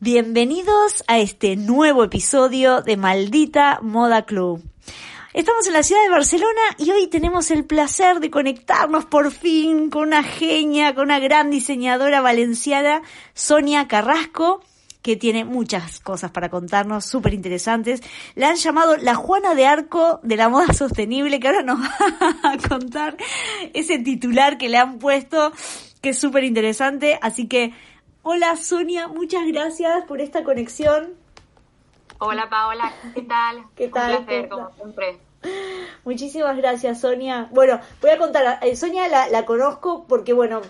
Bienvenidos 0.00 1.02
a 1.08 1.18
este 1.18 1.56
nuevo 1.56 2.04
episodio 2.04 2.82
de 2.82 2.96
Maldita 2.96 3.80
Moda 3.82 4.26
Club. 4.26 4.62
Estamos 5.34 5.66
en 5.66 5.72
la 5.72 5.82
ciudad 5.82 6.04
de 6.04 6.10
Barcelona 6.10 6.60
y 6.78 6.92
hoy 6.92 7.08
tenemos 7.08 7.50
el 7.50 7.64
placer 7.64 8.20
de 8.20 8.30
conectarnos 8.30 9.06
por 9.06 9.32
fin 9.32 9.90
con 9.90 10.06
una 10.06 10.22
genia, 10.22 10.94
con 10.94 11.06
una 11.06 11.18
gran 11.18 11.50
diseñadora 11.50 12.20
valenciana, 12.20 13.02
Sonia 13.34 13.88
Carrasco, 13.88 14.62
que 15.02 15.16
tiene 15.16 15.44
muchas 15.44 15.98
cosas 15.98 16.30
para 16.30 16.48
contarnos, 16.48 17.04
súper 17.04 17.34
interesantes. 17.34 18.00
La 18.36 18.50
han 18.50 18.56
llamado 18.56 18.96
la 18.98 19.16
Juana 19.16 19.56
de 19.56 19.66
Arco 19.66 20.20
de 20.22 20.36
la 20.36 20.48
moda 20.48 20.72
sostenible, 20.74 21.40
que 21.40 21.48
ahora 21.48 21.62
nos 21.62 21.80
va 21.80 22.52
a 22.52 22.68
contar 22.68 23.16
ese 23.74 23.98
titular 23.98 24.58
que 24.58 24.68
le 24.68 24.78
han 24.78 25.00
puesto, 25.00 25.52
que 26.00 26.10
es 26.10 26.18
súper 26.20 26.44
interesante. 26.44 27.18
Así 27.20 27.48
que 27.48 27.72
Hola 28.30 28.56
Sonia, 28.56 29.08
muchas 29.08 29.46
gracias 29.46 30.04
por 30.04 30.20
esta 30.20 30.44
conexión. 30.44 31.14
Hola 32.18 32.50
Paola, 32.50 32.92
¿qué 33.14 33.22
tal? 33.22 33.64
¿Qué 33.74 33.88
tal? 33.88 34.18
Un 34.18 34.26
placer, 34.26 34.48
como 34.50 34.70
siempre. 34.72 35.18
Muchísimas 36.04 36.54
gracias 36.58 37.00
Sonia. 37.00 37.48
Bueno, 37.52 37.80
voy 38.02 38.10
a 38.10 38.18
contar, 38.18 38.58
eh, 38.60 38.76
Sonia 38.76 39.08
la, 39.08 39.30
la 39.30 39.46
conozco 39.46 40.04
porque, 40.06 40.34
bueno, 40.34 40.60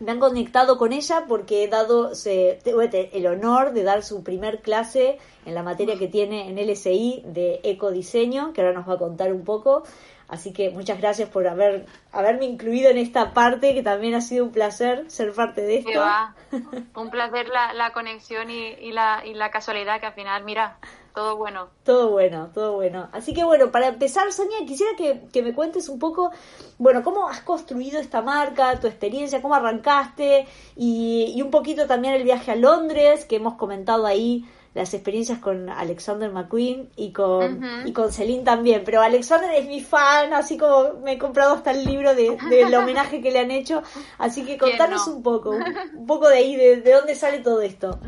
me 0.00 0.10
han 0.10 0.18
conectado 0.18 0.78
con 0.78 0.92
ella 0.92 1.26
porque 1.28 1.62
he 1.62 1.68
dado 1.68 2.16
se, 2.16 2.58
el 2.64 3.26
honor 3.28 3.72
de 3.72 3.84
dar 3.84 4.02
su 4.02 4.24
primer 4.24 4.60
clase 4.60 5.18
en 5.44 5.54
la 5.54 5.62
materia 5.62 5.96
que 5.96 6.08
tiene 6.08 6.48
en 6.48 6.58
LSI 6.58 7.22
de 7.24 7.60
ecodiseño, 7.62 8.52
que 8.52 8.62
ahora 8.62 8.74
nos 8.74 8.88
va 8.88 8.94
a 8.94 8.98
contar 8.98 9.32
un 9.32 9.44
poco. 9.44 9.84
Así 10.28 10.52
que 10.52 10.70
muchas 10.70 10.98
gracias 10.98 11.28
por 11.28 11.46
haber 11.46 11.86
haberme 12.10 12.46
incluido 12.46 12.90
en 12.90 12.98
esta 12.98 13.32
parte, 13.32 13.74
que 13.74 13.82
también 13.82 14.14
ha 14.14 14.20
sido 14.20 14.44
un 14.44 14.52
placer 14.52 15.08
ser 15.08 15.32
parte 15.32 15.62
de 15.62 15.78
esto. 15.78 16.02
Un 16.94 17.10
placer 17.10 17.48
la, 17.48 17.72
la 17.74 17.92
conexión 17.92 18.50
y, 18.50 18.68
y, 18.68 18.92
la, 18.92 19.22
y 19.24 19.34
la 19.34 19.50
casualidad 19.50 20.00
que 20.00 20.06
al 20.06 20.14
final, 20.14 20.44
mira, 20.44 20.78
todo 21.14 21.36
bueno. 21.36 21.68
Todo 21.82 22.10
bueno, 22.10 22.50
todo 22.52 22.74
bueno. 22.74 23.08
Así 23.12 23.32
que 23.32 23.42
bueno, 23.42 23.70
para 23.70 23.88
empezar, 23.88 24.32
Sonia, 24.32 24.58
quisiera 24.66 24.92
que, 24.96 25.22
que, 25.32 25.42
me 25.42 25.54
cuentes 25.54 25.88
un 25.88 25.98
poco, 25.98 26.30
bueno, 26.78 27.02
cómo 27.02 27.28
has 27.28 27.40
construido 27.40 27.98
esta 27.98 28.20
marca, 28.20 28.78
tu 28.80 28.86
experiencia, 28.86 29.40
cómo 29.40 29.54
arrancaste 29.54 30.46
y, 30.76 31.32
y 31.34 31.40
un 31.40 31.50
poquito 31.50 31.86
también 31.86 32.14
el 32.14 32.22
viaje 32.22 32.52
a 32.52 32.56
Londres, 32.56 33.24
que 33.24 33.36
hemos 33.36 33.54
comentado 33.54 34.06
ahí 34.06 34.44
las 34.76 34.92
experiencias 34.92 35.38
con 35.38 35.70
Alexander 35.70 36.30
McQueen 36.30 36.90
y 36.96 37.10
con, 37.10 37.62
y 37.86 37.94
con 37.94 38.12
Celine 38.12 38.44
también. 38.44 38.82
Pero 38.84 39.00
Alexander 39.00 39.50
es 39.52 39.66
mi 39.66 39.80
fan, 39.80 40.34
así 40.34 40.58
como 40.58 41.00
me 41.02 41.12
he 41.12 41.18
comprado 41.18 41.54
hasta 41.54 41.70
el 41.70 41.82
libro 41.84 42.14
de, 42.14 42.36
del 42.50 42.74
homenaje 42.74 43.22
que 43.22 43.30
le 43.30 43.38
han 43.38 43.50
hecho. 43.50 43.82
Así 44.18 44.44
que 44.44 44.58
contanos 44.58 45.08
un 45.08 45.22
poco, 45.22 45.50
un, 45.50 45.64
poco 46.06 46.28
de 46.28 46.36
ahí, 46.36 46.56
de, 46.56 46.82
de, 46.82 46.92
dónde 46.92 47.14
sale 47.14 47.38
todo 47.38 47.62
esto. 47.62 47.98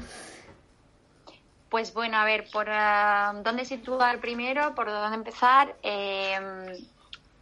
Pues 1.71 1.95
bueno, 1.95 2.19
a 2.19 2.27
ver, 2.27 2.45
por 2.53 2.69
uh, 2.69 3.43
dónde 3.43 3.65
situar 3.65 4.21
primero, 4.21 4.75
por 4.75 4.91
dónde 4.91 5.17
empezar. 5.17 5.75
Eh, 5.83 6.39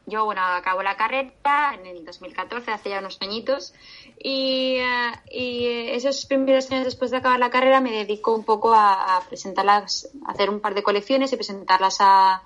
yo, 0.06 0.25
bueno, 0.25 0.41
acabo 0.41 0.83
la 0.83 0.97
carrera 0.97 1.75
en 1.75 1.84
el 1.84 2.05
2014, 2.05 2.71
hace 2.71 2.91
ya 2.91 3.00
unos 3.00 3.19
añitos, 3.21 3.75
y, 4.19 4.78
uh, 4.81 5.19
y, 5.31 5.67
esos 5.67 6.25
primeros 6.27 6.71
años 6.71 6.84
después 6.84 7.11
de 7.11 7.19
acabar 7.19 7.41
la 7.41 7.50
carrera 7.50 7.81
me 7.81 7.91
dedico 7.91 8.34
un 8.34 8.44
poco 8.44 8.72
a, 8.72 9.17
a 9.17 9.21
presentarlas, 9.28 10.09
a 10.27 10.33
hacer 10.33 10.49
un 10.49 10.61
par 10.61 10.75
de 10.75 10.84
colecciones 10.84 11.33
y 11.33 11.37
presentarlas 11.37 11.97
a, 12.00 12.43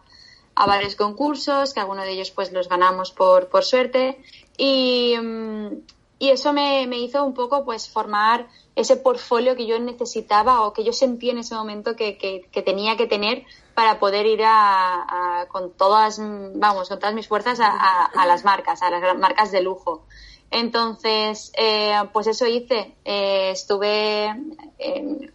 a 0.55 0.67
varios 0.67 0.97
concursos, 0.97 1.75
que 1.75 1.81
algunos 1.81 2.05
de 2.05 2.13
ellos 2.13 2.31
pues 2.31 2.51
los 2.53 2.69
ganamos 2.69 3.13
por, 3.13 3.49
por 3.49 3.65
suerte, 3.65 4.19
y, 4.57 5.17
um, 5.19 5.83
y 6.21 6.29
eso 6.29 6.53
me, 6.53 6.87
me, 6.87 6.99
hizo 6.99 7.25
un 7.25 7.33
poco 7.33 7.65
pues 7.65 7.89
formar 7.89 8.47
ese 8.77 8.99
portfolio 8.99 9.57
que 9.57 9.67
yo 9.67 9.81
necesitaba 9.81 10.67
o 10.67 10.75
que 10.75 10.85
yo 10.85 10.93
sentí 10.93 11.31
en 11.31 11.39
ese 11.39 11.55
momento 11.55 11.97
que, 11.97 12.19
que, 12.19 12.63
tenía 12.63 12.99
que 12.99 13.07
tener 13.07 13.45
para 13.75 13.99
poder 13.99 14.27
ir 14.27 14.43
a, 14.45 15.41
a, 15.41 15.47
con 15.47 15.73
todas, 15.73 16.21
vamos, 16.21 16.91
con 16.91 16.99
todas 16.99 17.15
mis 17.15 17.27
fuerzas 17.27 17.59
a, 17.59 18.05
a, 18.05 18.27
las 18.27 18.45
marcas, 18.45 18.83
a 18.83 18.91
las 18.91 19.19
marcas 19.19 19.51
de 19.51 19.63
lujo. 19.63 20.05
Entonces, 20.51 21.53
eh, 21.57 21.95
pues 22.13 22.27
eso 22.27 22.47
hice. 22.47 22.97
Eh, 23.03 23.53
estuve, 23.53 24.37
eh, 24.79 25.31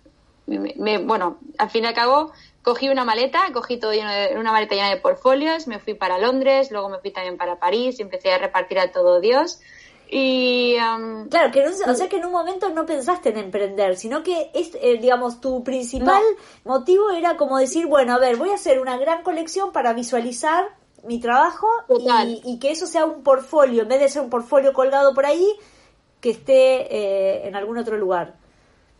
me, 0.45 1.00
bueno, 1.00 1.40
al 1.57 1.72
fin 1.72 1.85
y 1.85 1.88
al 1.88 1.95
cabo, 1.95 2.31
cogí 2.62 2.90
una 2.90 3.06
maleta, 3.06 3.51
cogí 3.53 3.78
todo 3.78 3.91
lleno 3.91 4.12
de, 4.12 4.38
una 4.38 4.51
maleta 4.51 4.75
llena 4.75 4.90
de 4.91 4.97
portfolios, 4.97 5.66
me 5.66 5.79
fui 5.79 5.95
para 5.95 6.19
Londres, 6.19 6.69
luego 6.69 6.90
me 6.90 7.00
fui 7.00 7.09
también 7.09 7.38
para 7.38 7.57
París 7.57 7.97
y 7.97 8.03
empecé 8.03 8.34
a 8.34 8.38
repartir 8.38 8.78
a 8.78 8.91
todo 8.91 9.19
Dios. 9.19 9.62
Y, 10.10 10.76
um, 10.76 11.28
claro, 11.30 11.52
que 11.52 11.64
no, 11.64 11.72
o 11.72 11.96
sea 11.96 12.08
que 12.08 12.18
en 12.18 12.26
un 12.26 12.32
momento 12.32 12.70
no 12.70 12.86
pensaste 12.86 13.30
en 13.30 13.38
emprender, 13.38 13.98
sino 13.98 14.22
que 14.22 14.52
es, 14.54 14.72
eh, 14.76 14.98
digamos, 15.02 15.42
tu 15.42 15.64
principal 15.64 16.22
no. 16.64 16.74
motivo 16.74 17.10
era 17.12 17.38
como 17.38 17.58
decir, 17.58 17.88
bueno, 17.88 18.14
a 18.14 18.20
ver, 18.20 18.38
voy 18.38 18.50
a 18.50 18.56
hacer 18.56 18.80
una 18.80 18.98
gran 18.98 19.24
colección 19.24 19.72
para 19.72 19.94
visualizar 19.94 20.66
mi 21.04 21.20
trabajo 21.20 21.68
y, 21.90 22.42
y, 22.44 22.60
que 22.60 22.72
eso 22.72 22.88
sea 22.88 23.06
un 23.06 23.24
portfolio, 23.24 23.84
en 23.84 23.90
vez 23.90 24.00
de 24.00 24.10
ser 24.10 24.22
un 24.22 24.30
portfolio 24.30 24.74
colgado 24.74 25.14
por 25.14 25.26
ahí, 25.26 25.48
que 26.20 26.32
esté 26.32 26.96
eh, 26.96 27.48
en 27.48 27.56
algún 27.56 27.78
otro 27.78 27.98
lugar. 27.98 28.36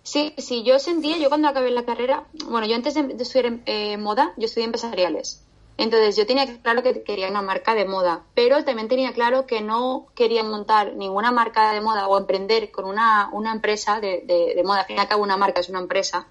Sí, 0.04 0.34
sí, 0.38 0.64
yo 0.64 0.78
sentía, 0.78 1.18
yo 1.18 1.30
cuando 1.30 1.48
acabé 1.48 1.72
la 1.72 1.86
carrera, 1.86 2.26
bueno, 2.48 2.68
yo 2.68 2.76
antes 2.76 2.94
de, 2.94 3.04
de 3.04 3.24
estudiar 3.24 3.60
eh, 3.66 3.98
moda, 3.98 4.34
yo 4.38 4.46
estudié 4.46 4.66
empresariales. 4.66 5.45
Entonces 5.78 6.16
yo 6.16 6.26
tenía 6.26 6.46
claro 6.62 6.84
que 6.84 7.04
quería 7.04 7.30
una 7.30 7.42
marca 7.42 7.76
de 7.76 7.86
moda, 7.86 8.24
pero 8.34 8.64
también 8.64 8.88
tenía 8.88 9.12
claro 9.12 9.46
que 9.46 9.62
no 9.62 10.08
quería 10.16 10.44
montar 10.44 10.94
ninguna 10.94 11.32
marca 11.32 11.74
de 11.74 11.82
moda 11.82 12.08
o 12.08 12.18
emprender 12.18 12.72
con 12.72 12.86
una, 12.86 13.30
una 13.34 13.52
empresa 13.52 14.00
de, 14.00 14.24
de, 14.26 14.54
de 14.56 14.64
moda. 14.64 14.82
Al 14.82 14.86
fin 14.86 14.96
y 14.96 15.00
al 15.00 15.08
cabo 15.08 15.24
una 15.24 15.36
marca 15.38 15.60
es 15.60 15.70
una 15.70 15.80
empresa. 15.80 16.28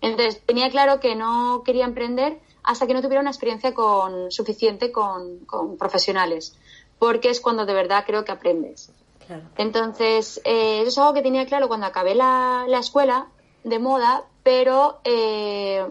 Entonces 0.00 0.42
tenía 0.44 0.68
claro 0.70 1.00
que 1.00 1.14
no 1.14 1.62
quería 1.64 1.84
emprender 1.84 2.40
hasta 2.62 2.86
que 2.86 2.94
no 2.94 3.02
tuviera 3.02 3.20
una 3.20 3.30
experiencia 3.30 3.72
con, 3.72 4.30
suficiente 4.30 4.92
con, 4.92 5.38
con 5.46 5.78
profesionales, 5.78 6.56
porque 6.98 7.30
es 7.30 7.40
cuando 7.40 7.64
de 7.64 7.74
verdad 7.74 8.04
creo 8.06 8.24
que 8.24 8.32
aprendes. 8.32 8.90
Claro. 9.26 9.42
Entonces, 9.56 10.40
eh, 10.44 10.80
eso 10.80 10.88
es 10.88 10.98
algo 10.98 11.14
que 11.14 11.22
tenía 11.22 11.46
claro 11.46 11.68
cuando 11.68 11.86
acabé 11.86 12.14
la, 12.14 12.66
la 12.68 12.78
escuela 12.78 13.28
de 13.64 13.78
moda, 13.78 14.24
pero 14.42 14.98
eh, 15.04 15.86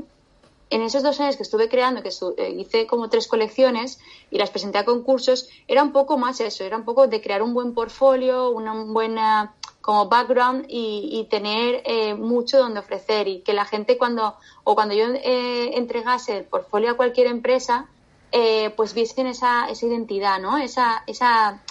en 0.72 0.82
esos 0.82 1.04
dos 1.04 1.20
años 1.20 1.38
que 1.38 1.44
estuve 1.44 1.70
creando, 1.70 2.02
que 2.02 2.10
estuve, 2.10 2.34
eh, 2.38 2.50
hice 2.50 2.88
como 2.88 3.10
tres 3.10 3.28
colecciones 3.28 4.00
y 4.32 4.38
las 4.38 4.50
presenté 4.50 4.80
a 4.80 4.86
concursos, 4.86 5.50
era 5.68 5.84
un 5.84 5.92
poco 5.92 6.18
más 6.18 6.40
eso, 6.40 6.64
era 6.64 6.78
un 6.78 6.86
poco 6.86 7.08
de 7.08 7.22
crear 7.22 7.44
un 7.44 7.54
buen 7.54 7.74
portfolio, 7.74 8.50
una 8.50 8.74
buena 8.86 9.54
como 9.82 10.08
background 10.08 10.66
y, 10.70 11.10
y 11.12 11.26
tener 11.26 11.82
eh, 11.86 12.14
mucho 12.14 12.58
donde 12.58 12.80
ofrecer 12.80 13.28
y 13.28 13.42
que 13.42 13.54
la 13.54 13.66
gente 13.66 13.98
cuando 13.98 14.36
o 14.64 14.76
cuando 14.76 14.94
yo 14.94 15.06
eh, 15.08 15.78
entregase 15.78 16.38
el 16.38 16.44
portfolio 16.46 16.92
a 16.92 16.94
cualquier 16.96 17.28
empresa, 17.28 17.88
eh, 18.32 18.70
pues 18.78 18.94
viesen 18.94 19.28
esa, 19.28 19.68
esa 19.70 19.86
identidad, 19.86 20.40
¿no? 20.40 20.58
Esa, 20.58 21.04
esa 21.08 21.62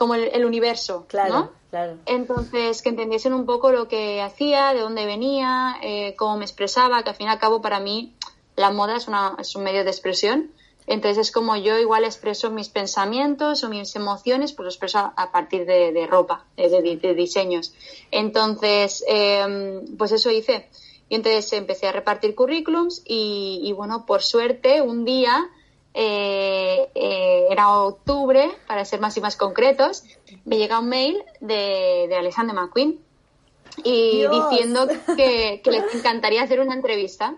como 0.00 0.14
el, 0.14 0.30
el 0.32 0.46
universo, 0.46 1.04
claro. 1.08 1.34
¿no? 1.34 1.50
Claro. 1.68 1.98
Entonces, 2.06 2.80
que 2.80 2.88
entendiesen 2.88 3.34
un 3.34 3.44
poco 3.44 3.70
lo 3.70 3.86
que 3.86 4.22
hacía, 4.22 4.72
de 4.72 4.80
dónde 4.80 5.04
venía, 5.04 5.76
eh, 5.82 6.14
cómo 6.16 6.38
me 6.38 6.46
expresaba, 6.46 7.02
que 7.02 7.10
al 7.10 7.16
fin 7.16 7.26
y 7.26 7.30
al 7.30 7.38
cabo 7.38 7.60
para 7.60 7.80
mí 7.80 8.14
la 8.56 8.70
moda 8.70 8.96
es, 8.96 9.08
una, 9.08 9.36
es 9.38 9.54
un 9.56 9.62
medio 9.62 9.84
de 9.84 9.90
expresión. 9.90 10.52
Entonces 10.86 11.18
es 11.26 11.30
como 11.30 11.54
yo 11.54 11.78
igual 11.78 12.04
expreso 12.04 12.50
mis 12.50 12.70
pensamientos 12.70 13.62
o 13.62 13.68
mis 13.68 13.94
emociones, 13.94 14.54
pues 14.54 14.64
lo 14.64 14.70
expreso 14.70 15.12
a, 15.14 15.32
partir 15.32 15.66
de, 15.66 15.92
de 15.92 16.06
ropa, 16.06 16.46
de, 16.56 16.70
de, 16.70 16.96
de, 16.96 17.14
diseños. 17.14 17.74
Entonces, 18.10 19.04
eh, 19.06 19.82
pues 19.98 20.12
eso 20.12 20.30
hice. 20.30 20.70
Y 21.10 21.16
entonces 21.16 21.52
empecé 21.52 21.88
a 21.88 21.92
repartir 21.92 22.34
currículums 22.34 23.02
y, 23.04 23.60
y 23.62 23.72
bueno, 23.72 24.06
por 24.06 24.22
suerte, 24.22 24.80
un 24.80 25.04
día 25.04 25.50
eh, 25.94 26.88
eh, 26.94 27.46
era 27.50 27.78
octubre, 27.80 28.50
para 28.66 28.84
ser 28.84 29.00
más 29.00 29.16
y 29.16 29.20
más 29.20 29.36
concretos, 29.36 30.04
me 30.44 30.58
llega 30.58 30.78
un 30.78 30.88
mail 30.88 31.22
de, 31.40 32.06
de 32.08 32.16
Alexander 32.16 32.54
McQueen 32.54 33.00
y 33.84 34.18
Dios. 34.18 34.50
diciendo 34.50 34.86
que, 35.16 35.60
que, 35.62 35.70
les 35.70 35.94
encantaría 35.94 36.42
hacer 36.42 36.60
una 36.60 36.74
entrevista. 36.74 37.34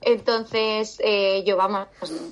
Entonces, 0.00 0.98
eh, 1.02 1.44
yo, 1.46 1.56
vamos, 1.56 1.88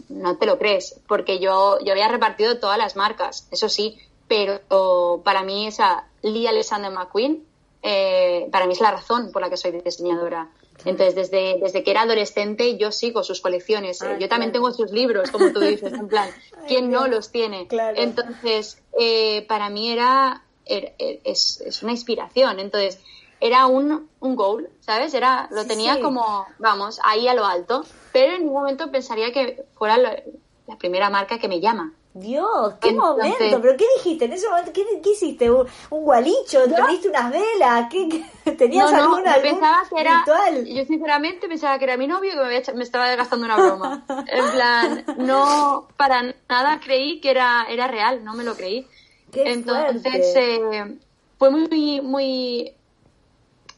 no 0.08 0.37
te 0.37 0.46
lo 0.46 0.58
crees, 0.58 1.00
porque 1.08 1.38
yo, 1.38 1.78
yo 1.84 1.93
había 1.93 2.08
repartido 2.08 2.58
todas 2.58 2.76
las 2.76 2.96
marcas, 2.96 3.49
eso 3.50 3.69
sí, 3.70 3.99
pero 4.28 5.22
para 5.25 5.43
mí 5.43 5.66
esa 5.66 6.06
Lee 6.22 6.46
Alexander 6.46 6.90
McQueen 6.90 7.44
eh, 7.82 8.49
para 8.52 8.66
mí 8.66 8.72
es 8.72 8.81
la 8.81 8.93
razón 8.93 9.32
por 9.32 9.43
la 9.43 9.50
que 9.50 9.56
soy 9.56 9.72
diseñadora. 9.72 10.49
Entonces, 10.84 11.14
desde, 11.14 11.58
desde 11.61 11.82
que 11.84 11.90
era 11.93 12.02
adolescente, 12.02 12.76
yo 12.76 12.90
sigo 12.93 13.23
sus 13.23 13.40
colecciones. 13.40 14.02
Ah, 14.02 14.17
yo 14.19 14.29
también 14.29 14.52
tengo 14.52 14.73
sus 14.73 14.90
libros, 14.90 15.31
como 15.31 15.52
tú 15.52 15.61
dices, 15.61 15.93
en 15.93 16.08
plan, 16.08 16.34
¿quién 16.69 16.90
no 16.90 17.06
los 17.06 17.31
tiene? 17.31 17.67
Claro. 17.69 17.96
Entonces, 18.00 18.82
eh, 18.99 19.43
para 19.49 19.70
mí 19.70 19.90
era, 19.90 20.44
era- 20.64 20.90
es, 20.99 21.61
es 21.64 21.82
una 21.82 21.93
inspiración. 21.93 22.58
Entonces, 22.61 22.99
era 23.40 23.67
un, 23.67 24.11
un 24.20 24.37
goal, 24.37 24.69
¿sabes? 24.81 25.14
Era, 25.14 25.49
lo 25.52 25.62
Sí, 25.62 25.69
tenía 25.69 25.94
sí. 25.96 26.00
como, 26.00 26.46
vamos, 26.58 26.99
ahí 27.05 27.28
a 27.28 27.35
lo 27.35 27.44
alto. 27.44 27.85
Pero 28.12 28.35
en 28.35 28.40
ningún 28.43 28.61
momento 28.62 28.90
pensaría 28.90 29.32
que 29.32 29.64
fuera 29.75 29.99
la 29.99 30.78
primera 30.78 31.11
marca 31.11 31.38
que 31.38 31.49
me 31.49 31.61
llama. 31.61 31.94
Dios, 32.14 32.75
qué 32.81 32.91
Entonces- 32.91 33.31
momento. 33.38 33.62
¿Pero 33.62 33.76
qué 33.79 33.87
dijiste 33.97 34.26
en 34.26 34.32
ese 34.35 34.49
momento? 34.49 34.70
¿Qué, 34.73 34.85
qué 35.03 35.11
hiciste? 35.11 35.50
¿Un, 35.50 35.67
un 35.91 36.05
gualicho? 36.05 36.62
¿Trajiste 36.69 37.09
unas 37.09 37.31
velas? 37.32 37.87
¿Qué, 37.91 38.09
qué- 38.44 38.53
¿Tenías 38.56 38.91
no, 38.93 38.97
no, 38.99 39.03
alguna, 39.05 39.32
algún 39.35 39.50
pensaba 39.50 39.82
que 39.88 40.00
era, 40.00 40.19
ritual? 40.19 40.67
yo 40.67 40.85
sinceramente 40.85 41.49
pensaba 41.49 41.79
que 41.79 41.85
era 41.85 41.97
mi 41.97 42.06
novio 42.06 42.31
y 42.31 42.32
que 42.35 42.38
me, 42.38 42.44
había 42.44 42.62
me 42.75 42.82
estaba 42.85 43.14
gastando 43.17 43.47
una 43.47 43.56
broma. 43.56 44.05
En 44.26 44.50
plan, 44.50 45.05
no, 45.19 45.88
para 45.97 46.35
nada 46.49 46.81
creí 46.81 47.20
que 47.20 47.31
era, 47.31 47.64
era 47.70 47.88
real, 47.88 48.23
no 48.25 48.35
me 48.35 48.44
lo 48.44 48.55
creí. 48.56 48.87
Qué 49.32 49.50
Entonces, 49.50 50.37
eh, 50.37 50.99
fue 51.38 51.50
muy, 51.50 52.03
muy, 52.03 52.75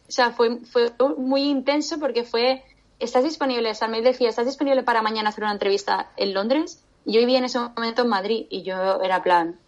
o 0.08 0.10
sea, 0.10 0.32
fue, 0.32 0.56
fue 0.72 0.92
muy 1.16 1.42
intenso 1.44 2.00
porque 2.00 2.24
fue, 2.24 2.64
¿estás 2.98 3.22
disponible? 3.22 3.70
O 3.70 3.74
sea, 3.76 3.86
me 3.86 4.02
decía, 4.02 4.28
¿estás 4.28 4.46
disponible 4.46 4.82
para 4.82 5.02
mañana 5.02 5.28
hacer 5.28 5.44
una 5.44 5.52
entrevista 5.52 6.10
en 6.16 6.34
Londres? 6.34 6.80
Yo 7.04 7.20
vivía 7.20 7.38
en 7.38 7.44
ese 7.44 7.58
momento 7.58 8.02
en 8.02 8.08
Madrid 8.08 8.46
y 8.50 8.62
yo 8.62 9.00
era 9.02 9.22
plan, 9.22 9.58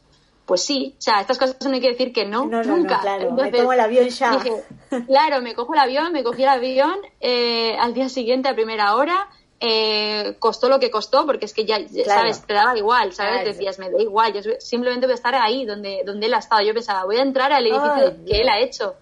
pues 0.46 0.62
sí, 0.64 0.94
o 0.98 1.00
sea, 1.02 1.20
estas 1.20 1.38
cosas 1.38 1.56
no 1.66 1.72
hay 1.74 1.80
que 1.80 1.88
decir 1.90 2.12
que 2.12 2.24
no, 2.24 2.46
No, 2.46 2.62
no, 2.62 2.64
no, 2.64 2.76
nunca. 2.78 3.00
claro, 3.00 3.32
me 3.32 3.50
tomo 3.50 3.72
el 3.72 3.80
avión 3.80 4.08
ya. 4.08 4.30
dije, 4.32 4.62
claro, 5.06 5.42
me 5.42 5.54
cojo 5.54 5.74
el 5.74 5.80
avión, 5.80 6.12
me 6.12 6.22
cogí 6.22 6.42
el 6.44 6.48
avión 6.48 6.94
eh, 7.20 7.76
al 7.78 7.92
día 7.94 8.08
siguiente 8.08 8.48
a 8.48 8.54
primera 8.54 8.94
hora, 8.94 9.28
eh, 9.58 10.36
costó 10.38 10.68
lo 10.68 10.78
que 10.78 10.90
costó, 10.90 11.26
porque 11.26 11.46
es 11.46 11.52
que 11.54 11.64
ya, 11.64 11.78
Claro. 11.84 12.04
¿sabes? 12.20 12.42
Te 12.46 12.54
daba 12.54 12.76
igual, 12.76 13.12
¿sabes? 13.12 13.32
Claro. 13.42 13.48
Decías, 13.48 13.78
me 13.78 13.90
da 13.90 14.00
igual, 14.00 14.32
yo 14.34 14.40
simplemente 14.60 15.06
voy 15.06 15.12
a 15.12 15.16
estar 15.16 15.34
ahí 15.34 15.64
donde, 15.64 16.02
donde 16.06 16.26
él 16.26 16.34
ha 16.34 16.38
estado. 16.38 16.62
Yo 16.62 16.72
pensaba, 16.74 17.04
voy 17.04 17.16
a 17.16 17.22
entrar 17.22 17.52
al 17.52 17.64
edificio 17.66 17.92
Ay, 17.94 18.24
que 18.26 18.40
él 18.40 18.48
ha 18.48 18.60
hecho. 18.60 18.94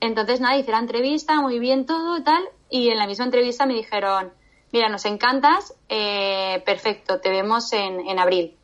Entonces, 0.00 0.40
nada, 0.40 0.56
hice 0.56 0.70
la 0.70 0.78
entrevista, 0.78 1.40
muy 1.42 1.58
bien 1.58 1.84
todo 1.86 2.22
tal, 2.22 2.42
y 2.70 2.88
en 2.88 2.98
la 2.98 3.06
misma 3.06 3.26
entrevista 3.26 3.66
me 3.66 3.74
dijeron, 3.74 4.32
mira, 4.72 4.88
nos 4.88 5.04
encantas, 5.04 5.74
eh, 5.88 6.62
perfecto, 6.64 7.20
te 7.20 7.30
vemos 7.30 7.72
en, 7.72 8.00
en 8.08 8.18
abril. 8.18 8.56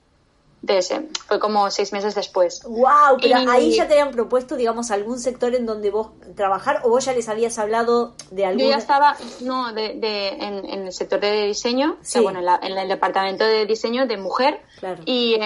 Eh, 0.68 0.80
fue 1.28 1.38
como 1.38 1.70
seis 1.70 1.92
meses 1.92 2.16
después. 2.16 2.62
Wow, 2.64 3.18
pero 3.22 3.40
Y- 3.40 3.46
ahí 3.48 3.76
ya 3.76 3.86
te 3.86 3.92
habían 3.92 4.10
propuesto, 4.10 4.56
digamos, 4.56 4.90
algún 4.90 5.20
sector 5.20 5.54
en 5.54 5.64
donde 5.64 5.90
vos 5.92 6.08
trabajar 6.34 6.80
o 6.82 6.88
vos 6.88 7.04
ya 7.04 7.12
les 7.12 7.28
habías 7.28 7.56
hablado 7.60 8.14
de 8.32 8.46
algún... 8.46 8.62
Yo 8.64 8.70
ya 8.70 8.78
estaba, 8.78 9.16
no, 9.42 9.72
de, 9.72 9.94
de- 9.94 10.28
en, 10.30 10.64
en 10.68 10.86
el 10.86 10.92
sector 10.92 11.20
de 11.20 11.42
diseño, 11.46 11.92
o 12.00 12.04
sea, 12.04 12.18
Sí. 12.20 12.24
bueno, 12.24 12.40
en, 12.40 12.46
la- 12.46 12.58
en 12.60 12.76
el 12.76 12.88
departamento 12.88 13.44
de 13.44 13.64
diseño 13.66 14.06
de 14.08 14.16
mujer 14.16 14.60
Claro. 14.80 15.02
y 15.04 15.34
eh, 15.34 15.40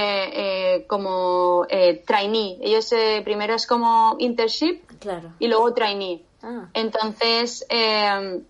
eh, 0.76 0.86
como 0.86 1.66
eh, 1.68 2.02
trainee. 2.06 2.56
Ellos 2.62 2.90
eh, 2.92 3.20
primero 3.22 3.54
es 3.56 3.66
como 3.66 4.16
internship 4.20 4.80
Claro. 5.00 5.32
y 5.38 5.48
luego 5.48 5.74
trainee. 5.74 6.24
Ah, 6.42 6.68
Entonces, 6.72 7.66
eh, 7.68 8.40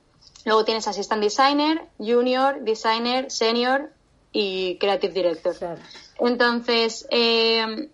luego 0.44 0.64
tienes 0.64 0.86
assistant 0.88 1.22
designer, 1.22 1.82
junior, 1.98 2.60
designer, 2.62 3.30
senior 3.30 3.90
y 4.32 4.76
creative 4.78 5.12
director. 5.12 5.56
claro. 5.56 5.80
Entonces, 6.18 7.06
eh, 7.10 7.88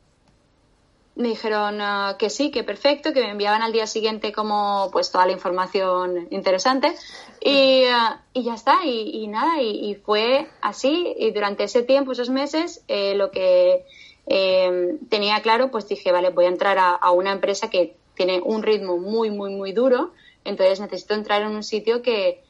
me 1.16 1.28
dijeron 1.28 1.80
ah, 1.80 2.16
que 2.18 2.28
sí, 2.28 2.50
que 2.50 2.62
perfecto, 2.62 3.12
que 3.12 3.22
me 3.22 3.30
enviaban 3.30 3.62
al 3.62 3.72
día 3.72 3.86
siguiente 3.86 4.32
como 4.32 4.90
pues 4.92 5.10
toda 5.10 5.26
la 5.26 5.32
información 5.32 6.28
interesante 6.30 6.94
y, 7.40 7.84
ah, 7.84 8.22
y 8.34 8.44
ya 8.44 8.54
está, 8.54 8.84
y, 8.84 9.22
y 9.22 9.26
nada, 9.28 9.60
y, 9.62 9.90
y 9.90 9.94
fue 9.94 10.46
así 10.60 11.14
y 11.18 11.30
durante 11.30 11.64
ese 11.64 11.82
tiempo, 11.82 12.12
esos 12.12 12.28
meses, 12.28 12.84
eh, 12.86 13.14
lo 13.14 13.30
que 13.30 13.86
eh, 14.26 14.98
tenía 15.08 15.40
claro, 15.40 15.70
pues 15.70 15.88
dije, 15.88 16.12
vale, 16.12 16.30
voy 16.30 16.44
a 16.44 16.48
entrar 16.48 16.78
a, 16.78 16.90
a 16.90 17.10
una 17.12 17.32
empresa 17.32 17.70
que 17.70 17.96
tiene 18.14 18.40
un 18.44 18.62
ritmo 18.62 18.98
muy, 18.98 19.30
muy, 19.30 19.54
muy 19.54 19.72
duro, 19.72 20.12
entonces 20.46 20.80
necesito 20.80 21.14
entrar 21.14 21.42
en 21.42 21.48
un 21.48 21.62
sitio 21.62 22.02
que, 22.02 22.42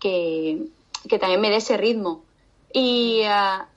que, 0.00 0.66
que 1.08 1.18
también 1.18 1.40
me 1.40 1.50
dé 1.50 1.56
ese 1.56 1.76
ritmo. 1.76 2.24
Y, 2.72 3.22
ah, 3.26 3.68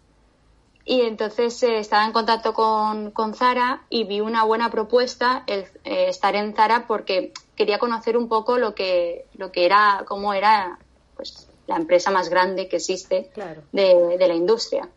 y 0.85 1.01
entonces 1.01 1.61
eh, 1.63 1.79
estaba 1.79 2.05
en 2.05 2.11
contacto 2.11 2.53
con, 2.53 3.11
con 3.11 3.33
Zara 3.33 3.83
y 3.89 4.03
vi 4.03 4.21
una 4.21 4.43
buena 4.43 4.69
propuesta 4.69 5.43
el 5.47 5.65
eh, 5.83 6.07
estar 6.09 6.35
en 6.35 6.53
Zara 6.53 6.85
porque 6.87 7.33
quería 7.55 7.79
conocer 7.79 8.17
un 8.17 8.27
poco 8.29 8.57
lo 8.57 8.75
que, 8.75 9.25
lo 9.33 9.51
que 9.51 9.65
era, 9.65 10.03
cómo 10.07 10.33
era 10.33 10.79
pues, 11.15 11.49
la 11.67 11.77
empresa 11.77 12.11
más 12.11 12.29
grande 12.29 12.67
que 12.67 12.75
existe 12.77 13.29
Claro. 13.33 13.63
de, 13.71 14.17
de 14.17 14.27
la 14.27 14.35
industria. 14.35 14.87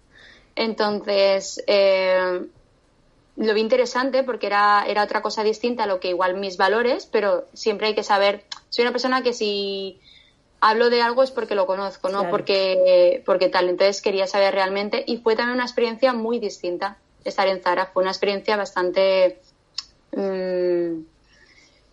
Entonces, 0.54 1.62
eh, 1.66 2.46
lo 3.38 3.54
vi 3.54 3.60
interesante 3.60 4.24
porque 4.24 4.48
era, 4.48 4.84
era 4.86 5.04
otra 5.04 5.22
cosa 5.22 5.44
distinta 5.44 5.84
a 5.84 5.86
lo 5.86 6.00
que 6.00 6.08
igual 6.08 6.34
mis 6.36 6.56
valores, 6.56 7.06
pero 7.06 7.46
siempre 7.54 7.86
hay 7.86 7.94
que 7.94 8.02
saber, 8.02 8.44
soy 8.68 8.82
una 8.82 8.92
persona 8.92 9.22
que 9.22 9.32
si 9.32 10.00
hablo 10.60 10.90
de 10.90 11.02
algo 11.02 11.22
es 11.22 11.30
porque 11.30 11.54
lo 11.54 11.66
conozco, 11.66 12.08
no 12.08 12.18
Claro. 12.18 12.30
porque, 12.30 13.22
porque 13.24 13.48
tal. 13.48 13.68
Entonces 13.68 14.02
quería 14.02 14.26
saber 14.26 14.54
realmente 14.54 15.04
y 15.06 15.18
fue 15.18 15.36
también 15.36 15.54
una 15.54 15.64
experiencia 15.64 16.12
muy 16.12 16.40
distinta 16.40 16.98
estar 17.24 17.46
en 17.46 17.62
Zara. 17.62 17.86
Fue 17.86 18.02
una 18.02 18.10
experiencia 18.10 18.56
bastante 18.56 19.38
mm, 20.16 21.00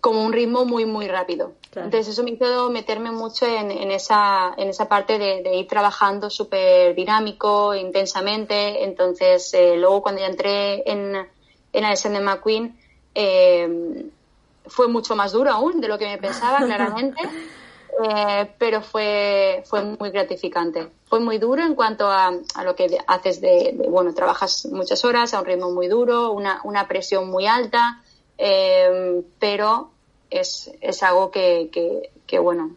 como 0.02 0.24
un 0.24 0.34
ritmo 0.34 0.66
muy, 0.66 0.86
muy 0.86 1.08
rápido. 1.08 1.54
Claro. 1.70 1.88
Entonces 1.88 2.14
eso 2.14 2.24
me 2.24 2.32
hizo 2.32 2.72
meterme 2.72 3.12
mucho 3.12 3.46
en, 3.46 3.70
en, 3.70 3.92
esa, 3.92 4.54
en 4.58 4.70
esa 4.70 4.88
parte 4.88 5.20
de, 5.20 5.44
de 5.44 5.58
ir 5.58 5.68
trabajando 5.68 6.32
súper 6.32 6.96
dinámico, 6.96 7.76
intensamente. 7.76 8.84
Entonces 8.84 9.54
eh, 9.54 9.76
luego 9.78 10.02
cuando 10.02 10.22
ya 10.22 10.28
entré 10.28 10.90
en, 10.90 11.28
en 11.78 11.86
Alexander 11.86 12.22
McQueen 12.22 12.78
eh, 13.14 14.06
fue 14.68 14.88
mucho 14.88 15.16
más 15.16 15.32
duro 15.32 15.52
aún 15.52 15.82
de 15.82 15.88
lo 15.88 15.98
que 15.98 16.08
me 16.08 16.18
pensaba, 16.18 16.60
claramente. 16.66 17.22
Eh, 18.04 18.52
pero 18.58 18.82
fue, 18.82 19.64
fue 19.66 19.84
muy 19.84 20.10
gratificante. 20.10 20.90
Fue 21.06 21.20
muy 21.20 21.38
duro 21.38 21.64
en 21.64 21.76
cuanto 21.76 22.10
a, 22.10 22.32
a 22.56 22.64
lo 22.64 22.76
que 22.76 22.98
haces 23.08 23.40
de, 23.40 23.74
de, 23.74 23.88
bueno, 23.88 24.14
trabajas 24.14 24.66
muchas 24.72 25.06
horas 25.06 25.34
a 25.34 25.40
un 25.40 25.46
ritmo 25.46 25.72
muy 25.72 25.88
duro, 25.88 26.32
una, 26.32 26.60
una 26.64 26.88
presión 26.88 27.30
muy 27.30 27.48
alta, 27.48 28.02
eh, 28.38 29.24
pero 29.40 29.92
es, 30.30 30.72
es 30.82 31.04
algo 31.04 31.32
que, 31.32 31.70
que, 31.72 32.12
que 32.28 32.40
bueno, 32.40 32.72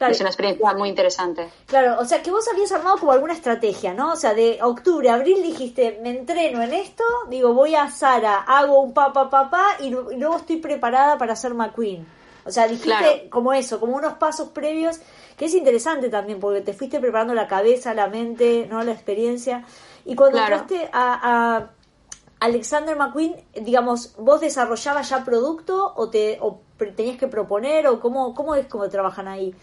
Claro. 0.00 0.12
es 0.14 0.20
una 0.20 0.30
experiencia 0.30 0.72
muy 0.72 0.88
interesante. 0.88 1.50
Claro, 1.66 1.98
o 2.00 2.04
sea 2.06 2.22
que 2.22 2.30
vos 2.30 2.48
habías 2.50 2.72
armado 2.72 2.96
como 2.96 3.12
alguna 3.12 3.34
estrategia, 3.34 3.92
¿no? 3.92 4.12
O 4.12 4.16
sea, 4.16 4.32
de 4.32 4.58
octubre, 4.62 5.10
abril 5.10 5.42
dijiste, 5.42 5.98
me 6.02 6.08
entreno 6.10 6.62
en 6.62 6.72
esto, 6.72 7.04
digo, 7.28 7.52
voy 7.52 7.74
a 7.74 7.90
Sara, 7.90 8.38
hago 8.38 8.80
un 8.80 8.94
pa, 8.94 9.12
pa, 9.12 9.28
pa, 9.28 9.50
pa, 9.50 9.66
y, 9.80 9.88
y 9.88 9.90
luego 9.90 10.36
estoy 10.38 10.56
preparada 10.56 11.18
para 11.18 11.36
ser 11.36 11.52
McQueen. 11.52 12.06
O 12.46 12.50
sea, 12.50 12.66
dijiste 12.66 12.88
Claro. 12.96 13.30
como 13.30 13.52
eso, 13.52 13.78
como 13.78 13.94
unos 13.94 14.14
pasos 14.14 14.48
previos, 14.48 14.98
que 15.36 15.44
es 15.44 15.54
interesante 15.54 16.08
también, 16.08 16.40
porque 16.40 16.62
te 16.62 16.72
fuiste 16.72 16.98
preparando 16.98 17.34
la 17.34 17.46
cabeza, 17.46 17.92
la 17.92 18.06
mente, 18.06 18.66
¿no? 18.70 18.82
La 18.82 18.92
experiencia. 18.92 19.64
Y 20.06 20.14
cuando 20.14 20.38
Claro. 20.38 20.56
entraste 20.56 20.88
a, 20.94 21.56
a 21.58 21.70
Alexander 22.40 22.96
McQueen, 22.96 23.36
digamos, 23.54 24.14
¿vos 24.16 24.40
desarrollabas 24.40 25.10
ya 25.10 25.22
producto 25.26 25.92
o 25.94 26.08
te 26.08 26.38
o 26.40 26.62
tenías 26.94 27.18
que 27.18 27.28
proponer 27.28 27.86
o 27.86 28.00
cómo, 28.00 28.34
cómo 28.34 28.54
es 28.54 28.66
cómo 28.66 28.88
trabajan 28.88 29.28
ahí? 29.28 29.54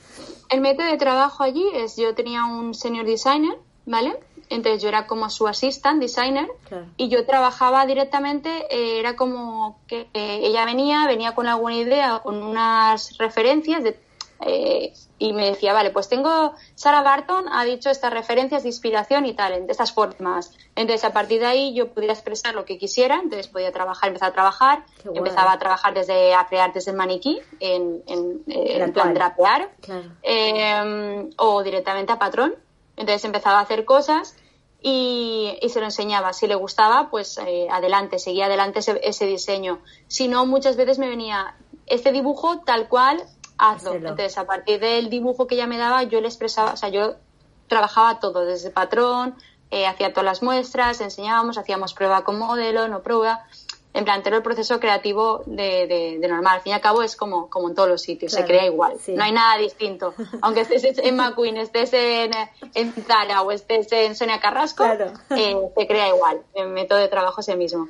El 0.50 0.62
método 0.62 0.88
de 0.88 0.98
trabajo 0.98 1.44
allí 1.44 1.66
es, 1.74 1.96
yo 1.98 2.14
tenía 2.16 2.46
un 2.46 2.74
senior 2.74 3.06
designer, 3.06 3.58
¿vale? 3.86 4.18
Entonces 4.50 4.82
yo 4.82 4.88
era 4.88 5.08
como 5.08 5.30
su 5.30 5.46
assistant 5.48 6.00
designer 6.02 6.48
Claro. 6.70 6.86
y 6.96 7.10
yo 7.10 7.26
trabajaba 7.26 7.86
directamente, 7.86 8.50
eh, 8.70 9.00
era 9.00 9.16
como 9.16 9.80
que 9.88 10.08
eh, 10.14 10.40
ella 10.44 10.64
venía, 10.66 11.06
venía 11.06 11.36
con 11.36 11.48
alguna 11.48 11.76
idea, 11.76 12.20
con 12.24 12.42
unas 12.42 13.18
referencias 13.18 13.84
de, 13.84 14.00
eh, 14.46 14.94
y 15.20 15.34
me 15.34 15.46
decía, 15.50 15.74
vale, 15.74 15.90
pues 15.90 16.08
tengo, 16.10 16.54
Sarah 16.76 17.02
Barton 17.02 17.46
ha 17.52 17.66
dicho 17.66 17.90
estas 17.90 18.14
referencias 18.14 18.64
de 18.64 18.70
inspiración 18.70 19.26
y 19.26 19.34
tal, 19.34 19.66
de 19.66 19.72
estas 19.72 19.92
formas. 19.92 20.52
Entonces 20.76 21.04
a 21.06 21.12
partir 21.14 21.40
de 21.40 21.48
ahí 21.48 21.74
yo 21.74 21.92
podía 21.92 22.12
expresar 22.14 22.54
lo 22.54 22.66
que 22.66 22.78
quisiera, 22.78 23.16
entonces 23.16 23.48
podía 23.48 23.72
trabajar, 23.72 24.10
empezar 24.10 24.30
a 24.30 24.34
trabajar, 24.34 24.84
empezaba 25.16 25.54
a 25.54 25.58
trabajar 25.60 25.94
desde, 25.96 26.36
a 26.36 26.46
crear 26.46 26.72
desde 26.72 26.92
el 26.92 26.98
maniquí, 26.98 27.40
en, 27.60 28.04
en, 28.08 28.44
eh, 28.48 28.78
en 28.84 28.94
plan 28.94 29.14
drapear, 29.16 29.72
Claro. 29.82 30.12
eh, 30.22 31.30
o 31.38 31.64
directamente 31.64 32.12
a 32.14 32.20
patrón. 32.20 32.56
Entonces 32.96 33.24
empezaba 33.26 33.60
a 33.60 33.62
hacer 33.62 33.86
cosas 33.86 34.36
y, 34.82 35.58
y 35.62 35.70
se 35.70 35.80
lo 35.80 35.86
enseñaba. 35.86 36.34
Si 36.34 36.48
le 36.48 36.56
gustaba, 36.56 37.10
pues 37.10 37.38
eh, 37.40 37.68
adelante, 37.72 38.20
seguía 38.20 38.46
adelante 38.46 38.80
ese, 38.80 39.00
ese 39.04 39.26
diseño. 39.26 39.80
Si 40.08 40.28
no, 40.28 40.46
muchas 40.46 40.76
veces 40.78 41.00
me 41.00 41.08
venía 41.10 41.56
este 41.88 42.12
dibujo 42.12 42.60
tal 42.66 42.88
cual, 42.90 43.24
hazlo. 43.58 43.94
Entonces, 43.94 44.38
a 44.38 44.46
partir 44.46 44.80
del 44.80 45.10
dibujo 45.10 45.48
que 45.48 45.56
ella 45.56 45.68
me 45.68 45.78
daba, 45.78 46.04
yo 46.04 46.22
le 46.22 46.28
expresaba, 46.28 46.74
o 46.74 46.78
sea, 46.78 46.90
yo 46.90 47.16
trabajaba 47.68 48.20
todo, 48.20 48.46
desde 48.46 48.70
patrón, 48.70 49.36
eh, 49.72 49.86
hacía 49.86 50.12
todas 50.12 50.26
las 50.26 50.44
muestras, 50.44 51.02
enseñábamos, 51.02 51.58
hacíamos 51.58 51.94
prueba 51.94 52.24
con 52.24 52.40
modelo, 52.40 52.88
no 52.88 53.02
prueba. 53.02 53.46
en 53.94 54.06
plan, 54.06 54.22
todo 54.22 54.36
el 54.36 54.44
proceso 54.44 54.80
creativo 54.80 55.44
de, 55.48 55.88
de, 56.22 56.28
normal. 56.28 56.58
Al 56.58 56.62
fin 56.62 56.72
y 56.72 56.74
al 56.74 56.82
cabo 56.82 57.02
es 57.02 57.16
como, 57.16 57.50
como 57.50 57.70
en 57.70 57.76
todos 57.76 57.90
los 57.90 58.02
sitios, 58.02 58.32
se 58.32 58.46
crea 58.46 58.66
igual. 58.66 58.94
No 59.08 59.24
hay 59.24 59.32
nada 59.32 59.58
distinto. 59.58 60.14
Aunque 60.42 60.62
estés 60.62 61.00
en 61.00 61.16
McQueen, 61.16 61.58
estés 61.58 61.94
en, 61.94 62.32
en 62.76 62.94
Zara 62.94 63.42
o 63.42 63.52
estés 63.52 63.92
en 63.92 64.16
Sonia 64.16 64.40
Carrasco, 64.40 64.86
eh, 64.86 65.58
se 65.76 65.88
crea 65.88 66.10
igual. 66.10 66.44
El 66.54 66.70
método 66.70 67.00
de 67.00 67.08
trabajo 67.08 67.42
es 67.42 67.50
el 67.50 67.58
mismo. 67.58 67.88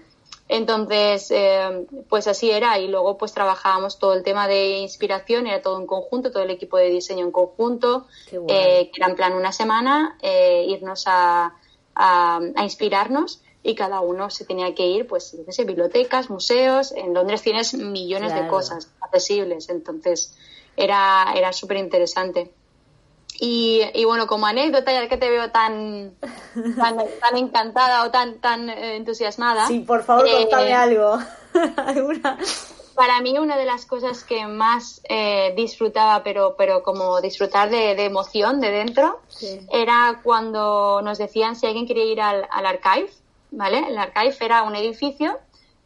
Entonces, 0.50 1.30
eh, 1.32 1.86
pues 2.08 2.28
así 2.28 2.50
era. 2.52 2.80
Y 2.80 2.88
luego, 2.88 3.18
pues 3.18 3.34
trabajábamos 3.34 4.00
todo 4.00 4.14
el 4.14 4.24
tema 4.24 4.48
de 4.48 4.80
inspiración, 4.80 5.48
era 5.48 5.62
todo 5.62 5.80
en 5.80 5.88
conjunto, 5.88 6.32
todo 6.32 6.44
el 6.44 6.52
equipo 6.52 6.78
de 6.78 6.90
diseño 6.90 7.26
en 7.26 7.32
conjunto, 7.32 8.08
eh, 8.32 8.90
que 8.92 8.98
era 8.98 9.08
en 9.08 9.16
plan 9.16 9.34
una 9.34 9.52
semana, 9.52 10.18
irnos 10.22 11.04
a, 11.08 11.54
a, 11.96 12.40
a 12.56 12.64
inspirarnos 12.64 13.42
y 13.68 13.76
cada 13.76 14.00
uno 14.00 14.30
se 14.30 14.46
tenía 14.46 14.74
que 14.74 14.86
ir, 14.88 15.08
pues, 15.08 15.36
yo 15.46 15.52
sé, 15.52 15.66
bibliotecas, 15.66 16.30
museos. 16.30 16.94
En 16.94 17.14
Londres 17.14 17.42
tienes 17.42 17.74
millones 17.74 18.34
de 18.34 18.48
cosas 18.48 18.90
accesibles, 19.02 19.68
entonces 19.68 20.38
era, 20.78 21.34
era 21.36 21.52
súper 21.52 21.76
interesante. 21.76 22.54
Y, 23.40 23.84
y, 23.94 24.06
bueno, 24.06 24.26
como 24.26 24.48
anécdota, 24.48 24.92
ya 24.92 25.08
que 25.08 25.18
te 25.18 25.30
veo 25.30 25.52
tan, 25.52 26.16
tan, 26.78 27.38
encantada 27.38 28.04
o 28.04 28.12
tan, 28.12 28.40
tan 28.40 28.70
eh, 28.70 28.96
entusiasmada. 28.96 29.68
Sí, 29.68 29.80
por 29.82 30.04
favor, 30.04 30.28
eh, 30.28 30.48
contame 30.50 30.74
algo. 30.74 31.20
Para 32.96 33.22
mí, 33.22 33.38
una 33.38 33.58
de 33.58 33.66
las 33.66 33.86
cosas 33.86 34.24
que 34.24 34.48
más 34.48 35.02
eh, 35.08 35.54
disfrutaba, 35.56 36.24
pero, 36.24 36.56
pero 36.58 36.82
como 36.82 37.22
disfrutar 37.22 37.70
de, 37.70 37.94
de 37.94 38.06
emoción 38.06 38.60
de 38.60 38.72
dentro, 38.72 39.22
era 39.72 40.20
cuando 40.24 41.00
nos 41.04 41.20
decían 41.20 41.56
si 41.56 41.68
alguien 41.68 41.86
quería 41.86 42.06
ir 42.06 42.22
al, 42.22 42.48
al 42.50 42.66
archive 42.66 43.12
¿vale? 43.52 43.88
El 43.90 43.98
Archive 43.98 44.36
era 44.42 44.64
un 44.64 44.76
edificio, 44.76 45.38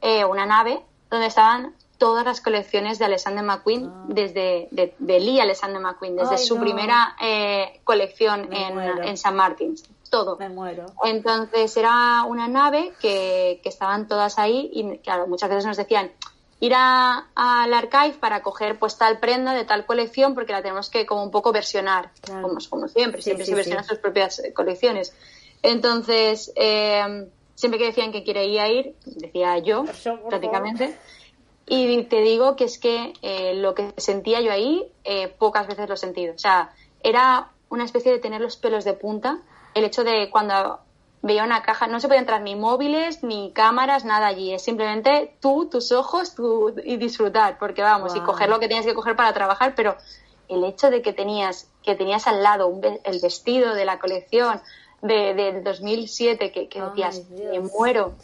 eh, 0.02 0.26
una 0.26 0.46
nave, 0.46 0.82
donde 1.10 1.28
estaban 1.28 1.76
todas 2.02 2.26
las 2.26 2.42
colecciones 2.42 2.98
de 2.98 3.06
Alexander 3.06 3.44
McQueen, 3.44 3.86
ah. 3.86 4.06
desde 4.08 4.68
de, 4.72 4.96
de, 4.98 5.20
Lee 5.20 5.40
Alexander 5.40 5.80
McQueen, 5.80 6.16
desde 6.16 6.40
su 6.40 6.60
primera 6.60 7.16
eh, 7.22 7.80
colección 7.84 8.52
en, 8.52 8.80
en, 9.04 9.18
San 9.18 9.36
Martín, 9.36 9.76
todo. 10.10 10.36
Me 10.38 10.50
muero. 10.50 10.88
Entonces 11.04 11.78
era 11.78 12.24
una 12.28 12.48
nave 12.48 12.92
que, 13.00 13.60
que, 13.62 13.70
estaban 13.70 14.08
todas 14.08 14.40
ahí 14.40 14.72
y 14.74 14.98
claro, 14.98 15.28
muchas 15.28 15.48
veces 15.52 15.68
nos 15.68 15.78
decían 15.78 16.12
ir 16.60 16.74
al 16.74 17.72
archive 17.72 18.16
para 18.20 18.42
coger 18.42 18.80
pues 18.80 18.98
tal 18.98 19.20
prenda 19.20 19.54
de 19.54 19.64
tal 19.64 19.86
colección 19.86 20.34
porque 20.34 20.54
la 20.54 20.64
tenemos 20.64 20.90
que 20.90 21.06
como 21.06 21.24
un 21.24 21.30
poco 21.30 21.52
versionar, 21.52 22.10
como, 22.26 22.58
como, 22.68 22.88
siempre, 22.88 23.22
siempre 23.22 23.46
se 23.46 23.54
versionan 23.54 23.86
sus 23.86 24.00
propias 24.00 24.42
colecciones. 24.56 25.14
Entonces, 25.62 26.52
eh, 26.56 27.28
siempre 27.54 27.78
que 27.78 27.86
decían 27.86 28.12
que 28.12 28.24
quería 28.24 28.68
ir, 28.70 28.96
decía 29.06 29.60
yo, 29.60 29.86
prácticamente. 30.28 30.98
Y 31.74 32.04
te 32.04 32.20
digo 32.20 32.58
que 32.58 32.66
es 32.66 32.78
que 32.78 33.14
eh, 33.22 33.54
lo 33.56 33.74
que 33.74 33.94
sentía 33.96 34.42
yo 34.42 34.52
ahí, 34.52 34.92
eh, 35.06 35.30
pocas 35.30 35.68
veces 35.68 35.88
lo 35.88 35.94
he 35.94 35.98
sentido. 35.98 36.36
O 36.36 36.38
sea, 36.38 36.74
era 37.02 37.48
una 37.70 37.86
especie 37.86 38.12
de 38.12 38.20
tener 38.20 38.42
los 38.42 38.58
pelos 38.58 38.84
de 38.84 38.92
punta. 38.92 39.40
El 39.74 39.86
hecho 39.86 40.04
de 40.04 40.30
cuando 40.30 40.82
veía 41.22 41.46
una 41.46 41.64
caja, 41.64 41.88
no 41.88 42.02
se 42.02 42.10
podía 42.10 42.20
entrar 42.20 42.42
ni 42.42 42.58
móviles, 42.58 43.24
ni 43.24 43.54
cámaras, 43.54 44.04
nada 44.04 44.28
allí. 44.28 44.54
Es 44.54 44.64
simplemente 44.64 45.34
tú, 45.40 45.70
tus 45.72 45.94
ojos 45.94 46.36
tú, 46.36 46.76
y 46.84 46.98
disfrutar. 46.98 47.58
Porque 47.58 47.82
vamos, 47.82 48.18
y 48.18 48.20
coger 48.20 48.50
lo 48.50 48.60
que 48.60 48.68
tenías 48.68 48.86
que 48.86 48.94
coger 48.94 49.16
para 49.16 49.32
trabajar, 49.32 49.74
pero 49.74 49.96
el 50.50 50.66
hecho 50.66 50.90
de 50.90 51.02
que 51.02 51.14
tenías, 51.14 51.70
que 51.84 51.96
tenías 51.96 52.28
al 52.28 52.44
lado 52.44 52.70
el 53.06 53.20
vestido 53.22 53.76
de 53.76 53.86
la 53.86 53.98
colección, 53.98 54.60
de, 55.02 55.34
del 55.34 55.64
2007 55.64 56.52
que, 56.52 56.68
que 56.68 56.82
decías, 56.82 57.24
me 57.30 57.62
muero. 57.62 58.16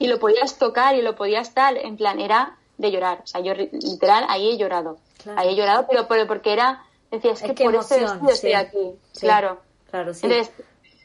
Y 0.00 0.08
lo 0.08 0.18
podías 0.18 0.58
tocar 0.58 0.96
y 0.96 1.02
lo 1.02 1.14
podías 1.14 1.54
tal, 1.54 1.76
en 1.76 1.96
plan, 1.96 2.18
era 2.18 2.58
de 2.78 2.90
llorar. 2.90 3.20
O 3.24 3.26
sea, 3.26 3.40
yo 3.40 3.54
literal 3.54 4.24
ahí 4.28 4.50
he 4.50 4.56
llorado. 4.56 4.98
Ahí 5.36 5.50
he 5.50 5.56
llorado, 5.56 5.86
pero, 5.88 6.06
pero, 6.06 6.26
porque 6.26 6.52
era, 6.52 6.84
decías, 7.10 7.42
es 7.42 7.52
que, 7.52 7.64
por 7.64 7.74
este 7.74 8.00
vestido 8.00 8.30
estoy 8.30 8.52
aquí. 8.52 8.92
Claro. 9.18 9.58
Claro, 9.90 10.12
Entonces, 10.12 10.50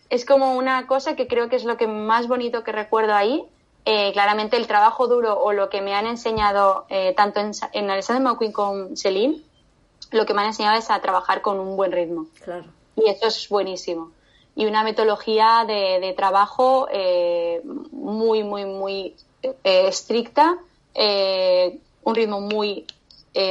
es 0.09 0.25
como 0.25 0.55
una 0.55 0.87
cosa 0.87 1.15
que 1.15 1.27
creo 1.27 1.49
que 1.49 1.55
es 1.55 1.63
lo 1.63 1.77
que 1.77 1.87
más 1.87 2.27
bonito 2.27 2.63
que 2.63 2.71
recuerdo 2.71 3.13
ahí. 3.13 3.45
Eh, 3.85 4.11
claramente 4.13 4.57
el 4.57 4.67
trabajo 4.67 5.07
duro 5.07 5.39
o 5.39 5.53
lo 5.53 5.69
que 5.69 5.81
me 5.81 5.95
han 5.95 6.05
enseñado 6.05 6.85
eh, 6.89 7.15
tanto 7.15 7.39
en, 7.39 7.51
en 7.73 7.89
Alexander 7.89 8.21
McQueen 8.21 8.51
como 8.51 8.95
Celine, 8.95 9.41
lo 10.11 10.25
que 10.27 10.35
me 10.35 10.41
han 10.41 10.47
enseñado 10.47 10.77
es 10.77 10.91
a 10.91 10.99
trabajar 11.01 11.41
con 11.41 11.59
un 11.59 11.75
buen 11.75 11.91
ritmo. 11.91 12.27
Claro. 12.43 12.65
Y 12.95 13.09
eso 13.09 13.27
es 13.27 13.49
buenísimo 13.49 14.11
y 14.55 14.65
una 14.65 14.83
metodología 14.83 15.63
de, 15.65 16.13
trabajo 16.15 16.87
eh, 16.91 17.61
muy, 17.91 18.43
muy, 18.43 18.65
muy 18.65 19.15
eh, 19.43 19.87
estricta, 19.87 20.57
eh, 20.93 21.79
un 22.03 22.15
ritmo 22.15 22.41
muy 22.41 22.85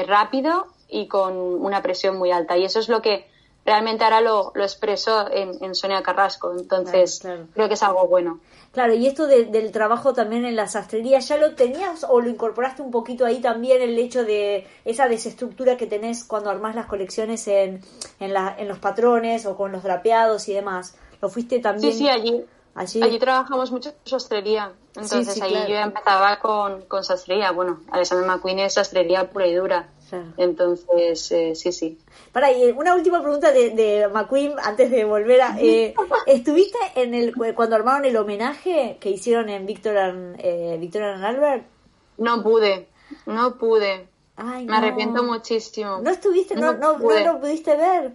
rápido 0.06 0.66
y 0.88 1.06
con 1.06 1.36
una 1.36 1.80
presión 1.80 2.18
muy 2.18 2.30
alta. 2.30 2.56
Y 2.56 2.64
eso 2.64 2.80
es 2.80 2.88
lo 2.88 3.00
que 3.00 3.26
realmente 3.64 4.04
ahora 4.04 4.20
lo, 4.20 4.52
lo 4.54 4.62
expreso 4.62 5.26
en, 5.30 5.74
Sonia 5.74 6.02
Carrasco. 6.02 6.52
Entonces, 6.56 7.20
creo 7.54 7.68
que 7.68 7.74
es 7.74 7.82
algo 7.82 8.06
bueno. 8.08 8.40
Claro, 8.72 8.94
y 8.94 9.08
esto 9.08 9.26
del 9.26 9.72
trabajo 9.72 10.12
también 10.12 10.44
en 10.44 10.54
la 10.54 10.68
sastrería, 10.68 11.18
¿ya 11.18 11.36
lo 11.38 11.56
tenías 11.56 12.06
o 12.08 12.20
lo 12.20 12.28
incorporaste 12.28 12.82
un 12.82 12.92
poquito 12.92 13.26
ahí 13.26 13.40
también 13.40 13.82
el 13.82 13.98
hecho 13.98 14.22
de 14.22 14.64
esa 14.84 15.08
desestructura 15.08 15.76
que 15.76 15.88
tenés 15.88 16.22
cuando 16.22 16.50
armás 16.50 16.76
las 16.76 16.86
colecciones 16.86 17.48
en, 17.48 17.80
en, 18.20 18.32
la, 18.32 18.54
en 18.56 18.68
los 18.68 18.78
patrones 18.78 19.44
o 19.46 19.56
con 19.56 19.72
los 19.72 19.82
drapeados 19.82 20.48
y 20.48 20.54
demás? 20.54 20.94
¿Lo 21.20 21.28
fuiste 21.28 21.58
también? 21.58 21.92
Sí, 21.92 21.98
sí, 21.98 22.08
allí. 22.08 22.44
Allí, 22.74 23.18
trabajamos 23.18 23.70
mucho 23.72 23.92
sastrería. 24.04 24.72
Entonces 24.94 25.40
ahí 25.42 25.54
yo 25.68 25.76
empezaba 25.76 26.38
con, 26.38 26.82
con 26.82 27.04
sastrería. 27.04 27.50
Bueno, 27.52 27.80
Alexander 27.90 28.26
McQueen 28.26 28.60
es 28.60 28.74
sastrería 28.74 29.30
pura 29.30 29.46
y 29.46 29.54
dura. 29.54 29.88
Entonces, 30.36 31.30
eh, 31.30 31.54
sí, 31.54 31.72
sí. 31.72 31.98
Para, 32.32 32.50
y 32.52 32.70
una 32.70 32.94
última 32.94 33.22
pregunta 33.22 33.52
de, 33.52 33.70
de 33.70 34.08
McQueen 34.08 34.54
antes 34.62 34.90
de 34.90 35.04
volver 35.04 35.42
a... 35.42 35.56
Eh, 35.60 35.94
¿Estuviste 36.26 36.78
en 36.94 37.14
el 37.14 37.34
cuando 37.54 37.76
armaron 37.76 38.04
el 38.04 38.16
homenaje 38.16 38.96
que 39.00 39.10
hicieron 39.10 39.48
en 39.48 39.66
Victor 39.66 39.96
and, 39.98 40.36
eh, 40.38 40.76
Victor 40.80 41.02
Albert? 41.02 41.64
No 42.18 42.42
pude, 42.42 42.88
no 43.26 43.56
pude. 43.56 44.08
Me 44.36 44.76
arrepiento 44.76 45.22
muchísimo. 45.22 46.00
¿No 46.02 46.10
estuviste, 46.10 46.54
no, 46.54 46.72
no, 46.74 46.98
no, 46.98 47.18
lo 47.20 47.40
pudiste 47.40 47.76
ver? 47.76 48.12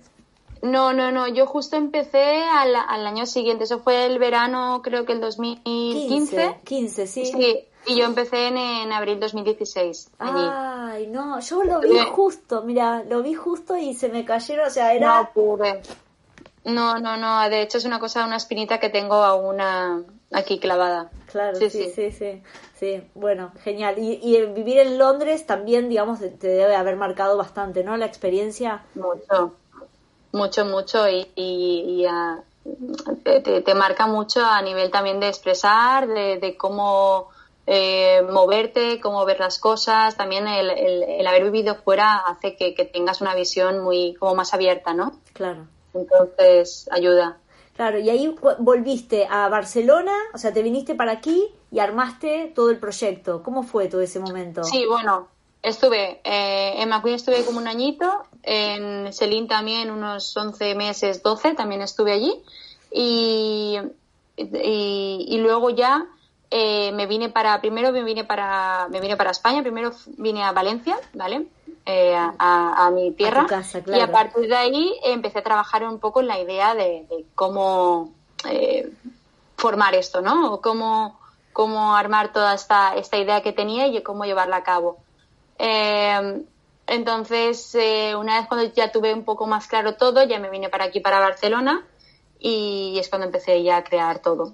No, 0.65 0.93
no, 0.93 1.11
no. 1.11 1.27
Yo 1.27 1.45
justo 1.45 1.77
empecé 1.77 2.43
al, 2.43 2.75
al 2.75 3.05
año 3.05 3.27
siguiente. 3.27 3.65
Eso 3.65 3.79
fue 3.79 4.07
el 4.07 4.17
verano, 4.17 4.81
creo 4.83 5.05
que 5.05 5.13
el 5.13 5.21
2015. 5.21 6.07
15, 6.07 6.59
15 6.63 7.07
sí. 7.07 7.25
Sí, 7.25 7.65
y 7.85 7.95
yo 7.95 8.05
empecé 8.05 8.47
en, 8.47 8.57
en 8.57 8.91
abril 8.91 9.19
2016. 9.19 10.09
Ay, 10.17 11.05
no, 11.07 11.39
yo 11.39 11.63
lo 11.63 11.81
vi 11.81 11.99
justo, 12.11 12.63
mira, 12.63 13.03
lo 13.07 13.21
vi 13.21 13.35
justo 13.35 13.77
y 13.77 13.93
se 13.93 14.09
me 14.09 14.25
cayeron, 14.25 14.67
o 14.67 14.69
sea, 14.71 14.93
era... 14.93 15.21
No 15.21 15.29
pude. 15.33 15.81
No, 16.63 16.97
no, 16.97 17.15
no, 17.15 17.47
de 17.47 17.61
hecho 17.61 17.77
es 17.77 17.85
una 17.85 17.99
cosa, 17.99 18.25
una 18.25 18.37
espinita 18.37 18.79
que 18.79 18.89
tengo 18.89 19.15
aún 19.15 19.61
aquí 20.31 20.57
clavada. 20.59 21.11
Claro, 21.31 21.57
sí, 21.57 21.69
sí, 21.69 21.91
sí, 21.95 22.11
sí, 22.11 22.41
sí, 22.73 23.03
bueno, 23.13 23.51
genial. 23.63 23.99
Y, 23.99 24.19
y 24.23 24.43
vivir 24.47 24.79
en 24.79 24.97
Londres 24.97 25.45
también, 25.45 25.89
digamos, 25.89 26.19
te 26.19 26.47
debe 26.47 26.75
haber 26.75 26.95
marcado 26.95 27.37
bastante, 27.37 27.83
¿no? 27.83 27.97
La 27.97 28.07
experiencia. 28.07 28.83
Mucho, 28.95 29.53
mucho, 30.35 30.65
mucho 30.65 31.09
y, 31.09 31.27
y, 31.35 32.05
te, 33.23 33.61
te, 33.61 33.75
marca 33.75 34.07
mucho 34.07 34.45
a 34.45 34.61
nivel 34.61 34.91
también 34.91 35.19
de 35.19 35.27
expresar, 35.27 36.07
de, 36.07 36.37
de 36.37 36.57
cómo 36.57 37.29
eh, 37.67 38.21
moverte, 38.29 38.99
cómo 39.01 39.25
ver 39.25 39.39
las 39.39 39.59
cosas. 39.59 40.15
También 40.15 40.47
el, 40.47 40.69
el, 40.69 41.27
haber 41.27 41.45
vivido 41.45 41.75
fuera 41.75 42.17
hace 42.17 42.55
que, 42.55 42.75
que, 42.75 42.85
tengas 42.85 43.21
una 43.21 43.33
visión 43.33 43.83
muy 43.83 44.15
como 44.15 44.35
más 44.35 44.53
abierta, 44.53 44.93
¿no? 44.93 45.19
Claro. 45.33 45.67
Entonces 45.93 46.87
ayuda. 46.91 47.37
Claro, 47.75 47.99
y 47.99 48.09
ahí 48.09 48.33
volviste 48.59 49.27
a 49.29 49.49
Barcelona, 49.49 50.13
o 50.33 50.37
sea, 50.37 50.53
te 50.53 50.61
viniste 50.61 50.95
para 50.95 51.11
aquí 51.11 51.49
y 51.71 51.79
armaste 51.79 52.53
todo 52.55 52.69
el 52.69 52.77
proyecto. 52.77 53.43
¿Cómo 53.43 53.63
fue 53.63 53.87
todo 53.87 53.99
ese 53.99 54.19
momento? 54.19 54.63
Sí, 54.63 54.85
bueno, 54.85 55.27
estuve 55.61 56.21
eh, 56.23 56.81
en 56.81 56.87
McQueen 56.87 57.15
estuve 57.15 57.43
como 57.43 57.59
un 57.59 57.67
añito, 57.67 58.23
en 58.45 59.11
Selin 59.11 59.47
también 59.47 59.91
unos 59.91 60.35
11 60.37 60.75
meses, 60.75 61.23
12, 61.23 61.55
también 61.55 61.81
estuve 61.81 62.11
allí. 62.13 62.41
Y, 62.91 63.77
y, 64.37 65.25
y 65.27 65.37
luego 65.39 65.69
ya 65.71 66.07
eh, 66.51 66.91
me 66.93 67.07
vine 67.07 67.29
para, 67.29 67.59
primero 67.59 67.91
me 67.91 68.03
vine 68.03 68.23
para, 68.23 68.87
me 68.89 69.01
vine 69.01 69.17
para 69.17 69.31
España, 69.31 69.61
primero 69.61 69.91
vine 70.17 70.43
a 70.43 70.51
Valencia, 70.51 70.97
¿vale? 71.13 71.47
Eh, 71.85 72.15
a, 72.15 72.91
mi 72.93 73.11
tierra. 73.11 73.45
Y 73.87 73.99
a 73.99 74.11
partir 74.11 74.47
de 74.47 74.55
ahí 74.55 74.99
empecé 75.03 75.39
a 75.39 75.43
trabajar 75.43 75.83
un 75.83 75.99
poco 75.99 76.21
en 76.21 76.27
la 76.27 76.39
idea 76.39 76.73
de, 76.73 77.25
cómo 77.35 78.11
eh, 78.49 78.91
formar 79.57 79.95
esto, 79.95 80.21
¿no? 80.21 80.53
O 80.53 80.61
cómo, 80.61 81.19
cómo 81.51 81.95
armar 81.95 82.31
toda 82.31 82.53
esta, 82.53 82.95
esta 82.95 83.17
idea 83.17 83.41
que 83.41 83.51
tenía 83.51 83.87
y 83.87 84.01
cómo 84.01 84.25
llevarla 84.25 84.57
a 84.57 84.63
cabo. 84.63 84.97
Entonces, 86.87 87.75
una 88.17 88.39
vez 88.39 88.47
cuando 88.47 88.71
ya 88.73 88.91
tuve 88.91 89.13
un 89.13 89.23
poco 89.23 89.47
más 89.47 89.67
claro 89.67 89.95
todo, 89.95 90.23
ya 90.23 90.39
me 90.39 90.49
vine 90.49 90.69
para 90.69 90.85
aquí, 90.85 90.99
para 90.99 91.19
Barcelona, 91.19 91.85
y 92.39 92.97
es 92.99 93.09
cuando 93.09 93.25
empecé 93.25 93.63
ya 93.63 93.77
a 93.77 93.83
crear 93.83 94.19
todo. 94.19 94.53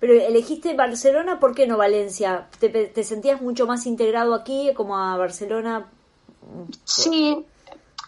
Pero 0.00 0.14
elegiste 0.14 0.74
Barcelona, 0.74 1.38
¿por 1.38 1.54
qué 1.54 1.66
no 1.66 1.76
Valencia? 1.76 2.48
¿Te, 2.58 2.68
te 2.68 3.04
sentías 3.04 3.40
mucho 3.40 3.66
más 3.66 3.86
integrado 3.86 4.34
aquí 4.34 4.72
como 4.74 4.98
a 4.98 5.16
Barcelona? 5.16 5.86
Sí, 6.84 7.46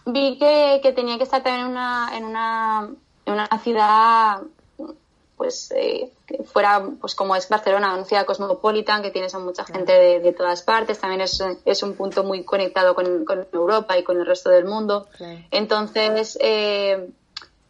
vi 0.05 0.37
que, 0.37 0.79
que 0.83 0.91
tenía 0.91 1.17
que 1.17 1.23
estar 1.23 1.41
también 1.41 1.65
en 1.65 1.71
una, 1.71 2.09
en 2.13 2.25
una, 2.25 2.89
en 3.25 3.33
una 3.33 3.47
ciudad 3.63 4.41
pues 5.37 5.71
eh, 5.75 6.11
que 6.25 6.43
fuera 6.43 6.87
pues 6.99 7.13
como 7.13 7.35
es 7.35 7.49
Barcelona, 7.49 7.93
una 7.93 8.05
ciudad 8.05 8.25
cosmopolitan 8.25 9.01
que 9.01 9.11
tienes 9.11 9.35
a 9.35 9.39
mucha 9.39 9.65
gente 9.65 9.91
de, 9.91 10.19
de 10.19 10.33
todas 10.33 10.61
partes, 10.61 10.99
también 10.99 11.21
es, 11.21 11.43
es, 11.65 11.83
un 11.83 11.93
punto 11.95 12.23
muy 12.23 12.43
conectado 12.43 12.95
con, 12.95 13.25
con, 13.25 13.45
Europa 13.51 13.97
y 13.97 14.03
con 14.03 14.17
el 14.17 14.25
resto 14.25 14.49
del 14.49 14.65
mundo. 14.65 15.07
Entonces, 15.51 16.37
eh, 16.41 17.09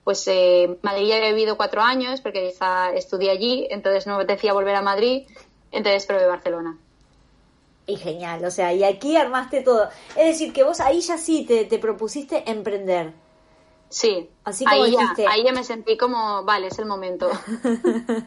pues 0.04 0.28
eh, 0.28 0.78
Madrid 0.84 1.08
ya 1.08 1.18
he 1.18 1.34
vivido 1.34 1.58
cuatro 1.58 1.82
años 1.82 2.22
porque 2.22 2.54
ya 2.60 2.92
estudié 2.92 3.32
allí, 3.32 3.68
entonces 3.72 4.06
no 4.06 4.18
me 4.18 4.26
decía 4.26 4.54
volver 4.54 4.76
a 4.76 4.82
Madrid, 4.82 5.28
entonces 5.72 6.06
probé 6.06 6.28
Barcelona. 6.28 6.78
Y 7.88 7.98
genial, 7.98 8.44
o 8.46 8.52
sea, 8.52 8.74
y 8.74 8.84
aquí 8.84 9.16
armaste 9.18 9.62
todo. 9.62 9.90
Es 10.16 10.26
decir, 10.26 10.54
que 10.54 10.64
vos 10.64 10.80
ahí 10.80 11.02
ya 11.02 11.18
sí 11.18 11.46
te, 11.46 11.66
te 11.66 11.80
propusiste 11.80 12.50
emprender. 12.50 13.14
Sí, 13.90 14.30
Así 14.46 14.64
como 14.64 14.84
ahí, 14.84 14.92
ya, 14.92 15.32
ahí 15.32 15.44
ya 15.44 15.52
me 15.52 15.64
sentí 15.64 15.98
como, 15.98 16.44
vale, 16.44 16.68
es 16.68 16.78
el 16.78 16.86
momento. 16.86 17.28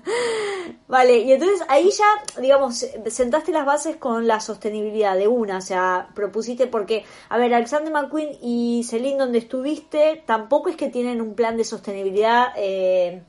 vale, 0.89 1.19
y 1.19 1.33
entonces 1.33 1.65
ahí 1.69 1.91
ya, 1.91 2.41
digamos, 2.41 2.85
sentaste 3.07 3.53
las 3.53 3.65
bases 3.65 3.97
con 3.97 4.27
la 4.27 4.41
sostenibilidad 4.41 5.17
de 5.17 5.29
una, 5.29 5.59
o 5.59 5.61
sea, 5.61 6.09
propusiste, 6.17 6.67
porque, 6.67 7.05
a 7.29 7.39
ver, 7.39 7.55
Alexander 7.55 7.93
McQueen 7.93 8.37
y 8.43 8.83
Celine, 8.83 9.17
donde 9.17 9.39
estuviste, 9.39 10.25
tampoco 10.27 10.71
es 10.71 10.77
que 10.77 10.89
tienen 10.89 11.21
un 11.21 11.37
plan 11.37 11.57
de 11.57 11.63
sostenibilidad 11.63 12.49
eh, 12.57 13.23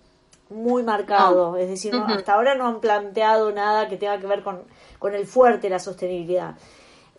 muy 0.50 0.82
marcado, 0.82 1.58
es 1.58 1.70
decir, 1.70 1.94
hasta 1.94 2.34
ahora 2.34 2.56
no 2.56 2.68
han 2.68 2.80
planteado 2.80 3.52
nada 3.52 3.88
que 3.88 3.98
tenga 3.98 4.20
que 4.20 4.26
ver 4.26 4.42
con, 4.42 4.64
con 4.98 5.14
el 5.14 5.28
fuerte, 5.28 5.70
la 5.70 5.78
sostenibilidad. 5.78 6.56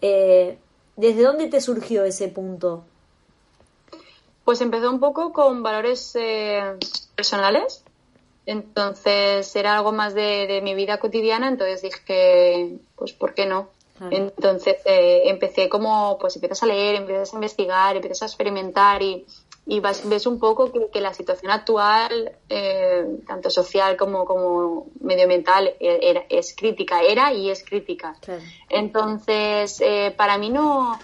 Eh, 0.01 0.59
¿Desde 0.97 1.23
dónde 1.23 1.47
te 1.47 1.61
surgió 1.61 2.05
ese 2.05 2.27
punto? 2.27 2.87
Pues 4.51 4.63
empezó 4.63 4.91
un 4.91 4.99
poco 4.99 5.33
con 5.33 5.63
valores 5.63 6.11
eh, 6.17 6.77
personales. 7.15 7.85
Entonces 8.47 9.55
era 9.55 9.77
algo 9.77 9.93
más 9.93 10.13
de, 10.13 10.61
mi 10.65 10.75
vida 10.75 10.99
cotidiana, 10.99 11.47
entonces 11.47 11.83
dije, 11.83 12.81
pues 12.97 13.13
¿por 13.13 13.33
qué 13.33 13.47
no? 13.47 13.69
Entonces 14.11 14.79
eh, 14.87 15.23
empecé 15.27 15.69
como, 15.69 16.19
pues 16.19 16.35
empiezas 16.35 16.65
a 16.65 16.67
leer, 16.67 16.97
empiezas 16.97 17.33
a 17.33 17.37
investigar, 17.37 17.95
empiezas 17.95 18.23
a 18.23 18.27
experimentar 18.27 19.01
y, 19.05 19.25
y 19.67 19.79
ves 19.79 20.27
un 20.27 20.41
poco 20.41 20.73
que, 20.91 21.01
la 21.01 21.15
situación 21.15 21.53
actual, 21.53 22.33
eh, 22.49 23.07
tanto 23.29 23.51
social 23.51 23.97
como, 23.97 24.25
como 24.25 24.89
medioambiental, 25.01 25.77
e, 25.79 26.27
es 26.29 26.57
crítica, 26.57 27.03
era 27.03 27.33
y 27.33 27.51
es 27.51 27.63
crítica. 27.63 28.17
Entonces, 28.69 29.81
para 30.17 30.39
mí 30.39 30.51
no, 30.51 30.99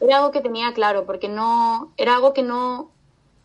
era 0.00 0.18
algo 0.18 0.30
que 0.30 0.40
tenía 0.40 0.72
claro, 0.72 1.04
porque 1.04 1.28
no, 1.28 1.92
era 1.96 2.14
algo 2.14 2.32
que 2.32 2.42
no, 2.42 2.90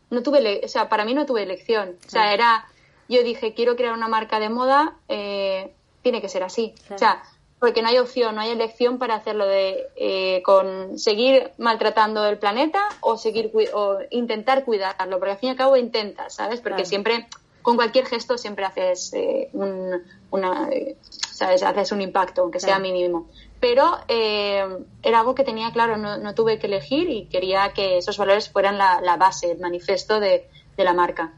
no 0.10 0.24
tuve, 0.24 0.62
o 0.64 0.68
sea, 0.68 0.90
para 0.90 1.06
mí 1.06 1.14
no 1.14 1.26
tuve 1.26 1.44
elección. 1.44 1.98
O 2.06 2.10
sea, 2.10 2.34
era, 2.34 2.66
yo 3.10 3.24
dije, 3.24 3.54
quiero 3.54 3.76
crear 3.76 3.94
una 3.94 4.08
marca 4.08 4.40
de 4.40 4.50
moda, 4.50 4.96
eh, 5.10 5.74
tiene 6.02 6.22
que 6.22 6.30
ser 6.30 6.44
así. 6.44 6.74
O 6.94 6.98
sea, 6.98 7.24
porque 7.60 7.82
no 7.82 7.90
hay 7.90 7.98
opción, 7.98 8.36
no 8.36 8.42
hay 8.42 8.52
elección 8.52 9.00
para 9.00 9.16
hacerlo 9.16 9.46
de 9.46 9.88
eh, 9.96 10.42
con 10.44 11.00
seguir 11.00 11.52
maltratando 11.58 12.26
el 12.26 12.38
planeta 12.38 12.82
o 13.02 13.18
seguir 13.18 13.52
o 13.74 14.00
intentar 14.12 14.66
cuidarlo, 14.66 15.20
porque 15.20 15.32
al 15.32 15.38
fin 15.38 15.48
y 15.48 15.52
al 15.52 15.58
cabo 15.58 15.78
intentas, 15.78 16.36
¿sabes? 16.36 16.62
Porque 16.62 16.86
siempre 16.86 17.28
con 17.66 17.76
cualquier 17.76 18.06
gesto 18.06 18.38
siempre 18.38 18.64
haces 18.64 19.12
eh, 19.14 19.50
un, 19.54 20.04
una, 20.30 20.70
¿sabes? 21.10 21.64
Haces 21.64 21.92
un 21.92 22.02
impacto, 22.02 22.44
aunque 22.44 22.60
sea 22.60 22.78
mínimo 22.78 23.26
pero 23.66 23.98
eh, 24.08 24.64
era 25.02 25.22
algo 25.22 25.34
que 25.34 25.44
tenía 25.44 25.72
claro, 25.72 25.98
no, 25.98 26.36
tuve 26.36 26.60
que 26.60 26.68
elegir 26.68 27.10
y 27.10 27.26
quería 27.26 27.74
que 27.74 27.98
esos 27.98 28.16
valores 28.16 28.48
fueran 28.48 28.78
la, 28.78 29.18
base, 29.18 29.54
el 29.54 29.60
manifiesto 29.60 30.20
de, 30.20 30.48
la 30.78 30.94
marca. 30.94 31.34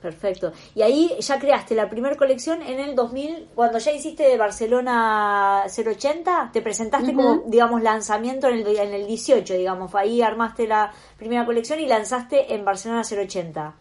Perfecto. 0.00 0.52
Y 0.76 0.82
ahí 0.82 1.16
ya 1.18 1.40
creaste 1.40 1.74
la 1.74 1.90
primera 1.90 2.14
colección 2.14 2.62
en 2.62 2.78
el 2.78 2.94
2000, 2.94 3.48
cuando 3.56 3.78
ya 3.78 3.90
hiciste 3.90 4.22
de 4.22 4.36
Barcelona 4.36 5.64
080, 5.66 6.50
te 6.52 6.62
presentaste 6.62 7.12
como, 7.14 7.42
digamos, 7.46 7.82
lanzamiento 7.82 8.46
en 8.46 8.60
el, 8.60 8.76
en 8.78 8.94
el 8.94 9.08
18, 9.08 9.54
digamos, 9.54 9.92
ahí 9.96 10.22
armaste 10.22 10.68
la 10.68 10.92
primera 11.18 11.44
colección 11.44 11.80
y 11.80 11.86
lanzaste 11.86 12.54
en 12.54 12.64
Barcelona 12.64 13.02
080. 13.02 13.74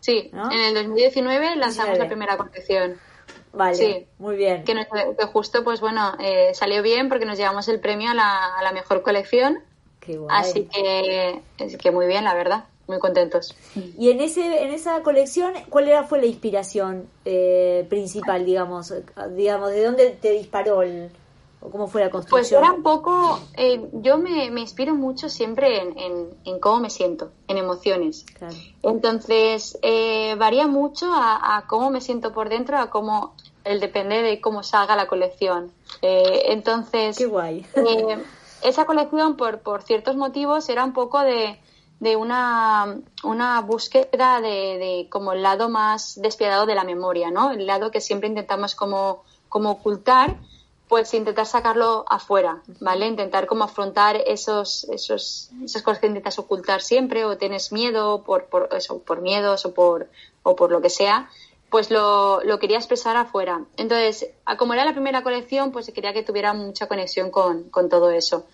Sí, 0.00 0.30
en 0.32 0.60
el 0.60 0.74
2019 0.74 1.56
lanzamos 1.56 1.98
la 1.98 2.06
primera 2.06 2.36
colección. 2.36 2.98
Vale, 3.52 3.74
sí, 3.74 4.06
muy 4.18 4.36
bien. 4.36 4.64
Que, 4.64 4.74
justo, 5.32 5.64
pues 5.64 5.80
bueno, 5.80 6.14
eh, 6.20 6.50
salió 6.52 6.82
bien 6.82 7.08
porque 7.08 7.24
nos 7.24 7.38
llevamos 7.38 7.68
el 7.68 7.80
premio 7.80 8.10
a 8.10 8.14
la, 8.14 8.72
mejor 8.72 9.02
colección. 9.02 9.60
Qué 10.00 10.16
guay. 10.18 10.28
Así 10.30 10.68
que, 10.72 11.40
es 11.58 11.76
que 11.78 11.90
muy 11.90 12.06
bien, 12.06 12.24
la 12.24 12.34
verdad. 12.34 12.64
Muy 12.86 13.00
contentos. 13.00 13.56
Y 13.98 14.10
en 14.10 14.20
ese 14.20 14.62
en 14.62 14.72
esa 14.72 15.02
colección, 15.02 15.54
¿cuál 15.70 15.88
era 15.88 16.04
fue 16.04 16.20
la 16.20 16.26
inspiración 16.26 17.08
eh, 17.24 17.84
principal, 17.88 18.46
digamos? 18.46 18.94
digamos 19.30 19.70
¿De 19.70 19.82
dónde 19.82 20.10
te 20.10 20.30
disparó 20.30 20.82
el, 20.82 21.10
o 21.60 21.70
cómo 21.70 21.86
fue 21.86 22.02
la 22.02 22.10
pues 22.10 22.26
construcción? 22.26 22.60
Pues 22.60 22.68
era 22.68 22.76
un 22.76 22.82
poco, 22.82 23.40
eh, 23.56 23.88
yo 23.94 24.18
me, 24.18 24.50
me, 24.50 24.60
inspiro 24.60 24.94
mucho 24.94 25.28
siempre 25.28 25.82
en, 25.82 26.28
en, 26.44 26.60
cómo 26.60 26.80
me 26.80 26.90
siento, 26.90 27.32
en 27.48 27.58
emociones. 27.58 28.26
Entonces, 28.82 29.78
varía 30.38 30.66
mucho 30.66 31.12
a, 31.12 31.56
a, 31.56 31.66
cómo 31.66 31.90
me 31.90 32.00
siento 32.00 32.32
por 32.32 32.48
dentro, 32.48 32.78
a 32.78 32.90
cómo 32.90 33.34
el 33.66 33.80
depende 33.80 34.22
de 34.22 34.40
cómo 34.40 34.62
salga 34.62 34.96
la 34.96 35.06
colección. 35.06 35.72
Eh, 36.00 36.44
entonces, 36.46 37.18
Qué 37.18 37.26
guay. 37.26 37.66
Eh, 37.74 38.22
esa 38.62 38.86
colección, 38.86 39.36
por, 39.36 39.60
por 39.60 39.82
ciertos 39.82 40.16
motivos, 40.16 40.68
era 40.68 40.84
un 40.84 40.92
poco 40.92 41.20
de, 41.20 41.58
de 42.00 42.16
una, 42.16 43.00
una 43.24 43.60
búsqueda 43.60 44.40
de, 44.40 44.78
de, 44.78 45.08
como 45.10 45.32
el 45.32 45.42
lado 45.42 45.68
más 45.68 46.20
despiadado 46.20 46.64
de 46.66 46.74
la 46.74 46.84
memoria, 46.84 47.30
¿no? 47.30 47.50
El 47.50 47.66
lado 47.66 47.90
que 47.90 48.00
siempre 48.00 48.28
intentamos 48.28 48.74
como, 48.74 49.24
como 49.48 49.72
ocultar, 49.72 50.36
pues 50.88 51.12
intentar 51.14 51.46
sacarlo 51.46 52.04
afuera, 52.08 52.62
¿vale? 52.80 53.06
Intentar 53.06 53.46
como 53.46 53.64
afrontar 53.64 54.16
esos, 54.26 54.84
esos, 54.84 55.50
esas 55.64 55.82
cosas 55.82 56.00
que 56.00 56.06
intentas 56.06 56.38
ocultar 56.38 56.80
siempre 56.80 57.24
o 57.24 57.36
tienes 57.36 57.72
miedo 57.72 58.22
por, 58.22 58.46
por 58.46 58.68
eso, 58.72 59.00
por 59.00 59.20
miedos 59.20 59.66
o 59.66 59.74
por, 59.74 60.08
o 60.42 60.54
por 60.54 60.70
lo 60.70 60.80
que 60.80 60.90
sea, 60.90 61.28
pues 61.70 61.90
lo, 61.90 62.40
lo, 62.44 62.60
quería 62.60 62.76
expresar 62.76 63.16
afuera. 63.16 63.64
Entonces, 63.76 64.30
como 64.58 64.74
era 64.74 64.84
la 64.84 64.92
primera 64.92 65.24
colección, 65.24 65.72
pues 65.72 65.90
quería 65.92 66.12
que 66.12 66.22
tuviera 66.22 66.52
mucha 66.54 66.86
conexión 66.86 67.30
con, 67.30 67.64
con, 67.64 67.88
todo 67.88 68.10
eso. 68.10 68.46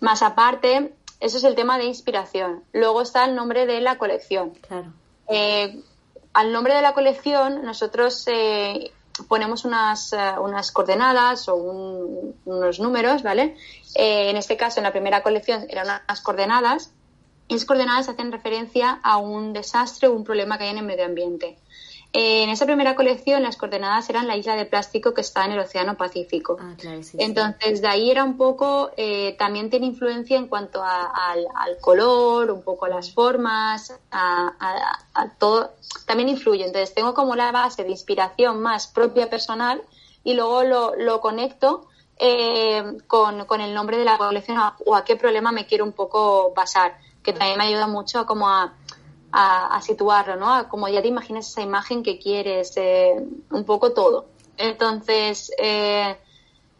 Más 0.00 0.22
aparte, 0.22 0.92
eso 1.18 1.38
es 1.38 1.44
el 1.44 1.54
tema 1.54 1.78
de 1.78 1.84
inspiración. 1.84 2.62
Luego 2.72 3.00
está 3.00 3.24
el 3.24 3.34
nombre 3.34 3.64
de 3.64 3.80
la 3.80 3.96
colección. 3.96 4.50
Claro. 4.50 4.92
Eh, 5.28 5.82
al 6.34 6.52
nombre 6.52 6.74
de 6.74 6.82
la 6.82 6.92
colección, 6.92 7.64
nosotros 7.64 8.24
eh, 8.26 8.92
ponemos 9.28 9.64
unas, 9.64 10.12
eh, 10.12 10.34
unas 10.40 10.72
coordenadas 10.72 11.48
o 11.48 11.56
unos 11.56 12.80
números, 12.80 13.22
¿vale? 13.22 13.56
en 13.94 14.36
este 14.36 14.56
caso, 14.56 14.78
en 14.78 14.84
la 14.84 14.92
primera 14.92 15.22
colección 15.22 15.66
eran 15.68 15.86
unas 15.86 16.20
coordenadas. 16.20 16.92
Y 17.48 17.54
esas 17.54 17.66
coordenadas 17.66 18.08
hacen 18.08 18.30
referencia 18.30 19.00
a 19.02 19.16
un 19.16 19.52
desastre 19.52 20.06
o 20.06 20.12
un 20.12 20.22
problema 20.22 20.56
que 20.56 20.64
hay 20.64 20.70
en 20.70 20.78
el 20.78 20.84
medio 20.84 21.04
ambiente. 21.04 21.58
Eh, 22.12 22.42
en 22.42 22.50
esa 22.50 22.66
primera 22.66 22.96
colección 22.96 23.40
las 23.42 23.56
coordenadas 23.56 24.10
eran 24.10 24.26
la 24.26 24.36
isla 24.36 24.56
de 24.56 24.66
plástico 24.66 25.14
que 25.14 25.20
está 25.20 25.44
en 25.44 25.52
el 25.52 25.60
Océano 25.60 25.96
Pacífico. 25.96 26.56
Ah, 26.60 26.74
Entonces, 27.18 27.80
de 27.80 27.86
ahí 27.86 28.10
era 28.10 28.24
un 28.24 28.36
poco, 28.36 28.90
eh, 28.96 29.36
también 29.38 29.70
tiene 29.70 29.86
influencia 29.86 30.36
en 30.36 30.48
cuanto 30.48 30.82
al, 30.82 31.46
color, 31.80 32.50
un 32.50 32.62
poco 32.62 32.86
a 32.86 32.88
las 32.88 33.12
formas, 33.12 33.94
a, 34.10 34.96
todo, 35.38 35.70
también 36.04 36.28
influye. 36.28 36.64
Entonces, 36.66 36.92
tengo 36.94 37.14
como 37.14 37.36
la 37.36 37.52
base 37.52 37.84
de 37.84 37.90
inspiración 37.90 38.60
más 38.60 38.88
propia 38.88 39.30
personal 39.30 39.80
y 40.24 40.34
luego 40.34 40.64
lo, 40.64 41.20
conecto 41.20 41.86
eh, 42.18 42.82
con, 43.06 43.44
con, 43.44 43.60
el 43.60 43.72
nombre 43.72 43.98
de 43.98 44.04
la 44.04 44.18
colección 44.18 44.58
o 44.84 44.96
a 44.96 45.04
qué 45.04 45.14
problema 45.14 45.52
me 45.52 45.64
quiero 45.64 45.84
un 45.84 45.92
poco 45.92 46.52
basar, 46.56 46.98
que 47.22 47.32
también 47.32 47.56
me 47.56 47.64
ayuda 47.64 47.86
mucho 47.86 48.26
como 48.26 48.48
a 48.48 48.74
a, 49.32 49.80
situarlo, 49.82 50.36
¿no? 50.36 50.68
como 50.68 50.88
ya 50.88 51.02
te 51.02 51.08
imaginas 51.08 51.48
esa 51.48 51.62
imagen 51.62 52.02
que 52.02 52.18
quieres, 52.18 52.76
eh, 52.76 53.14
un 53.50 53.64
poco 53.64 53.92
todo. 53.92 54.26
Entonces, 54.56 55.52
eh, 55.58 56.16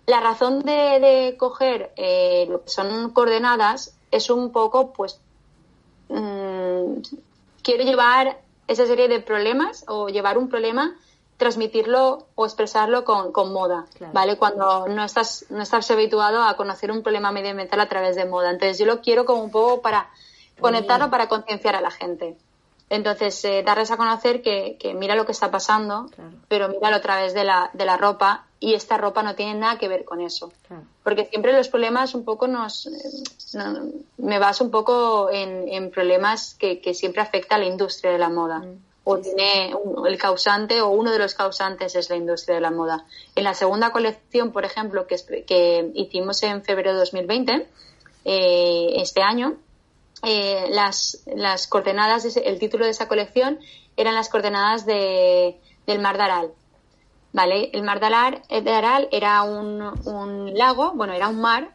la 0.06 0.20
razón 0.20 0.60
de, 0.60 1.36
coger 1.38 1.92
eh, 1.96 2.46
lo 2.48 2.64
que 2.64 2.70
son 2.70 3.10
coordenadas 3.10 3.94
es 4.10 4.30
un 4.30 4.52
poco, 4.52 4.92
pues, 4.92 5.20
mm, 6.08 7.00
quiero 7.62 7.84
llevar 7.84 8.40
esa 8.66 8.86
serie 8.86 9.08
de 9.08 9.20
problemas 9.20 9.84
o 9.88 10.08
llevar 10.08 10.38
un 10.38 10.48
problema 10.48 10.96
transmitirlo 11.40 12.26
o 12.34 12.44
expresarlo 12.44 13.02
con, 13.02 13.32
con 13.32 13.50
moda, 13.50 13.86
¿vale? 14.12 14.36
Cuando 14.36 14.86
no 14.88 15.02
estás, 15.02 15.46
no 15.48 15.62
estás 15.62 15.90
habituado 15.90 16.42
a 16.42 16.54
conocer 16.54 16.92
un 16.92 17.02
problema 17.02 17.32
medioambiental 17.32 17.80
a 17.80 17.88
través 17.88 18.14
de 18.14 18.26
moda. 18.26 18.50
Entonces 18.50 18.78
yo 18.78 18.84
lo 18.84 19.00
quiero 19.00 19.24
como 19.24 19.42
un 19.42 19.50
poco 19.50 19.80
para 19.80 20.10
conectarlo 20.60 21.10
para 21.10 21.28
concienciar 21.28 21.74
a 21.76 21.80
la 21.80 21.90
gente. 21.90 22.36
Entonces, 22.88 23.44
eh, 23.44 23.62
darles 23.64 23.90
a 23.92 23.96
conocer 23.96 24.42
que, 24.42 24.76
que, 24.80 24.94
mira 24.94 25.14
lo 25.14 25.24
que 25.24 25.30
está 25.32 25.50
pasando, 25.50 26.08
Claro. 26.14 26.30
pero 26.48 26.68
míralo 26.68 26.96
a 26.96 27.00
través 27.00 27.34
de 27.34 27.44
la, 27.44 27.70
de 27.72 27.84
la 27.84 27.96
ropa 27.96 28.46
y 28.58 28.74
esta 28.74 28.96
ropa 28.98 29.22
no 29.22 29.36
tiene 29.36 29.54
nada 29.54 29.78
que 29.78 29.86
ver 29.86 30.04
con 30.04 30.20
eso. 30.20 30.52
Claro. 30.66 30.82
Porque 31.04 31.26
siempre 31.26 31.52
los 31.52 31.68
problemas 31.68 32.14
un 32.14 32.24
poco 32.24 32.48
nos... 32.48 32.86
eh, 32.86 32.90
no- 33.54 33.90
me 34.18 34.38
baso 34.40 34.64
un 34.64 34.70
poco 34.72 35.30
en, 35.30 35.68
en 35.68 35.90
problemas 35.92 36.54
que, 36.58 36.80
que 36.80 36.92
siempre 36.94 37.22
afecta 37.22 37.54
a 37.54 37.58
la 37.58 37.66
industria 37.66 38.10
de 38.10 38.18
la 38.18 38.28
moda. 38.28 38.58
Mm, 38.58 38.78
O 39.04 39.16
sí, 39.18 39.22
tiene 39.22 39.72
un- 39.76 40.04
el 40.08 40.18
causante 40.18 40.80
o 40.80 40.88
uno 40.88 41.12
de 41.12 41.18
los 41.20 41.34
causantes 41.34 41.94
es 41.94 42.10
la 42.10 42.16
industria 42.16 42.56
de 42.56 42.60
la 42.60 42.72
moda. 42.72 43.04
En 43.36 43.44
la 43.44 43.54
segunda 43.54 43.92
colección, 43.92 44.50
por 44.50 44.64
ejemplo, 44.64 45.06
que, 45.06 45.16
que 45.46 45.92
hicimos 45.94 46.42
en 46.42 46.62
febrero 46.64 46.92
de 46.94 46.98
2020, 46.98 47.68
eh, 48.24 48.94
este 48.96 49.22
año, 49.22 49.54
eh, 50.22 50.66
las, 50.70 51.22
las 51.26 51.66
coordenadas, 51.66 52.22
de 52.22 52.28
ese- 52.30 52.48
el 52.48 52.58
título 52.58 52.84
de 52.84 52.90
esa 52.90 53.08
colección 53.08 53.58
eran 53.96 54.14
las 54.14 54.28
coordenadas 54.28 54.86
de, 54.86 55.58
del 55.86 55.98
Mar 56.00 56.16
de 56.16 56.22
Aral. 56.24 56.52
¿Vale? 57.32 57.70
El 57.72 57.82
Mar 57.84 58.00
de 58.00 58.06
Aral, 58.06 58.42
de 58.48 58.72
Aral 58.72 59.08
era 59.12 59.42
un, 59.42 59.80
un 60.06 60.54
lago, 60.58 60.92
bueno, 60.94 61.12
era 61.12 61.28
un 61.28 61.40
mar, 61.40 61.70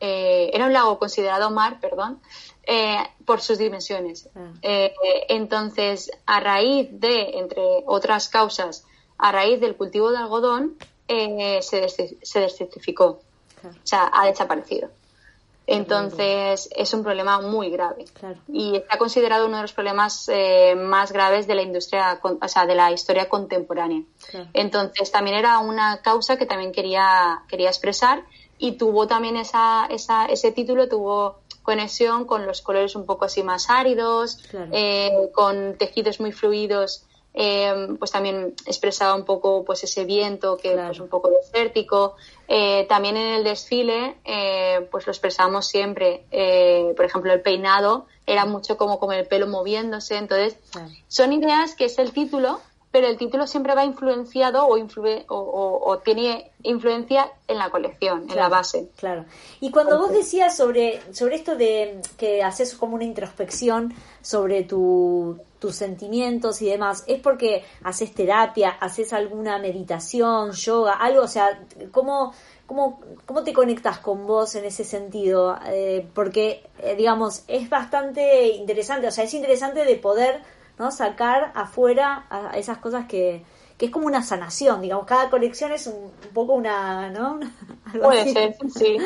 eh, 0.00 0.50
era 0.52 0.66
un 0.66 0.72
lago 0.74 0.98
considerado 0.98 1.50
mar, 1.50 1.80
perdón, 1.80 2.20
eh, 2.64 2.98
por 3.24 3.40
sus 3.40 3.56
dimensiones. 3.56 4.28
Ah. 4.36 4.50
Eh, 4.60 4.92
entonces, 5.30 6.10
a 6.26 6.40
raíz 6.40 6.88
de, 6.92 7.38
entre 7.38 7.62
otras 7.86 8.28
causas, 8.28 8.84
a 9.16 9.32
raíz 9.32 9.60
del 9.60 9.76
cultivo 9.76 10.10
de 10.10 10.18
algodón, 10.18 10.76
eh, 11.08 11.60
se, 11.62 11.80
des- 11.80 12.14
se 12.22 12.40
desertificó, 12.40 13.20
Claro. 13.60 13.76
o 13.82 13.86
sea, 13.86 14.10
ha 14.12 14.26
desaparecido. 14.26 14.90
Entonces, 15.70 16.68
es 16.74 16.94
un 16.94 17.02
problema 17.02 17.40
muy 17.42 17.68
grave 17.70 18.06
Claro. 18.14 18.38
y 18.50 18.76
está 18.76 18.96
considerado 18.96 19.46
uno 19.46 19.56
de 19.56 19.62
los 19.62 19.72
problemas 19.74 20.28
eh, 20.28 20.74
más 20.74 21.12
graves 21.12 21.46
de 21.46 21.54
la 21.54 21.62
industria, 21.62 22.18
o 22.22 22.48
sea, 22.48 22.64
de 22.66 22.74
la 22.74 22.90
historia 22.90 23.28
contemporánea. 23.28 24.02
Claro. 24.30 24.48
Entonces, 24.54 25.10
también 25.10 25.36
era 25.36 25.58
una 25.58 26.00
causa 26.00 26.38
que 26.38 26.46
también 26.46 26.72
quería, 26.72 27.42
quería 27.48 27.68
expresar 27.68 28.24
y 28.56 28.72
tuvo 28.72 29.06
también 29.06 29.36
esa, 29.36 29.86
esa, 29.90 30.24
ese 30.26 30.52
título, 30.52 30.88
tuvo 30.88 31.40
conexión 31.62 32.24
con 32.24 32.46
los 32.46 32.62
colores 32.62 32.96
un 32.96 33.04
poco 33.04 33.26
así 33.26 33.42
más 33.42 33.68
áridos, 33.68 34.38
Claro. 34.50 34.70
eh, 34.72 35.30
con 35.34 35.76
tejidos 35.76 36.18
muy 36.18 36.32
fluidos, 36.32 37.04
eh, 37.40 37.94
pues 38.00 38.10
también 38.10 38.52
expresaba 38.66 39.14
un 39.14 39.24
poco 39.24 39.64
pues 39.64 39.84
ese 39.84 40.04
viento 40.04 40.56
que 40.56 40.72
Claro. 40.72 40.88
pues 40.88 40.98
un 41.00 41.08
poco 41.08 41.30
desértico. 41.30 42.16
Eh, 42.48 42.84
también 42.88 43.16
en 43.16 43.34
el 43.36 43.44
desfile 43.44 44.16
eh, 44.24 44.88
pues 44.90 45.06
lo 45.06 45.12
expresamos 45.12 45.68
siempre. 45.68 46.24
Eh, 46.32 46.92
por 46.96 47.04
ejemplo, 47.04 47.32
el 47.32 47.40
peinado 47.40 48.06
era 48.26 48.44
mucho 48.44 48.76
como 48.76 48.98
con 48.98 49.12
el 49.12 49.24
pelo 49.28 49.46
moviéndose. 49.46 50.16
Entonces, 50.16 50.56
Claro. 50.72 50.88
son 51.06 51.32
ideas 51.32 51.76
que 51.76 51.84
es 51.84 51.98
el 52.00 52.10
título, 52.12 52.60
pero 52.90 53.06
el 53.06 53.16
título 53.18 53.46
siempre 53.46 53.74
va 53.74 53.84
influenciado 53.84 54.66
o, 54.66 54.78
influe- 54.78 55.24
o, 55.28 55.36
o- 55.38 55.90
o 55.90 55.98
tiene 55.98 56.50
influencia 56.62 57.30
en 57.46 57.58
la 57.58 57.70
colección, 57.70 58.26
en 58.30 58.36
la 58.36 58.48
base. 58.48 58.88
Claro. 58.96 59.24
Y 59.60 59.70
cuando 59.70 59.98
vos 59.98 60.10
decías 60.10 60.56
sobre, 60.56 61.00
sobre 61.14 61.36
esto 61.36 61.54
de 61.56 62.00
que 62.16 62.42
haces 62.42 62.74
como 62.74 62.94
una 62.94 63.04
introspección 63.04 63.92
sobre 64.22 64.62
tu, 64.64 65.38
tus 65.58 65.74
sentimientos 65.76 66.62
y 66.62 66.66
demás, 66.70 67.04
¿es 67.06 67.20
porque 67.20 67.64
haces 67.84 68.14
terapia, 68.14 68.70
haces 68.80 69.12
alguna 69.12 69.58
meditación, 69.58 70.52
yoga, 70.52 70.94
algo? 70.94 71.22
O 71.22 71.28
sea, 71.28 71.62
¿cómo, 71.92 72.32
cómo, 72.66 73.00
cómo 73.26 73.44
te 73.44 73.52
conectas 73.52 73.98
con 73.98 74.26
vos 74.26 74.54
en 74.54 74.64
ese 74.64 74.84
sentido? 74.84 75.58
Eh, 75.66 76.06
porque, 76.14 76.64
eh, 76.82 76.96
digamos, 76.96 77.44
es 77.48 77.68
bastante 77.68 78.48
interesante, 78.48 79.06
o 79.08 79.10
sea, 79.10 79.24
es 79.24 79.34
interesante 79.34 79.84
de 79.84 79.96
poder 79.96 80.40
¿no? 80.78 80.90
sacar 80.90 81.52
afuera 81.54 82.26
a, 82.30 82.56
esas 82.56 82.78
cosas 82.78 83.06
que, 83.06 83.44
que 83.76 83.86
es 83.86 83.92
como 83.92 84.06
una 84.06 84.22
sanación, 84.22 84.80
digamos, 84.80 85.06
cada 85.06 85.30
colección 85.30 85.72
es 85.72 85.86
un, 85.86 85.94
un 86.04 86.34
poco 86.34 86.54
una, 86.54 87.10
¿no? 87.10 87.40
Algo 87.92 88.06
Puede 88.06 88.22
así. 88.22 88.32
ser, 88.32 88.56
sí. 88.74 88.96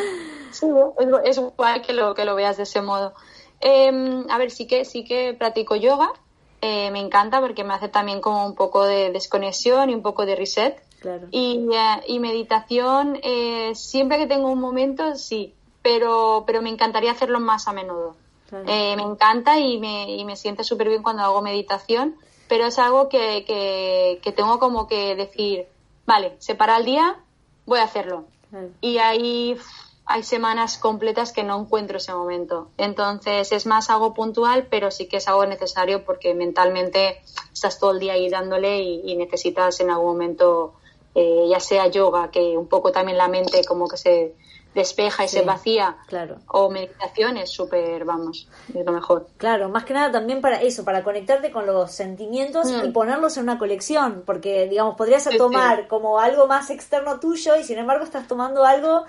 Sí, 0.53 0.67
es, 0.99 1.39
es 1.39 1.39
guay 1.57 1.81
que 1.83 1.93
lo, 1.93 2.15
que 2.15 2.25
lo 2.25 2.35
veas 2.35 2.57
de 2.57 2.65
ese 2.65 2.83
modo. 2.83 3.15
Eh, 3.61 4.25
a 4.29 4.39
ver, 4.39 4.51
sí 4.51 4.67
que, 4.67 4.85
sí 4.85 5.05
que 5.05 5.35
practico 5.35 5.77
yoga. 5.77 6.13
Eh, 6.61 6.91
me 6.93 7.01
encanta 7.01 7.41
porque 7.41 7.65
me 7.65 7.75
hace 7.75 7.89
también 7.89 8.21
como 8.21 8.47
un 8.47 8.55
poco 8.55 8.85
de 8.85 9.11
desconexión 9.11 9.91
y 9.91 9.95
un 9.95 10.03
poco 10.03 10.27
de 10.27 10.37
reset. 10.37 10.81
Claro. 11.01 11.27
Y, 11.33 11.67
eh, 11.73 12.05
y 12.07 12.21
meditación, 12.21 13.19
eh, 13.23 13.73
siempre 13.75 14.19
que 14.19 14.27
tengo 14.27 14.49
un 14.49 14.61
momento, 14.61 15.17
sí, 15.17 15.55
pero, 15.83 16.45
pero 16.47 16.63
me 16.63 16.71
encantaría 16.71 17.11
hacerlo 17.11 17.41
más 17.41 17.67
a 17.67 17.73
menudo. 17.73 18.15
Claro. 18.53 18.67
Eh, 18.69 18.95
me 18.97 19.03
encanta 19.03 19.59
y 19.59 19.79
me, 19.79 20.15
y 20.15 20.27
me 20.27 20.37
siente 20.37 20.63
súper 20.63 20.91
bien 20.91 21.03
cuando 21.03 21.23
hago 21.23 21.41
meditación, 21.41 22.17
pero 22.49 22.67
es 22.67 22.79
algo 22.79 23.09
que, 23.09 23.47
que, 23.47 24.21
que 24.23 24.31
tengo 24.31 24.59
como 24.59 24.87
que 24.87 25.17
decir, 25.17 25.69
vale, 26.05 26.37
se 26.39 26.55
para 26.55 26.77
el 26.77 26.85
día, 26.85 27.19
voy 27.65 27.79
a 27.79 27.85
hacerlo. 27.85 28.27
Claro. 28.51 28.69
Y 28.83 28.99
hay, 28.99 29.57
hay 30.05 30.23
semanas 30.23 30.77
completas 30.77 31.33
que 31.33 31.45
no 31.45 31.59
encuentro 31.59 31.97
ese 31.97 32.13
momento. 32.13 32.69
Entonces 32.77 33.53
es 33.53 33.65
más 33.65 33.89
algo 33.89 34.13
puntual, 34.13 34.67
pero 34.69 34.91
sí 34.91 35.07
que 35.07 35.17
es 35.17 35.29
algo 35.29 35.47
necesario 35.47 36.05
porque 36.05 36.35
mentalmente 36.35 37.23
estás 37.55 37.79
todo 37.79 37.93
el 37.93 38.01
día 38.01 38.13
ahí 38.13 38.29
dándole 38.29 38.83
y, 38.83 39.01
y 39.11 39.17
necesitas 39.17 39.81
en 39.81 39.89
algún 39.89 40.09
momento, 40.09 40.75
eh, 41.15 41.47
ya 41.49 41.59
sea 41.59 41.87
yoga, 41.87 42.31
que 42.31 42.59
un 42.59 42.69
poco 42.69 42.93
también 42.93 43.17
la 43.17 43.29
mente 43.29 43.65
como 43.65 43.89
que 43.89 43.97
se 43.97 44.35
despeja 44.75 45.25
y 45.25 45.29
Sí, 45.29 45.37
se 45.39 45.43
vacía, 45.45 45.97
claro. 46.07 46.37
o 46.49 46.71
meditación 46.71 47.37
es 47.37 47.51
súper, 47.51 48.05
vamos, 48.05 48.49
es 48.75 48.85
lo 48.87 48.93
mejor. 48.93 49.27
Claro, 49.37 49.69
más 49.69 49.85
que 49.85 49.93
nada 49.95 50.11
también 50.11 50.41
para 50.41 50.63
eso, 50.63 50.85
para 50.85 51.03
conectarte 51.03 51.51
con 51.51 51.67
los 51.67 51.93
sentimientos 51.93 52.71
Mm. 52.71 52.87
y 52.87 52.91
ponerlos 52.91 53.37
en 53.37 53.43
una 53.45 53.59
colección, 53.59 54.23
porque 54.25 54.69
digamos, 54.69 54.97
podrías 54.97 55.25
Sí, 55.25 55.37
tomar 55.37 55.89
como 55.89 56.19
algo 56.19 56.47
más 56.47 56.71
externo 56.71 57.21
tuyo 57.21 57.57
y 57.57 57.65
sin 57.65 57.79
embargo 57.79 58.05
estás 58.05 58.27
tomando 58.27 58.65
algo 58.65 59.05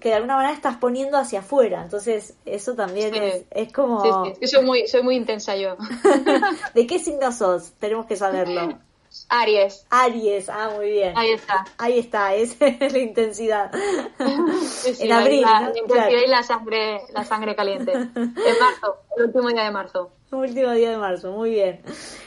que 0.00 0.10
de 0.10 0.16
alguna 0.16 0.36
manera 0.36 0.54
estás 0.54 0.76
poniendo 0.76 1.16
hacia 1.16 1.38
afuera. 1.40 1.82
Entonces, 1.82 2.34
eso 2.44 2.74
también 2.74 3.14
es, 3.14 3.44
es 3.50 3.72
como... 3.72 4.24
Sí, 4.26 4.32
sí, 4.40 4.46
soy 4.48 4.64
muy, 4.64 4.86
soy 4.86 5.02
muy 5.02 5.16
intensa 5.16 5.56
yo. 5.56 5.76
¿De 6.74 6.86
qué 6.86 6.98
signo 6.98 7.32
sos? 7.32 7.72
Tenemos 7.78 8.04
que 8.06 8.16
saberlo. 8.16 8.78
Aries, 9.28 9.86
Aries, 9.90 10.48
ah, 10.48 10.70
muy 10.76 10.90
bien. 10.90 11.12
ahí 11.16 11.32
está. 11.32 11.64
Ahí 11.78 11.98
está, 11.98 12.34
es 12.36 12.58
la 12.60 12.98
intensidad. 12.98 13.70
Sí, 14.60 14.94
sí, 14.94 15.04
en 15.04 15.12
abril, 15.12 15.42
la, 15.42 15.60
¿no? 15.60 15.66
la 15.66 15.72
Claro. 15.72 15.78
intensidad 15.82 16.22
y 16.22 16.30
la 16.30 16.42
sangre, 16.42 17.00
la 17.12 17.24
sangre 17.24 17.56
caliente. 17.56 17.92
En 17.92 18.12
marzo, 18.60 18.96
el 19.16 19.24
último 19.24 19.48
día 19.48 19.64
de 19.64 19.70
marzo. 19.70 20.10
Último 20.32 20.72
día 20.72 20.90
de 20.90 20.96
marzo, 20.98 21.30
muy 21.32 21.50
bien. 21.50 21.80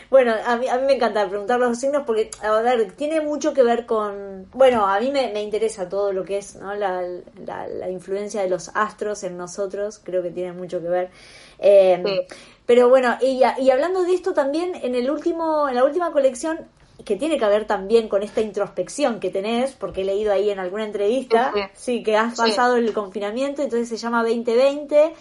Bueno, 0.09 0.33
a 0.45 0.55
mí, 0.55 0.67
a 0.69 0.77
mí 0.77 0.85
me 0.87 0.93
encanta 0.95 1.27
preguntar 1.27 1.59
los 1.59 1.77
signos 1.77 2.03
porque, 2.07 2.31
a 2.41 2.49
ver, 2.61 2.93
tiene 2.93 3.19
mucho 3.21 3.53
que 3.53 3.61
ver 3.61 3.85
con... 3.85 4.47
Bueno, 4.53 4.87
a 4.87 4.99
mí 5.01 5.11
me, 5.11 5.31
me 5.33 5.43
interesa 5.43 5.87
todo 5.89 6.11
lo 6.13 6.23
que 6.23 6.37
es 6.37 6.55
¿no? 6.55 6.73
la, 6.75 7.01
la, 7.45 7.67
la 7.67 7.89
influencia 7.89 8.41
de 8.41 8.49
los 8.49 8.71
astros 8.73 9.23
en 9.23 9.37
nosotros, 9.37 9.99
creo 10.03 10.23
que 10.23 10.31
tiene 10.31 10.53
mucho 10.53 10.81
que 10.81 10.87
ver. 10.87 11.11
Eh, 11.59 12.01
Sí. 12.05 12.35
Pero 12.65 12.87
bueno, 12.87 13.17
y, 13.21 13.41
y 13.59 13.69
hablando 13.69 14.03
de 14.03 14.13
esto 14.13 14.33
también, 14.33 14.73
en, 14.75 14.95
el 14.95 15.09
último, 15.11 15.67
en 15.67 15.75
la 15.75 15.83
última 15.83 16.11
colección, 16.11 16.67
que 17.05 17.15
tiene 17.15 17.37
que 17.37 17.45
ver 17.45 17.65
también 17.65 18.09
con 18.09 18.23
esta 18.23 18.41
introspección 18.41 19.19
que 19.19 19.29
tenés, 19.29 19.71
porque 19.73 20.01
he 20.01 20.05
leído 20.05 20.33
ahí 20.33 20.49
en 20.49 20.59
alguna 20.59 20.83
entrevista, 20.85 21.53
Sí, 21.73 22.03
que 22.03 22.17
has 22.17 22.35
Sí. 22.35 22.41
pasado 22.41 22.75
el 22.75 22.93
confinamiento, 22.93 23.61
entonces 23.61 23.87
se 23.89 23.97
llama 23.97 24.23
2020. 24.23 25.13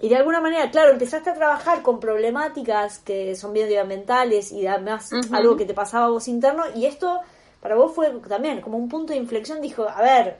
Y 0.00 0.08
de 0.08 0.16
alguna 0.16 0.40
manera, 0.40 0.70
claro, 0.70 0.92
empezaste 0.92 1.30
a 1.30 1.34
trabajar 1.34 1.82
con 1.82 1.98
problemáticas 1.98 3.00
que 3.00 3.34
son 3.34 3.52
medioambientales 3.52 4.52
y 4.52 4.64
además 4.66 5.10
algo 5.32 5.56
que 5.56 5.64
te 5.64 5.74
pasaba 5.74 6.06
a 6.06 6.10
vos 6.10 6.28
interno. 6.28 6.62
Y 6.76 6.86
esto 6.86 7.18
para 7.60 7.74
vos 7.74 7.92
fue 7.94 8.10
también 8.28 8.60
como 8.60 8.78
un 8.78 8.88
punto 8.88 9.12
de 9.12 9.18
inflexión. 9.18 9.60
Dijo, 9.60 9.88
a 9.88 10.00
ver, 10.00 10.38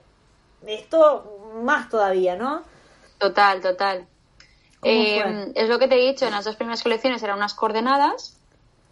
esto 0.64 1.50
más 1.64 1.88
todavía, 1.88 2.36
¿no? 2.36 2.62
Total, 3.18 3.60
total. 3.60 4.06
¿Cómo 4.78 4.92
Eh, 4.92 5.20
fue? 5.22 5.52
es 5.56 5.68
lo 5.68 5.80
que 5.80 5.88
te 5.88 5.96
he 5.96 6.06
dicho, 6.08 6.24
en 6.26 6.30
las 6.30 6.44
dos 6.44 6.54
primeras 6.54 6.84
colecciones 6.84 7.20
eran 7.24 7.36
unas 7.38 7.54
coordenadas 7.54 8.37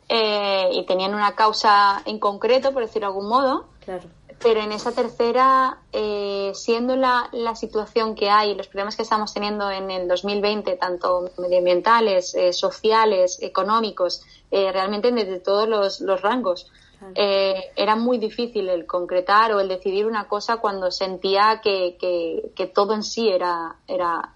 eh, 0.08 0.68
y 0.72 0.84
tenían 0.86 1.14
una 1.14 1.34
causa 1.34 2.02
en 2.04 2.18
concreto, 2.18 2.72
por 2.72 2.82
decirlo 2.82 3.08
de 3.08 3.14
algún 3.14 3.28
modo, 3.28 3.66
Claro, 3.84 4.04
pero 4.42 4.60
en 4.60 4.70
esa 4.72 4.92
tercera, 4.92 5.78
eh, 5.92 6.50
siendo 6.54 6.94
la, 6.94 7.28
la 7.32 7.54
situación 7.54 8.14
que 8.14 8.28
hay, 8.28 8.54
los 8.54 8.68
problemas 8.68 8.94
que 8.94 9.02
estamos 9.02 9.32
teniendo 9.32 9.70
en 9.70 9.90
el 9.90 10.06
2020, 10.08 10.76
tanto 10.76 11.30
medioambientales, 11.38 12.34
eh, 12.34 12.52
sociales, 12.52 13.38
económicos, 13.40 14.22
eh, 14.50 14.70
realmente 14.72 15.10
desde 15.10 15.40
todos 15.40 15.66
los, 15.68 16.00
los 16.00 16.20
rangos, 16.22 16.70
Claro. 16.98 17.12
eh, 17.14 17.72
era 17.76 17.94
muy 17.94 18.16
difícil 18.18 18.68
el 18.70 18.86
concretar 18.86 19.52
o 19.52 19.60
el 19.60 19.68
decidir 19.68 20.06
una 20.06 20.28
cosa 20.28 20.56
cuando 20.58 20.90
sentía 20.90 21.60
que, 21.62 21.96
que, 22.00 22.50
que 22.54 22.66
todo 22.66 22.94
en 22.94 23.02
sí 23.02 23.28
era, 23.28 23.76
era, 23.86 24.32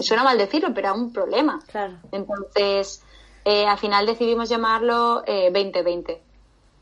suena 0.00 0.22
mal 0.22 0.38
decirlo, 0.38 0.68
pero 0.74 0.88
era 0.88 0.92
un 0.94 1.12
problema. 1.12 1.60
claro. 1.70 1.94
Entonces, 2.12 3.02
eh, 3.44 3.66
al 3.66 3.78
final 3.78 4.06
decidimos 4.06 4.48
llamarlo 4.48 5.22
eh, 5.26 5.50
2020, 5.52 6.20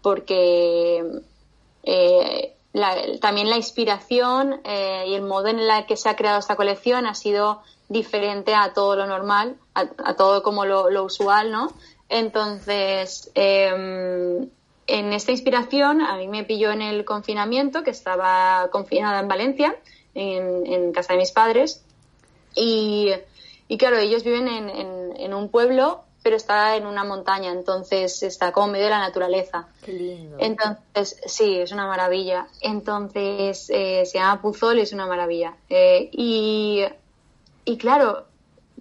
porque 0.02 1.04
eh, 1.82 2.54
también 3.20 3.50
la 3.50 3.56
inspiración 3.56 4.60
eh, 4.64 5.04
y 5.08 5.14
el 5.14 5.22
modo 5.22 5.48
en 5.48 5.58
el 5.58 5.86
que 5.86 5.96
se 5.96 6.08
ha 6.08 6.16
creado 6.16 6.38
esta 6.38 6.56
colección 6.56 7.06
ha 7.06 7.14
sido 7.14 7.62
diferente 7.88 8.54
a 8.54 8.72
todo 8.72 8.96
lo 8.96 9.06
normal, 9.06 9.56
a, 9.74 10.14
todo 10.14 10.42
como 10.42 10.64
lo, 10.64 10.88
lo 10.90 11.04
usual, 11.04 11.52
¿no? 11.52 11.70
Entonces, 12.08 13.30
em, 13.34 14.48
en 14.86 15.12
esta 15.12 15.32
inspiración, 15.32 16.02
a 16.02 16.16
mí 16.16 16.28
me 16.28 16.44
pilló 16.44 16.70
en 16.70 16.82
el 16.82 17.04
confinamiento, 17.06 17.82
que 17.82 17.90
estaba 17.90 18.68
confinada 18.70 19.20
en 19.20 19.28
Valencia, 19.28 19.76
en, 20.14 20.92
casa 20.92 21.14
de 21.14 21.20
mis 21.20 21.32
padres. 21.32 21.82
Y, 22.54 23.10
claro, 23.78 23.96
ellos 23.96 24.24
viven 24.24 24.46
en, 24.48 25.34
un 25.34 25.48
pueblo, 25.48 26.02
pero 26.22 26.36
está 26.36 26.76
en 26.76 26.86
una 26.86 27.04
montaña, 27.04 27.50
entonces 27.50 28.22
está 28.22 28.52
como 28.52 28.68
medio 28.68 28.84
de 28.84 28.90
la 28.90 29.00
naturaleza. 29.00 29.68
Qué 29.84 29.92
lindo. 29.92 30.36
Entonces, 30.38 31.20
sí, 31.26 31.56
es 31.58 31.72
una 31.72 31.86
maravilla. 31.86 32.46
Entonces, 32.60 33.68
eh, 33.70 34.04
se 34.06 34.18
llama 34.18 34.40
Puzol 34.40 34.78
y 34.78 34.82
es 34.82 34.92
una 34.92 35.06
maravilla. 35.06 35.54
Eh, 35.68 36.08
y, 36.12 36.84
y 37.64 37.76
claro, 37.76 38.26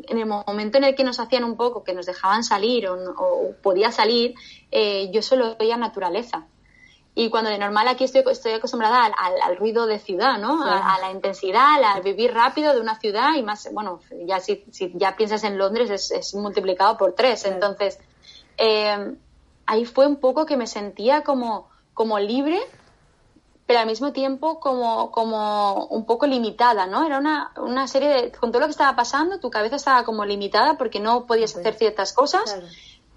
en 0.07 0.17
el 0.17 0.25
momento 0.25 0.77
en 0.77 0.83
el 0.85 0.95
que 0.95 1.03
nos 1.03 1.19
hacían 1.19 1.43
un 1.43 1.57
poco, 1.57 1.83
que 1.83 1.93
nos 1.93 2.05
dejaban 2.05 2.43
salir 2.43 2.87
o, 2.87 3.55
podía 3.61 3.91
salir, 3.91 4.35
eh, 4.71 5.09
yo 5.11 5.21
solo 5.21 5.55
veía 5.57 5.77
naturaleza. 5.77 6.45
Y 7.21 7.29
cuando 7.29 7.51
de 7.51 7.59
normal 7.59 7.87
aquí 7.87 8.05
estoy, 8.05 8.23
estoy 8.31 8.53
acostumbrada 8.53 9.05
al, 9.05 9.55
ruido 9.55 9.85
de 9.85 9.99
ciudad, 9.99 10.39
¿no? 10.39 10.63
A, 10.63 10.97
la 10.99 11.11
intensidad, 11.11 11.83
al 11.83 12.01
vivir 12.01 12.33
rápido 12.33 12.73
de 12.73 12.81
una 12.81 12.99
ciudad 12.99 13.35
y 13.35 13.43
más, 13.43 13.69
bueno, 13.71 13.99
ya 14.25 14.39
si, 14.39 14.65
si 14.71 14.91
ya 14.95 15.15
piensas 15.15 15.43
en 15.43 15.59
Londres 15.59 16.09
es, 16.09 16.33
multiplicado 16.33 16.97
por 16.97 17.13
tres. 17.13 17.45
Entonces, 17.45 17.99
eh, 18.57 19.13
ahí 19.67 19.85
fue 19.85 20.07
un 20.07 20.15
poco 20.15 20.47
que 20.47 20.57
me 20.57 20.65
sentía 20.65 21.21
como, 21.21 21.69
como 21.93 22.17
libre 22.17 22.59
pero 23.71 23.79
al 23.79 23.87
mismo 23.87 24.11
tiempo 24.11 24.59
como, 24.59 25.11
como 25.11 25.85
un 25.85 26.05
poco 26.05 26.27
limitada, 26.27 26.87
¿no? 26.87 27.05
Era 27.05 27.19
una, 27.19 27.53
una 27.55 27.87
serie 27.87 28.09
de... 28.09 28.31
Con 28.33 28.51
todo 28.51 28.59
lo 28.59 28.65
que 28.65 28.71
estaba 28.71 28.97
pasando, 28.97 29.39
tu 29.39 29.49
cabeza 29.49 29.77
estaba 29.77 30.03
como 30.03 30.25
limitada 30.25 30.77
porque 30.77 30.99
no 30.99 31.25
podías 31.25 31.55
hacer 31.55 31.75
ciertas 31.75 32.11
cosas, 32.11 32.59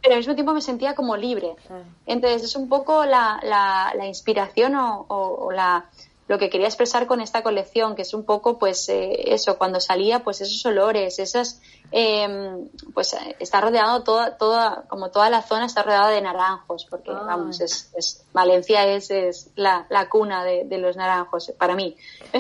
pero 0.05 0.15
al 0.15 0.21
mismo 0.21 0.35
tiempo 0.35 0.53
me 0.53 0.61
sentía 0.61 0.95
como 0.95 1.17
libre. 1.17 1.57
Entonces 2.05 2.45
es 2.45 2.55
un 2.55 2.69
poco 2.69 3.07
la, 3.07 3.41
la, 3.43 4.07
inspiración 4.07 4.75
o 4.77 5.51
la 5.51 5.89
lo 6.27 6.39
que 6.39 6.49
quería 6.49 6.67
expresar 6.67 7.07
con 7.07 7.21
esta 7.21 7.43
colección, 7.43 7.95
que 7.95 8.03
es 8.03 8.15
un 8.15 8.25
poco, 8.25 8.59
pues, 8.59 8.89
eh, 8.89 9.35
eso, 9.35 9.59
cuando 9.59 9.79
salía, 9.79 10.25
pues 10.25 10.41
esos 10.41 10.65
olores, 10.65 11.19
esas, 11.19 11.61
em, 11.93 12.69
pues 12.95 13.15
está 13.39 13.61
rodeado 13.61 14.03
toda, 14.03 14.39
toda, 14.39 14.85
como 14.89 15.11
toda 15.11 15.29
la 15.29 15.43
zona 15.43 15.67
está 15.67 15.83
rodeada 15.83 16.09
de 16.09 16.23
naranjos, 16.23 16.87
porque, 16.87 17.11
ah. 17.11 17.25
vamos, 17.27 17.61
es, 17.61 17.93
es, 17.95 18.25
Valencia 18.33 18.87
es, 18.87 19.11
es 19.11 19.51
la, 19.55 19.87
la 19.91 20.09
cuna 20.09 20.45
de, 20.45 20.65
de, 20.65 20.79
los 20.79 20.97
naranjos, 20.97 21.53
para 21.59 21.75
mí. 21.75 21.95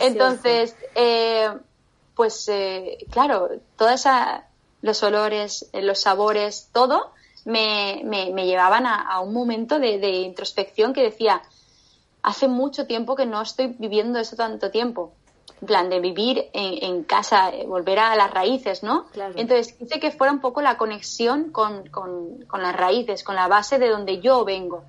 Entonces, 0.00 0.76
eh, 0.94 1.50
pues, 2.14 2.48
eh, 2.48 2.98
claro, 3.10 3.50
todas 3.76 4.02
esa, 4.02 4.46
los 4.82 5.02
olores, 5.02 5.68
los 5.72 6.00
sabores, 6.00 6.68
todo, 6.72 7.12
me, 7.44 8.02
me, 8.04 8.30
me 8.32 8.46
llevaban 8.46 8.86
a, 8.86 9.02
a 9.02 9.20
un 9.20 9.32
momento 9.32 9.78
de, 9.78 9.98
de 9.98 10.10
introspección 10.10 10.92
que 10.92 11.02
decía, 11.02 11.42
hace 12.26 12.48
mucho 12.48 12.86
tiempo 12.86 13.14
que 13.14 13.24
no 13.24 13.40
estoy 13.40 13.76
viviendo 13.78 14.18
eso 14.18 14.34
tanto 14.34 14.70
tiempo. 14.70 15.12
En 15.60 15.68
plan, 15.68 15.88
de 15.88 16.00
vivir 16.00 16.50
en, 16.52 17.04
casa, 17.04 17.48
eh, 17.50 17.64
volver 17.66 17.98
a 17.98 18.14
las 18.14 18.30
raíces, 18.30 18.82
¿no? 18.82 19.06
Entonces, 19.36 19.72
quise 19.72 19.98
que 19.98 20.10
fuera 20.10 20.30
un 20.30 20.40
poco 20.40 20.60
la 20.60 20.76
conexión 20.76 21.50
con, 21.50 21.84
las 22.52 22.76
raíces, 22.76 23.24
con 23.24 23.36
la 23.36 23.48
base 23.48 23.78
de 23.78 23.88
donde 23.88 24.20
yo 24.20 24.44
vengo. 24.44 24.84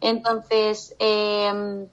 Entonces, 0.00 0.94
em, 0.98 1.86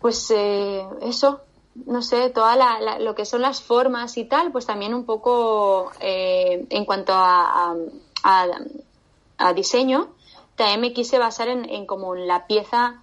pues 0.00 0.30
eh, 0.32 0.86
eso, 1.00 1.40
no 1.84 2.02
sé, 2.02 2.30
toda 2.30 2.98
lo 2.98 3.14
que 3.14 3.24
son 3.24 3.42
las 3.42 3.62
formas 3.62 4.16
y 4.16 4.24
tal, 4.24 4.52
pues 4.52 4.66
también 4.66 4.94
un 4.94 5.04
poco 5.04 5.90
eh, 6.00 6.66
en 6.70 6.84
cuanto 6.84 7.12
a, 7.14 7.74
a, 8.22 9.52
diseño, 9.52 10.08
también 10.54 10.80
me 10.80 10.92
quise 10.92 11.18
basar 11.18 11.48
en, 11.48 11.68
en 11.68 11.86
como 11.86 12.14
la 12.14 12.46
pieza 12.46 13.02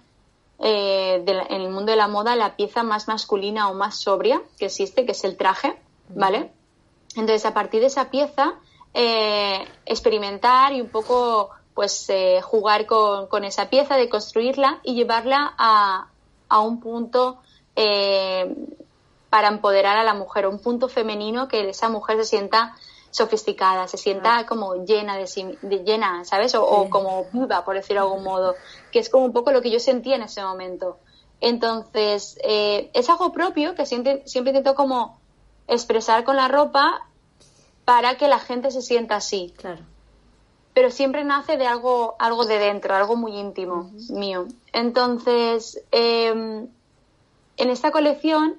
eh, 0.58 1.24
en 1.26 1.60
el 1.60 1.70
mundo 1.70 1.90
de 1.90 1.96
la 1.96 2.08
moda 2.08 2.36
la 2.36 2.56
pieza 2.56 2.82
más 2.82 3.08
masculina 3.08 3.68
o 3.68 3.74
más 3.74 3.96
sobria 3.96 4.40
que 4.58 4.66
existe, 4.66 5.04
que 5.04 5.12
es 5.12 5.24
el 5.24 5.36
traje, 5.36 5.76
¿vale? 6.08 6.52
Entonces, 7.16 7.44
a 7.44 7.54
partir 7.54 7.80
de 7.80 7.88
esa 7.88 8.10
pieza, 8.10 8.54
eh, 8.92 9.66
experimentar 9.84 10.72
y 10.72 10.80
un 10.80 10.88
poco, 10.88 11.50
pues, 11.74 12.08
eh, 12.08 12.40
jugar 12.42 12.86
con, 12.86 13.44
esa 13.44 13.68
pieza, 13.68 13.96
de 13.96 14.08
construirla 14.08 14.80
y 14.82 14.94
llevarla 14.94 15.54
a, 15.58 16.08
a 16.48 16.60
un 16.60 16.80
punto 16.80 17.38
para 19.30 19.48
empoderar 19.48 19.96
a 19.96 20.04
la 20.04 20.14
mujer, 20.14 20.46
un 20.46 20.60
punto 20.60 20.88
femenino 20.88 21.48
que 21.48 21.68
esa 21.68 21.88
mujer 21.88 22.18
se 22.18 22.24
sienta 22.24 22.76
sofisticada, 23.10 23.86
se 23.86 23.96
sienta 23.96 24.44
como 24.44 24.84
llena 24.84 25.16
de, 25.16 25.28
sí, 25.28 25.56
llena, 25.62 26.24
¿sabes? 26.24 26.54
O, 26.56 26.90
como 26.90 27.26
viva, 27.32 27.64
por 27.64 27.76
decirlo 27.76 28.02
de 28.02 28.08
algún 28.08 28.24
modo, 28.24 28.56
que 28.90 28.98
es 28.98 29.08
como 29.08 29.24
un 29.24 29.32
poco 29.32 29.52
lo 29.52 29.62
que 29.62 29.70
yo 29.70 29.78
sentía 29.78 30.16
en 30.16 30.22
ese 30.22 30.42
momento. 30.42 30.98
Entonces, 31.40 32.36
eh, 32.42 32.90
es 32.92 33.08
algo 33.08 33.30
propio 33.32 33.76
que 33.76 33.86
siempre, 33.86 34.22
siempre 34.26 34.50
intento 34.50 34.74
como 34.74 35.20
expresar 35.68 36.24
con 36.24 36.34
la 36.34 36.48
ropa 36.48 37.06
para 37.84 38.16
que 38.16 38.28
la 38.28 38.40
gente 38.40 38.70
se 38.70 38.82
sienta 38.82 39.16
así. 39.16 39.54
Claro. 39.56 39.82
Pero 40.74 40.90
siempre 40.90 41.24
nace 41.24 41.56
de 41.56 41.68
algo, 41.68 42.16
algo 42.18 42.44
de 42.46 42.58
dentro, 42.58 42.94
algo 42.96 43.14
muy 43.14 43.38
íntimo 43.38 43.92
mío. 44.10 44.46
Entonces, 44.72 45.80
em, 45.92 46.66
en 47.56 47.70
esta 47.70 47.90
colección 47.90 48.56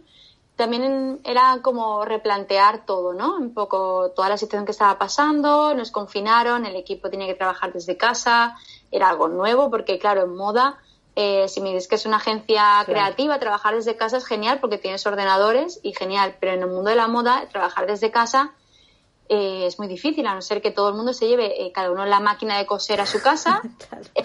también 0.56 1.20
era 1.26 1.60
como 1.62 2.06
replantear 2.06 2.86
todo, 2.86 3.14
¿no? 3.14 3.36
Un 3.36 3.54
poco 3.54 4.12
toda 4.16 4.30
la 4.30 4.38
situación 4.38 4.66
que 4.66 4.72
estaba 4.72 4.98
pasando, 4.98 5.74
nos 5.74 5.92
confinaron, 5.92 6.66
el 6.66 6.76
equipo 6.76 7.10
tenía 7.10 7.28
que 7.28 7.36
trabajar 7.36 7.74
desde 7.74 7.98
casa, 7.98 8.56
era 8.92 9.10
algo 9.10 9.28
nuevo 9.28 9.70
porque, 9.70 10.00
claro, 10.00 10.24
en 10.24 10.36
moda, 10.36 10.78
eh, 11.18 11.48
si 11.50 11.60
me 11.60 11.70
dices 11.70 11.88
que 11.88 11.96
es 11.96 12.06
una 12.06 12.18
agencia 12.18 12.84
creativa, 12.86 13.40
trabajar 13.40 13.76
desde 13.76 13.98
casa 13.98 14.18
es 14.18 14.26
genial 14.26 14.60
porque 14.60 14.78
tienes 14.78 15.06
ordenadores 15.06 15.80
y 15.84 15.94
genial, 15.94 16.36
pero 16.40 16.54
en 16.54 16.62
el 16.62 16.68
mundo 16.68 16.90
de 16.90 16.96
la 16.96 17.08
moda, 17.08 17.48
trabajar 17.52 17.86
desde 17.86 18.12
casa 18.12 18.54
eh, 19.28 19.66
es 19.66 19.78
muy 19.78 19.88
difícil, 19.88 20.26
a 20.28 20.36
no 20.36 20.42
ser 20.42 20.62
que 20.62 20.72
todo 20.72 20.90
el 20.90 20.96
mundo 20.96 21.12
se 21.12 21.28
lleve 21.28 21.66
eh, 21.66 21.72
cada 21.74 21.92
uno 21.92 22.06
la 22.06 22.20
máquina 22.20 22.58
de 22.58 22.66
coser 22.66 23.02
a 23.02 23.06
su 23.06 23.22
casa. 23.22 23.62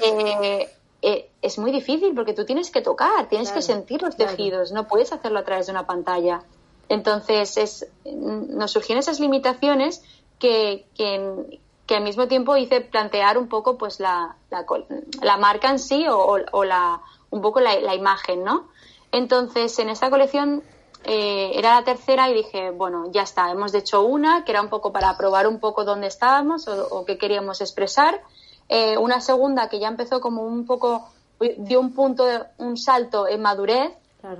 Eh, 1.02 1.30
es 1.40 1.58
muy 1.58 1.72
difícil 1.72 2.14
porque 2.14 2.34
tú 2.34 2.44
tienes 2.44 2.70
que 2.70 2.82
tocar, 2.82 3.28
tienes 3.28 3.50
que 3.52 3.62
sentir 3.62 4.02
los 4.02 4.16
tejidos, 4.16 4.70
no 4.70 4.86
puedes 4.86 5.12
hacerlo 5.12 5.38
a 5.38 5.44
través 5.44 5.66
de 5.66 5.72
una 5.72 5.86
pantalla. 5.86 6.42
Entonces, 6.90 7.56
es, 7.56 7.86
nos 8.04 8.72
surgieron 8.72 8.98
esas 8.98 9.20
limitaciones 9.20 10.02
que, 10.38 10.84
que, 10.96 11.94
al 11.94 12.02
mismo 12.02 12.28
tiempo 12.28 12.56
hice 12.56 12.82
plantear 12.82 13.38
un 13.38 13.48
poco 13.48 13.76
pues 13.76 13.98
la, 13.98 14.36
la, 14.50 15.36
marca 15.38 15.70
en 15.70 15.78
sí 15.78 16.06
o, 16.08 16.64
la, 16.64 17.00
un 17.30 17.40
poco 17.40 17.60
la, 17.60 17.94
imagen, 17.94 18.44
¿no? 18.44 18.68
Entonces, 19.10 19.76
en 19.78 19.88
esta 19.88 20.10
colección 20.10 20.62
eh, 21.04 21.52
era 21.54 21.76
la 21.76 21.84
tercera 21.84 22.28
y 22.28 22.34
dije, 22.34 22.70
bueno, 22.70 23.10
ya 23.10 23.22
está, 23.22 23.50
hemos 23.50 23.72
hecho 23.74 24.02
una, 24.02 24.44
que 24.44 24.52
era 24.52 24.60
un 24.60 24.68
poco 24.68 24.92
para 24.92 25.16
probar 25.16 25.46
un 25.48 25.58
poco 25.58 25.84
dónde 25.84 26.08
estábamos 26.08 26.68
o, 26.68 26.88
o 26.90 27.04
qué 27.04 27.18
queríamos 27.18 27.60
expresar 27.60 28.20
eh, 28.72 28.96
una 28.96 29.20
segunda 29.20 29.68
que 29.68 29.80
ya 29.80 29.88
empezó 29.88 30.20
como 30.20 30.42
un 30.44 30.64
poco, 30.64 31.10
dio 31.58 31.80
un 31.80 31.92
punto, 31.92 32.24
un 32.58 32.76
salto 32.76 33.26
en 33.26 33.42
madurez 33.42 33.90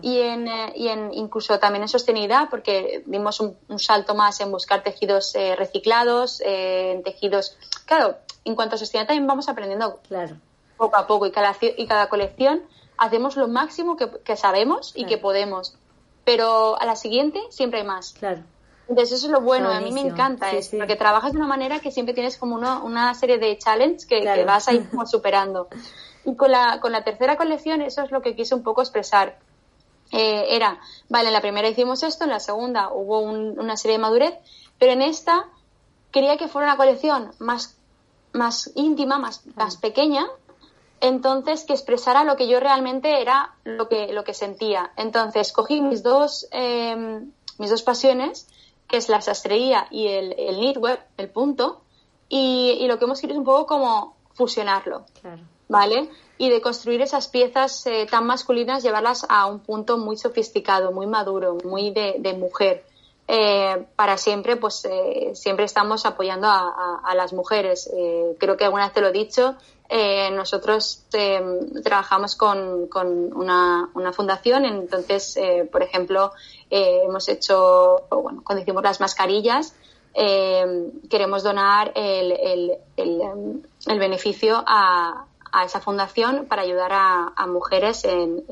y, 0.03 0.21
en, 0.21 0.47
eh, 0.47 0.73
y 0.77 0.87
en 0.87 1.13
incluso 1.13 1.59
también 1.59 1.83
en 1.83 1.89
sostenibilidad, 1.89 2.49
porque 2.49 3.03
dimos 3.07 3.41
un, 3.41 3.57
salto 3.81 4.15
más 4.15 4.41
en 4.41 4.53
buscar 4.53 4.85
tejidos 4.85 5.35
eh, 5.35 5.57
reciclados, 5.57 6.41
en 6.45 7.03
tejidos. 7.03 7.57
Claro, 7.87 8.19
en 8.45 8.55
cuanto 8.55 8.77
a 8.77 8.79
sostenibilidad 8.79 9.09
también 9.09 9.27
vamos 9.27 9.49
aprendiendo 9.49 9.99
claro. 10.07 10.37
poco 10.77 10.97
a 10.97 11.09
poco 11.09 11.27
y 11.27 11.33
cada, 11.33 11.57
y 11.61 11.87
cada 11.89 12.09
colección 12.09 12.63
hacemos 12.99 13.37
lo 13.37 13.49
máximo 13.49 13.97
que, 13.97 14.37
sabemos 14.37 14.93
y 14.95 15.07
que 15.07 15.19
podemos. 15.19 15.75
Pero 16.25 16.81
a 16.81 16.87
la 16.87 16.95
siguiente 16.95 17.41
siempre 17.51 17.81
hay 17.81 17.87
más. 17.87 18.13
Claro. 18.13 18.43
Entonces 18.91 19.19
eso 19.19 19.27
es 19.27 19.33
lo 19.33 19.41
bueno, 19.41 19.71
a 19.71 19.81
mí 19.81 19.93
me 19.93 20.01
encanta, 20.01 20.51
es, 20.51 20.71
porque 20.71 20.97
trabajas 20.97 21.31
de 21.31 21.39
una 21.39 21.47
manera 21.47 21.79
que 21.79 21.93
siempre 21.93 22.13
tienes 22.13 22.37
como 22.37 22.57
una, 22.57 23.15
serie 23.15 23.39
de 23.39 23.57
challenges 23.57 24.05
que, 24.05 24.45
vas 24.45 24.67
a 24.67 24.73
ir 24.73 24.91
como 24.91 25.07
superando. 25.07 25.69
Y 26.25 26.35
con 26.35 26.51
la, 26.51 26.81
con 26.81 26.91
la 26.91 27.05
tercera 27.05 27.37
colección 27.37 27.83
eso 27.83 28.03
es 28.03 28.11
lo 28.11 28.21
que 28.21 28.35
quise 28.35 28.53
un 28.53 28.65
poco 28.65 28.83
expresar. 28.83 29.39
Eh, 30.11 30.57
era, 30.57 30.81
vale, 31.09 31.29
en 31.29 31.35
la 31.35 31.41
primera 31.41 31.69
hicimos 31.69 32.03
esto, 32.03 32.25
en 32.25 32.31
la 32.31 32.41
segunda 32.41 32.91
hubo 32.93 33.21
una 33.21 33.77
serie 33.77 33.97
de 33.97 34.03
madurez, 34.03 34.35
pero 34.77 34.91
en 34.91 35.03
esta 35.03 35.47
quería 36.11 36.37
que 36.37 36.49
fuera 36.49 36.67
una 36.67 36.77
colección 36.77 37.31
más, 37.39 37.77
más 38.33 38.73
íntima, 38.75 39.19
más, 39.19 39.47
más 39.55 39.77
pequeña, 39.77 40.27
entonces 41.01 41.63
que 41.63 41.75
expresara 41.75 42.25
lo 42.25 42.35
que 42.35 42.49
yo 42.49 42.59
realmente 42.59 43.23
era 43.23 43.55
lo 43.63 43.89
que, 43.89 44.13
lo 44.13 44.25
que 44.25 44.35
sentía. 44.35 44.91
Entonces 44.97 45.53
cogí 45.53 45.81
mis 45.81 46.03
dos, 46.03 46.49
eh, 46.51 47.21
mis 47.59 47.71
dos 47.71 47.85
pasiones 47.85 48.49
que 48.91 48.97
es 48.97 49.09
la 49.09 49.21
sastrería 49.21 49.87
y 49.91 50.09
el, 50.09 50.35
el 50.39 50.57
knitwear, 50.57 51.07
el 51.17 51.29
punto, 51.29 51.81
y, 52.29 52.87
lo 52.87 52.99
que 52.99 53.05
hemos 53.05 53.21
querido 53.21 53.35
es 53.35 53.39
un 53.39 53.45
poco 53.45 53.67
como 53.67 54.17
fusionarlo, 54.35 55.05
¿vale? 55.69 56.09
Y 56.39 56.49
de 56.49 56.61
construir 56.61 57.03
esas 57.03 57.29
piezas 57.29 57.87
eh, 57.87 58.07
tan 58.11 58.25
masculinas, 58.27 58.83
llevarlas 58.83 59.27
a 59.29 59.47
un 59.47 59.61
punto 59.61 59.99
muy 59.99 60.17
sofisticado, 60.17 60.93
muy 60.93 61.07
maduro, 61.07 61.59
muy 61.65 61.91
de, 61.91 62.35
mujer. 62.39 62.85
eh, 63.27 63.85
para 63.97 64.17
siempre, 64.17 64.57
pues 64.57 64.85
eh, 64.85 65.33
siempre 65.35 65.65
estamos 65.65 66.07
apoyando 66.07 66.49
a, 66.49 67.13
las 67.15 67.33
mujeres. 67.33 67.91
Eh, 67.93 68.37
creo 68.39 68.57
que 68.57 68.65
alguna 68.65 68.85
vez 68.85 68.95
te 68.95 69.01
lo 69.01 69.09
he 69.09 69.13
dicho, 69.13 69.57
nosotros 70.33 71.05
trabajamos 71.83 72.37
con, 72.37 72.89
una, 73.35 74.13
fundación, 74.13 74.65
entonces, 74.65 75.39
por 75.73 75.83
ejemplo, 75.83 76.33
hemos 76.71 77.29
hecho, 77.29 78.07
bueno, 78.11 78.43
cuando 78.45 78.63
hicimos 78.63 78.83
las 78.83 79.01
mascarillas, 79.01 79.75
queremos 80.15 81.43
donar 81.43 81.93
el, 81.95 82.79
beneficio 83.87 84.63
a, 84.67 85.27
esa 85.65 85.81
fundación 85.81 86.47
para 86.47 86.63
ayudar 86.63 86.93
a, 86.93 87.47
mujeres 87.49 88.05
en, 88.05 88.45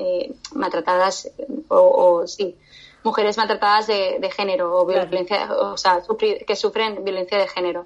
maltratadas 0.53 1.31
o, 1.69 2.27
sí, 2.27 2.57
mujeres 3.03 3.37
maltratadas 3.37 3.87
de, 3.87 4.31
género 4.35 4.77
o 4.77 4.85
violencia, 4.85 5.53
o 5.53 5.77
sea, 5.77 6.01
que 6.45 6.55
sufren 6.55 7.03
violencia 7.03 7.37
de 7.37 7.47
género. 7.47 7.85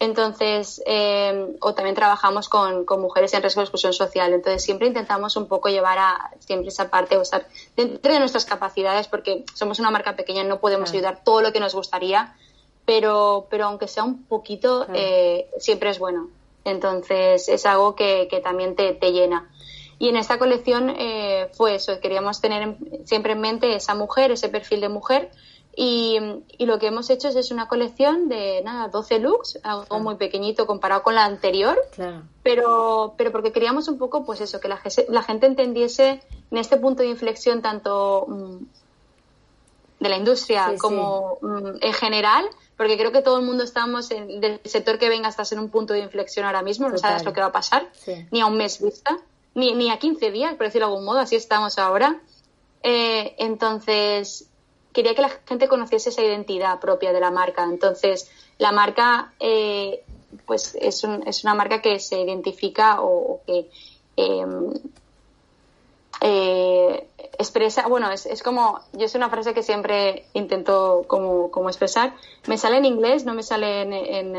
Entonces, 0.00 0.82
eh, 0.86 1.56
o 1.60 1.74
también 1.74 1.94
trabajamos 1.94 2.48
con, 2.48 2.86
mujeres 2.98 3.34
en 3.34 3.42
riesgo 3.42 3.60
de 3.60 3.64
exclusión 3.64 3.92
social. 3.92 4.32
Entonces, 4.32 4.64
siempre 4.64 4.88
intentamos 4.88 5.36
un 5.36 5.46
poco 5.46 5.68
llevar 5.68 5.98
a 5.98 6.30
siempre 6.38 6.68
esa 6.68 6.90
parte, 6.90 7.18
o 7.18 7.22
estar 7.22 7.46
dentro 7.76 8.10
de 8.10 8.18
nuestras 8.18 8.46
capacidades, 8.46 9.08
porque 9.08 9.44
somos 9.54 9.78
una 9.78 9.90
marca 9.90 10.16
pequeña, 10.16 10.42
no 10.42 10.58
podemos 10.58 10.90
ayudar 10.92 11.22
todo 11.22 11.42
lo 11.42 11.52
que 11.52 11.60
nos 11.60 11.74
gustaría, 11.74 12.34
pero, 12.86 13.46
pero 13.50 13.66
aunque 13.66 13.88
sea 13.88 14.04
un 14.04 14.24
poquito, 14.24 14.86
eh, 14.94 15.50
siempre 15.58 15.90
es 15.90 15.98
bueno. 15.98 16.30
Entonces, 16.64 17.50
es 17.50 17.66
algo 17.66 17.94
que, 17.94 18.40
también 18.42 18.76
te, 18.76 18.94
te 18.94 19.12
llena. 19.12 19.50
Y 19.98 20.08
en 20.08 20.16
esta 20.16 20.38
colección 20.38 20.94
eh, 20.96 21.50
fue 21.52 21.74
eso, 21.74 22.00
queríamos 22.00 22.40
tener 22.40 22.74
siempre 23.04 23.32
en 23.32 23.40
mente 23.42 23.76
esa 23.76 23.94
mujer, 23.94 24.30
ese 24.30 24.48
perfil 24.48 24.80
de 24.80 24.88
mujer. 24.88 25.30
Y, 25.76 26.18
lo 26.58 26.78
que 26.78 26.88
hemos 26.88 27.10
hecho 27.10 27.28
es, 27.28 27.50
una 27.50 27.68
colección 27.68 28.28
de 28.28 28.62
nada, 28.62 28.88
12 28.88 29.18
looks, 29.20 29.58
algo 29.62 30.00
muy 30.00 30.16
pequeñito 30.16 30.66
comparado 30.66 31.02
con 31.02 31.14
la 31.14 31.24
anterior, 31.24 31.78
pero, 32.42 33.14
pero 33.16 33.32
porque 33.32 33.52
queríamos 33.52 33.88
un 33.88 33.98
poco, 33.98 34.24
pues 34.24 34.40
eso, 34.40 34.60
que 34.60 34.68
la, 34.68 34.80
la 35.08 35.22
gente 35.22 35.46
entendiese 35.46 36.20
en 36.50 36.58
este 36.58 36.76
punto 36.76 37.02
de 37.02 37.08
inflexión 37.08 37.62
tanto 37.62 38.26
mm, 38.28 38.56
de 40.00 40.08
la 40.08 40.16
industria 40.16 40.74
como 40.78 41.38
mm, 41.40 41.76
en 41.80 41.92
general, 41.92 42.44
porque 42.76 42.98
creo 42.98 43.12
que 43.12 43.22
todo 43.22 43.38
el 43.38 43.46
mundo 43.46 43.64
estamos 43.64 44.10
en, 44.10 44.40
del 44.40 44.60
sector 44.64 44.98
que 44.98 45.08
venga 45.08 45.28
hasta 45.28 45.42
en 45.54 45.60
un 45.60 45.70
punto 45.70 45.94
de 45.94 46.00
inflexión 46.00 46.44
ahora 46.44 46.62
mismo, 46.62 46.88
no 46.88 46.98
sabes 46.98 47.24
lo 47.24 47.32
que 47.32 47.40
va 47.40 47.46
a 47.46 47.52
pasar, 47.52 47.88
ni 48.30 48.40
a 48.40 48.46
un 48.46 48.56
mes 48.56 48.82
vista 48.82 49.18
ni, 49.54 49.74
ni 49.74 49.90
a 49.90 49.98
15 49.98 50.30
días, 50.30 50.54
por 50.54 50.66
decirlo 50.66 50.86
de 50.86 50.92
algún 50.92 51.04
modo, 51.04 51.18
así 51.18 51.36
estamos 51.36 51.78
ahora. 51.78 52.20
Eh, 52.82 53.34
entonces, 53.38 54.48
quería 54.92 55.14
que 55.14 55.22
la 55.22 55.30
gente 55.46 55.68
conociese 55.68 56.10
esa 56.10 56.22
identidad 56.22 56.80
propia 56.80 57.12
de 57.12 57.20
la 57.20 57.30
marca. 57.30 57.64
Entonces, 57.64 58.30
la 58.58 58.72
marca, 58.72 59.32
eh, 59.40 60.02
pues 60.46 60.76
es, 60.80 61.04
un, 61.04 61.26
es, 61.26 61.44
una 61.44 61.54
marca 61.54 61.80
que 61.80 61.98
se 61.98 62.20
identifica 62.20 63.00
o, 63.00 63.40
que 63.46 63.70
em, 64.16 64.72
eh, 66.20 67.08
expresa, 67.38 67.86
bueno, 67.88 68.10
es, 68.10 68.26
es, 68.26 68.42
como, 68.42 68.80
yo 68.92 69.06
es 69.06 69.14
una 69.14 69.30
frase 69.30 69.54
que 69.54 69.62
siempre 69.62 70.26
intento 70.34 71.04
como, 71.06 71.50
como 71.50 71.68
expresar. 71.68 72.14
Me 72.46 72.58
sale 72.58 72.78
en 72.78 72.84
inglés, 72.84 73.24
no 73.24 73.34
me 73.34 73.42
sale 73.42 73.82
en, 73.82 73.92
en, 73.92 74.36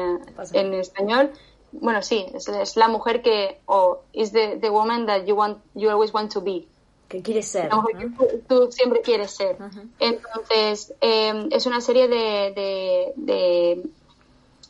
en 0.54 0.74
español 0.74 1.32
bueno, 1.72 2.02
sí, 2.02 2.26
es, 2.34 2.76
la 2.76 2.88
mujer 2.88 3.22
que, 3.22 3.60
o 3.66 4.02
is 4.14 4.32
the, 4.32 4.58
the 4.58 4.70
woman 4.70 5.06
that 5.06 5.26
you 5.26 5.36
want, 5.36 5.60
you 5.74 5.90
always 5.90 6.14
want 6.14 6.32
to 6.34 6.42
be. 6.42 6.68
Que 7.12 7.22
quieres 7.22 7.50
ser. 7.50 7.68
La 7.68 7.76
mujer 7.76 7.98
que 8.18 8.38
tú, 8.48 8.72
siempre 8.72 9.02
quieres 9.02 9.32
ser. 9.32 9.58
Entonces, 10.00 10.94
em, 11.02 11.50
es 11.52 11.66
una 11.66 11.82
serie 11.82 12.08
de, 12.08 13.12
de, 13.18 13.84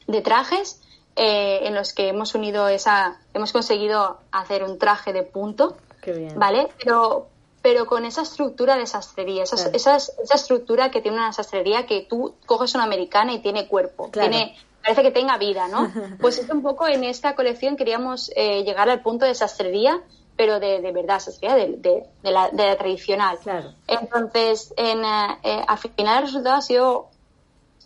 de, 0.07 0.21
trajes 0.21 0.81
eh, 1.15 1.59
en 1.67 1.75
los 1.75 1.93
que 1.93 2.07
hemos 2.07 2.33
unido 2.33 2.67
esa, 2.67 3.19
hemos 3.35 3.51
conseguido 3.53 4.17
hacer 4.31 4.63
un 4.63 4.79
traje 4.79 5.13
de 5.13 5.21
punto. 5.21 5.77
Qué 6.01 6.13
bien. 6.13 6.39
¿Vale? 6.39 6.69
Pero, 6.83 7.27
pero 7.61 7.85
con 7.85 8.05
esa 8.05 8.23
estructura 8.23 8.75
de 8.75 8.87
sastrería, 8.87 9.43
esa, 9.43 9.69
esa, 9.69 9.97
esa, 9.97 10.33
estructura 10.33 10.89
que 10.89 11.01
tiene 11.01 11.17
una 11.17 11.33
sastrería 11.33 11.85
que 11.85 12.07
tú 12.09 12.33
coges 12.47 12.73
una 12.73 12.85
americana 12.85 13.33
y 13.33 13.39
tiene 13.43 13.67
cuerpo, 13.67 14.09
tiene 14.11 14.55
parece 14.81 15.03
que 15.03 15.11
tenga 15.11 15.37
vida, 15.37 15.67
¿no? 15.67 15.91
Pues 16.19 16.39
es 16.39 16.49
un 16.49 16.63
poco 16.63 16.87
en 16.87 17.03
esta 17.03 17.35
colección 17.35 17.77
queríamos 17.77 18.31
eh, 18.35 18.63
llegar 18.63 18.89
al 18.89 19.03
punto 19.03 19.27
de 19.27 19.35
sastrería, 19.35 20.01
pero 20.35 20.59
de, 20.59 20.81
de 20.81 20.91
verdad, 20.91 21.19
sastrería 21.19 21.55
de, 21.55 21.77
de, 21.77 22.31
la, 22.31 22.49
de, 22.49 22.65
la, 22.65 22.77
tradicional. 22.77 23.37
Claro. 23.39 23.73
Entonces, 23.87 24.73
en, 24.77 25.03
eh, 25.03 25.37
eh, 25.43 25.61
al 25.67 25.77
final 25.77 26.17
el 26.17 26.23
resultado 26.23 26.55
ha 26.55 26.61
sido, 26.61 27.09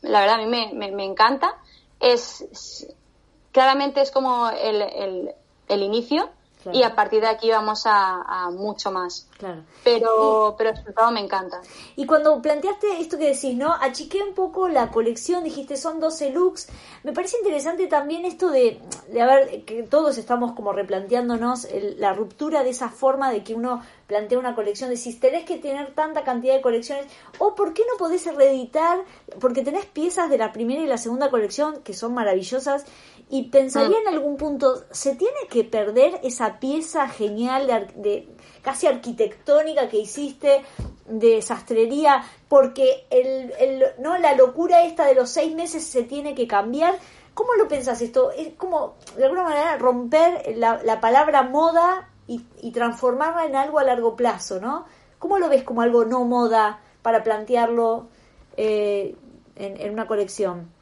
la 0.01 0.21
verdad, 0.21 0.35
a 0.35 0.45
mí 0.45 0.47
me, 0.47 0.71
me, 0.73 0.91
me 0.91 1.03
encanta. 1.03 1.55
Es, 1.99 2.87
claramente 3.51 4.01
es 4.01 4.11
como 4.11 4.49
el, 4.49 4.81
el, 4.81 5.31
el 5.67 5.83
inicio, 5.83 6.29
y 6.73 6.83
a 6.83 6.95
partir 6.95 7.21
de 7.21 7.27
aquí 7.27 7.49
vamos 7.49 7.83
a, 7.85 8.49
mucho 8.51 8.91
más. 8.91 9.27
Claro. 9.37 9.63
Pero, 9.83 10.55
pero 10.57 10.69
el 10.69 10.77
resultado 10.77 11.11
me 11.11 11.19
encanta. 11.19 11.61
Y 11.95 12.05
cuando 12.05 12.41
planteaste 12.41 12.99
esto 12.99 13.17
que 13.17 13.33
decís, 13.33 13.55
¿no? 13.55 13.73
Achiqué 13.73 14.23
un 14.23 14.33
poco 14.33 14.67
la 14.69 14.91
colección, 14.91 15.43
dijiste 15.43 15.77
son 15.77 15.99
12 15.99 16.31
looks. 16.31 16.69
Me 17.03 17.11
parece 17.11 17.37
interesante 17.37 17.87
también 17.87 18.25
esto 18.25 18.49
de, 18.49 18.79
de 19.09 19.21
a 19.21 19.25
ver, 19.25 19.65
que 19.65 19.83
todos 19.83 20.17
estamos 20.17 20.53
como 20.53 20.71
replanteándonos 20.71 21.67
la 21.97 22.13
ruptura 22.13 22.63
de 22.63 22.69
esa 22.69 22.89
forma 22.89 23.31
de 23.31 23.43
que 23.43 23.53
uno 23.53 23.81
plantea 24.07 24.37
una 24.37 24.55
colección, 24.55 24.89
decís, 24.89 25.19
tenés 25.19 25.45
que 25.45 25.57
tener 25.57 25.93
tanta 25.93 26.23
cantidad 26.23 26.53
de 26.55 26.61
colecciones, 26.61 27.07
o 27.39 27.55
por 27.55 27.73
qué 27.73 27.83
no 27.91 27.97
podés 27.97 28.25
reeditar, 28.35 28.99
porque 29.39 29.63
tenés 29.63 29.85
piezas 29.85 30.29
de 30.29 30.37
la 30.37 30.51
primera 30.51 30.81
y 30.81 30.87
la 30.87 30.97
segunda 30.97 31.29
colección 31.29 31.81
que 31.81 31.93
son 31.93 32.13
maravillosas, 32.13 32.85
y 33.29 33.49
pensaría 33.49 33.97
mm. 33.97 34.07
en 34.07 34.13
algún 34.13 34.37
punto, 34.37 34.83
¿se 34.91 35.15
tiene 35.15 35.47
que 35.49 35.63
perder 35.63 36.19
esa 36.23 36.59
pieza 36.59 37.07
genial 37.07 37.67
de, 37.95 38.29
casi 38.61 38.87
arquitectónica 38.87 39.89
que 39.89 39.97
hiciste 39.97 40.63
de 41.07 41.41
sastrería 41.41 42.23
porque 42.47 43.07
el, 43.09 43.51
el, 43.59 43.83
no 43.99 44.17
la 44.17 44.35
locura 44.35 44.85
esta 44.85 45.05
de 45.05 45.15
los 45.15 45.29
seis 45.29 45.55
meses 45.55 45.83
se 45.83 46.03
tiene 46.03 46.35
que 46.35 46.47
cambiar? 46.47 46.95
¿Cómo 47.33 47.55
lo 47.55 47.67
pensás 47.67 48.01
esto? 48.01 48.31
Es 48.31 48.53
como, 48.53 48.95
de 49.17 49.25
alguna 49.25 49.43
manera, 49.43 49.77
romper 49.77 50.55
la, 50.55 50.81
la 50.83 51.01
palabra 51.01 51.43
moda 51.43 52.09
y, 52.27 52.45
y, 52.61 52.71
transformarla 52.71 53.45
en 53.45 53.55
algo 53.55 53.79
a 53.79 53.83
largo 53.83 54.15
plazo, 54.15 54.59
¿no? 54.59 54.85
¿Cómo 55.19 55.37
lo 55.37 55.49
ves 55.49 55.63
como 55.63 55.81
algo 55.81 56.05
no 56.05 56.23
moda 56.23 56.79
para 57.01 57.23
plantearlo 57.23 58.07
eh, 58.55 59.15
en, 59.55 59.81
en 59.81 59.91
una 59.91 60.07
colección? 60.07 60.74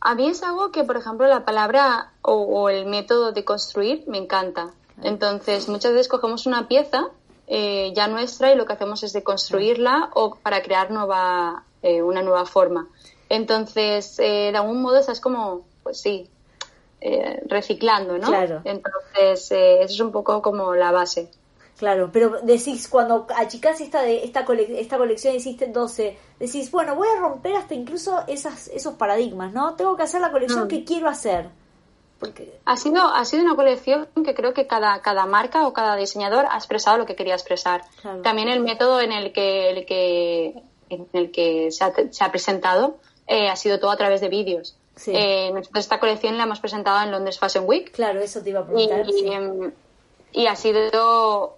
A 0.00 0.14
mí 0.14 0.28
es 0.28 0.42
algo 0.42 0.70
que, 0.70 0.84
por 0.84 0.96
ejemplo, 0.96 1.26
la 1.26 1.44
palabra 1.44 2.12
o, 2.22 2.68
el 2.68 2.86
método 2.86 3.32
de 3.32 3.44
construir 3.44 4.04
me 4.06 4.18
encanta. 4.18 4.70
Entonces, 5.02 5.68
muchas 5.68 5.92
veces 5.92 6.08
cogemos 6.08 6.46
una 6.46 6.68
pieza 6.68 7.08
eh, 7.46 7.92
ya 7.94 8.08
nuestra 8.08 8.52
y 8.52 8.56
lo 8.56 8.66
que 8.66 8.72
hacemos 8.72 9.02
es 9.02 9.12
de 9.12 9.22
construirla 9.22 10.10
o 10.14 10.34
para 10.36 10.62
crear 10.62 10.90
nueva, 10.90 11.64
eh, 11.82 12.02
una 12.02 12.22
nueva 12.22 12.46
forma. 12.46 12.88
Entonces, 13.28 14.18
eh, 14.18 14.50
de 14.52 14.56
algún 14.56 14.82
modo, 14.82 14.98
estás 14.98 15.20
como, 15.20 15.62
pues 15.82 16.00
sí, 16.00 16.28
reciclando, 17.46 18.18
¿no? 18.18 18.26
Claro. 18.26 18.60
Entonces, 18.64 19.52
eso 19.52 19.94
es 19.94 20.00
un 20.00 20.10
poco 20.10 20.42
como 20.42 20.74
la 20.74 20.90
base. 20.90 21.30
Claro, 21.78 22.10
pero 22.12 22.40
decís, 22.42 22.88
cuando 22.88 23.28
achicás 23.36 23.80
esta, 23.80 24.02
de, 24.02 24.24
esta, 24.24 24.44
esta 24.50 24.98
colección 24.98 25.36
hiciste 25.36 25.68
12, 25.68 26.18
decís, 26.40 26.72
bueno, 26.72 26.96
voy 26.96 27.06
a 27.06 27.20
romper 27.20 27.54
hasta 27.54 27.74
incluso 27.74 28.24
esas, 28.26 28.66
esos 28.68 28.94
paradigmas, 28.94 29.52
¿no? 29.52 29.74
Tengo 29.74 29.96
que 29.96 30.02
hacer 30.02 30.20
la 30.20 30.32
colección 30.32 30.64
mm. 30.64 30.68
que 30.68 30.84
quiero 30.84 31.08
hacer. 31.08 31.50
Porque... 32.18 32.58
Ha, 32.64 32.76
sido, 32.76 33.06
ha 33.06 33.24
sido 33.24 33.44
una 33.44 33.54
colección 33.54 34.08
que 34.24 34.34
creo 34.34 34.52
que 34.54 34.66
cada, 34.66 35.00
cada 35.02 35.24
marca 35.26 35.68
o 35.68 35.72
cada 35.72 35.94
diseñador 35.94 36.46
ha 36.50 36.56
expresado 36.56 36.98
lo 36.98 37.06
que 37.06 37.14
quería 37.14 37.34
expresar. 37.34 37.84
También 38.24 38.48
el 38.48 38.58
método 38.58 39.00
en 39.00 39.12
el 39.12 39.32
que, 39.32 39.70
el 39.70 39.86
que, 39.86 40.60
en 40.88 41.06
el 41.12 41.30
que 41.30 41.70
se 41.70 41.84
ha, 41.84 41.92
se 42.10 42.24
ha 42.24 42.32
presentado 42.32 42.96
eh, 43.28 43.48
ha 43.48 43.54
sido 43.54 43.78
todo 43.78 43.92
a 43.92 43.96
través 43.96 44.20
de 44.20 44.28
vídeos. 44.28 44.76
Eh, 45.06 45.52
nosotros 45.54 45.84
esta 45.84 46.00
colección 46.00 46.36
la 46.38 46.42
hemos 46.42 46.58
presentado 46.58 47.00
en 47.04 47.12
Londres 47.12 47.38
Fashion 47.38 47.66
Week. 47.68 47.92
Claro, 47.92 48.18
eso 48.18 48.42
te 48.42 48.50
iba 48.50 48.60
a 48.60 48.66
preguntar. 48.66 49.06
Y, 49.08 50.40
y 50.40 50.46
ha 50.48 50.56
sido 50.56 51.57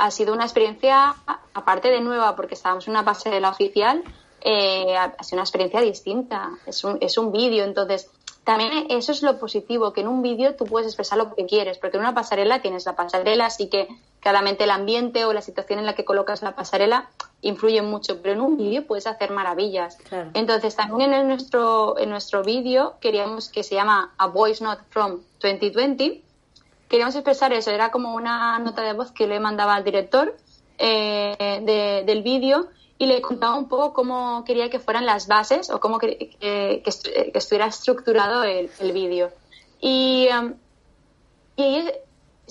ha 0.00 0.10
sido 0.10 0.32
una 0.32 0.44
experiencia, 0.44 1.14
aparte 1.52 1.88
de 1.88 2.00
nueva, 2.00 2.34
porque 2.34 2.54
estábamos 2.54 2.86
en 2.86 2.92
una 2.92 3.04
pasarela 3.04 3.50
oficial, 3.50 4.02
eh, 4.40 4.96
ha 4.96 5.22
sido 5.22 5.36
una 5.36 5.42
experiencia 5.42 5.80
distinta. 5.82 6.50
Es 6.66 6.82
un, 6.84 6.96
es 7.02 7.18
un 7.18 7.32
vídeo, 7.32 7.64
entonces 7.64 8.10
también 8.44 8.86
eso 8.88 9.12
es 9.12 9.22
lo 9.22 9.38
positivo, 9.38 9.92
que 9.92 10.00
en 10.00 10.08
un 10.08 10.22
vídeo 10.22 10.56
tú 10.56 10.64
puedes 10.64 10.88
expresar 10.88 11.18
lo 11.18 11.34
que 11.34 11.44
quieres, 11.44 11.76
porque 11.76 11.98
en 11.98 12.02
una 12.02 12.14
pasarela 12.14 12.62
tienes 12.62 12.86
la 12.86 12.96
pasarela, 12.96 13.46
así 13.46 13.68
que 13.68 13.88
claramente 14.20 14.64
el 14.64 14.70
ambiente 14.70 15.26
o 15.26 15.34
la 15.34 15.42
situación 15.42 15.78
en 15.78 15.86
la 15.86 15.94
que 15.94 16.06
colocas 16.06 16.40
la 16.40 16.56
pasarela 16.56 17.10
influye 17.42 17.82
mucho, 17.82 18.22
pero 18.22 18.34
en 18.34 18.40
un 18.40 18.56
vídeo 18.56 18.86
puedes 18.86 19.06
hacer 19.06 19.30
maravillas. 19.30 19.98
Entonces 20.32 20.74
también 20.76 21.12
en 21.12 21.28
nuestro, 21.28 21.98
en 21.98 22.08
nuestro 22.08 22.42
vídeo 22.42 22.94
queríamos 23.00 23.50
que 23.50 23.62
se 23.62 23.74
llama 23.74 24.14
A 24.16 24.26
Voice 24.26 24.64
Not 24.64 24.80
From 24.88 25.20
2020 25.42 26.22
queríamos 26.90 27.14
expresar 27.14 27.52
eso, 27.52 27.70
era 27.70 27.90
como 27.90 28.14
una 28.14 28.58
nota 28.58 28.82
de 28.82 28.92
voz 28.92 29.12
que 29.12 29.26
le 29.26 29.40
mandaba 29.40 29.76
al 29.76 29.84
director 29.84 30.36
eh, 30.76 32.02
del 32.04 32.22
vídeo 32.22 32.68
y 32.98 33.06
le 33.06 33.22
contaba 33.22 33.56
un 33.56 33.68
poco 33.68 33.94
cómo 33.94 34.44
quería 34.44 34.68
que 34.68 34.80
fueran 34.80 35.06
las 35.06 35.26
bases 35.26 35.70
o 35.70 35.80
cómo 35.80 35.98
que, 35.98 36.36
que, 36.38 36.82
estuviera 36.84 37.66
estructurado 37.66 38.42
el, 38.42 38.70
el 38.80 38.92
vídeo. 38.92 39.30
Y, 39.80 40.28
um, 40.36 40.54
y 41.56 41.88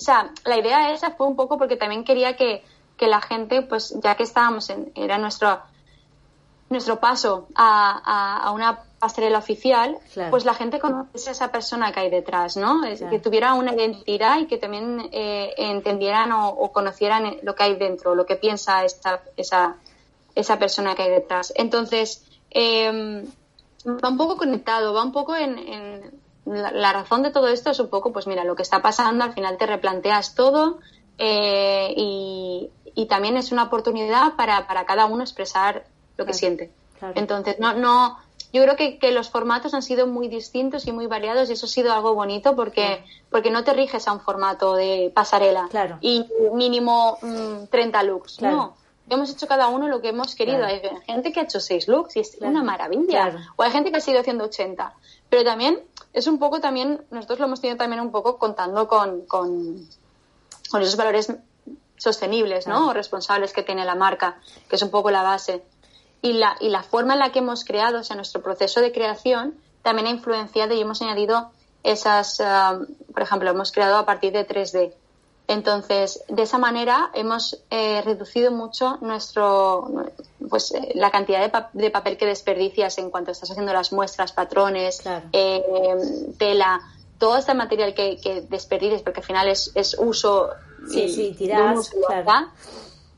sea, 0.00 0.32
la 0.44 0.58
idea 0.58 0.92
esa 0.92 1.12
fue 1.12 1.26
un 1.26 1.36
poco 1.36 1.58
porque 1.58 1.76
también 1.76 2.02
quería 2.02 2.34
que, 2.34 2.64
que 2.96 3.06
la 3.06 3.20
gente, 3.20 3.62
pues 3.62 3.94
ya 4.02 4.16
que 4.16 4.22
estábamos 4.22 4.70
en, 4.70 4.90
era 4.94 5.18
nuestro, 5.18 5.60
nuestro 6.70 6.98
paso 6.98 7.46
a, 7.54 8.40
a, 8.42 8.50
una 8.52 8.80
pasarela 9.00 9.38
oficial, 9.38 9.98
pues 10.28 10.44
la 10.44 10.52
gente 10.52 10.78
conociese 10.78 11.30
a 11.30 11.32
esa 11.32 11.50
persona 11.50 11.90
que 11.90 12.00
hay 12.00 12.10
detrás, 12.10 12.58
¿no? 12.58 12.82
Que 12.82 13.18
tuviera 13.18 13.54
una 13.54 13.72
identidad 13.72 14.38
y 14.38 14.46
que 14.46 14.58
también 14.58 15.08
eh, 15.10 15.54
entendieran 15.56 16.30
o, 16.32 16.70
conocieran 16.70 17.38
lo 17.42 17.54
que 17.54 17.62
hay 17.62 17.76
dentro, 17.76 18.14
lo 18.14 18.26
que 18.26 18.36
piensa 18.36 18.84
esta, 18.84 19.22
esa, 19.38 19.76
esa 20.34 20.58
persona 20.58 20.94
que 20.94 21.02
hay 21.04 21.10
detrás. 21.10 21.50
Entonces, 21.56 22.26
em, 22.50 23.24
va 23.86 24.10
un 24.10 24.18
poco 24.18 24.36
conectado, 24.36 24.92
va 24.92 25.02
un 25.02 25.12
poco 25.12 25.34
en, 25.34 26.20
la, 26.44 26.92
razón 26.92 27.22
de 27.22 27.30
todo 27.30 27.48
esto 27.48 27.70
es 27.70 27.80
un 27.80 27.88
poco, 27.88 28.12
pues 28.12 28.26
mira, 28.26 28.44
lo 28.44 28.54
que 28.54 28.62
está 28.62 28.82
pasando, 28.82 29.24
al 29.24 29.32
final 29.32 29.56
te 29.56 29.64
replanteas 29.64 30.34
todo 30.34 30.78
eh, 31.16 31.94
y, 31.96 32.70
también 33.08 33.38
es 33.38 33.50
una 33.50 33.64
oportunidad 33.64 34.36
para, 34.36 34.66
para 34.66 34.84
cada 34.84 35.06
uno 35.06 35.22
expresar 35.22 35.86
lo 36.18 36.26
que 36.26 36.34
siente. 36.34 36.70
Entonces, 37.14 37.58
no, 37.58 37.72
no, 37.72 38.18
yo 38.52 38.62
creo 38.62 38.76
que, 38.76 38.98
que, 38.98 39.12
los 39.12 39.30
formatos 39.30 39.74
han 39.74 39.82
sido 39.82 40.06
muy 40.06 40.28
distintos 40.28 40.86
y 40.86 40.92
muy 40.92 41.06
variados 41.06 41.50
y 41.50 41.52
eso 41.52 41.66
ha 41.66 41.68
sido 41.68 41.92
algo 41.92 42.14
bonito 42.14 42.56
porque, 42.56 43.04
porque 43.30 43.50
no 43.50 43.64
te 43.64 43.72
riges 43.72 44.08
a 44.08 44.12
un 44.12 44.20
formato 44.20 44.74
de 44.74 45.12
pasarela 45.14 45.68
y 46.00 46.26
mínimo 46.52 47.18
30 47.70 48.02
mm, 48.02 48.06
looks. 48.06 48.42
No, 48.42 48.76
hemos 49.08 49.30
hecho 49.30 49.46
cada 49.46 49.68
uno 49.68 49.88
lo 49.88 50.00
que 50.00 50.08
hemos 50.08 50.34
querido. 50.34 50.64
Hay 50.64 50.80
gente 51.06 51.32
que 51.32 51.40
ha 51.40 51.42
hecho 51.44 51.60
seis 51.60 51.88
looks 51.88 52.16
y 52.16 52.20
es 52.20 52.38
una 52.40 52.62
maravilla. 52.62 53.52
O 53.56 53.62
hay 53.62 53.70
gente 53.70 53.90
que 53.90 53.98
ha 53.98 54.00
sido 54.00 54.20
haciendo 54.20 54.44
80. 54.44 54.94
Pero 55.28 55.44
también 55.44 55.80
es 56.12 56.26
un 56.26 56.38
poco 56.38 56.60
también, 56.60 57.04
nosotros 57.10 57.38
lo 57.38 57.46
hemos 57.46 57.60
tenido 57.60 57.78
también 57.78 58.00
un 58.00 58.10
poco 58.10 58.38
contando 58.38 58.88
con, 58.88 59.26
con, 59.26 59.86
con 60.70 60.82
esos 60.82 60.96
valores 60.96 61.32
sostenibles, 61.96 62.66
¿no? 62.66 62.88
O 62.88 62.92
responsables 62.92 63.52
que 63.52 63.62
tiene 63.62 63.84
la 63.84 63.94
marca, 63.94 64.40
que 64.68 64.76
es 64.76 64.82
un 64.82 64.90
poco 64.90 65.10
la 65.10 65.22
base. 65.22 65.62
Y 66.22 66.34
la, 66.34 66.56
y 66.60 66.68
la 66.68 66.82
forma 66.82 67.14
en 67.14 67.20
la 67.20 67.32
que 67.32 67.38
hemos 67.38 67.64
creado, 67.64 68.00
o 68.00 68.02
sea, 68.02 68.16
nuestro 68.16 68.42
proceso 68.42 68.80
de 68.80 68.92
creación 68.92 69.54
también 69.82 70.06
ha 70.06 70.10
influenciado 70.10 70.74
y 70.74 70.80
hemos 70.80 71.00
añadido 71.02 71.50
esas, 71.82 72.40
ah, 72.40 72.78
por 73.12 73.22
ejemplo, 73.22 73.50
hemos 73.50 73.72
creado 73.72 73.96
a 73.96 74.04
partir 74.04 74.32
de 74.32 74.46
3D. 74.46 74.92
Entonces, 75.48 76.22
de 76.28 76.42
esa 76.42 76.58
manera 76.58 77.10
hemos 77.12 77.60
eh, 77.70 78.02
reducido 78.04 78.52
mucho 78.52 78.98
nuestro, 79.00 80.06
pues, 80.48 80.72
eh, 80.72 80.92
la 80.94 81.10
cantidad 81.10 81.40
de, 81.72 81.90
papel 81.90 82.16
que 82.16 82.26
desperdicias 82.26 82.98
en 82.98 83.10
cuanto 83.10 83.32
estás 83.32 83.50
haciendo 83.50 83.72
las 83.72 83.92
muestras, 83.92 84.30
patrones, 84.30 85.02
eh, 85.32 85.64
tela, 86.38 86.80
todo 87.18 87.36
este 87.36 87.54
material 87.54 87.94
que, 87.94 88.18
que 88.18 88.42
desperdicies, 88.42 89.02
porque 89.02 89.20
al 89.20 89.26
final 89.26 89.48
es, 89.48 89.72
es 89.74 89.96
uso. 89.98 90.50
Sí, 90.88 91.08
sí, 91.08 91.34
tiras, 91.36 91.90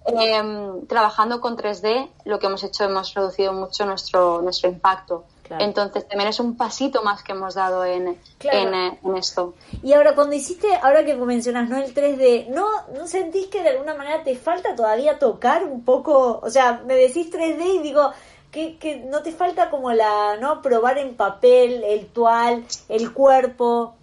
em, 0.07 0.86
trabajando 0.86 1.40
con 1.40 1.57
3D, 1.57 2.09
lo 2.24 2.38
que 2.38 2.46
hemos 2.46 2.62
hecho, 2.64 2.84
hemos 2.84 3.14
reducido 3.14 3.53
mucho 3.53 3.86
nuestro, 3.86 4.42
nuestro 4.42 4.68
impacto. 4.68 5.24
Entonces 5.59 6.09
también 6.09 6.30
es 6.30 6.40
un 6.40 6.57
pasito 6.57 7.03
más 7.03 7.22
que 7.22 7.32
hemos 7.32 7.55
dado 7.55 7.84
en, 7.84 8.09
eh, 8.09 8.18
en, 8.42 9.16
esto. 9.16 9.55
Y 9.82 9.92
ahora 9.92 10.14
cuando 10.14 10.34
hiciste, 10.34 10.66
ahora 10.82 11.05
que 11.05 11.14
mencionas, 11.14 11.68
¿no? 11.68 11.76
El 11.76 11.92
3D, 11.92 12.48
¿no, 12.48 12.66
¿no 12.94 13.07
sentís 13.07 13.48
que 13.48 13.62
de 13.62 13.70
alguna 13.70 13.94
manera 13.94 14.22
te 14.24 14.34
falta 14.36 14.74
todavía 14.74 15.18
tocar 15.18 15.64
un 15.64 15.84
poco? 15.84 16.40
O 16.42 16.48
sea, 16.48 16.82
me 16.86 16.94
decís 16.94 17.30
3D 17.30 17.76
y 17.76 17.78
digo, 17.80 18.12
que, 18.50 18.76
que 18.78 18.96
no 18.96 19.22
te 19.22 19.32
falta 19.32 19.70
como 19.70 19.92
la, 19.92 20.36
¿no? 20.40 20.62
Probar 20.62 20.98
en 20.98 21.14
papel, 21.16 21.82
el 21.84 22.07
tual, 22.07 22.64
el 22.88 23.12
cuerpo. 23.12 23.94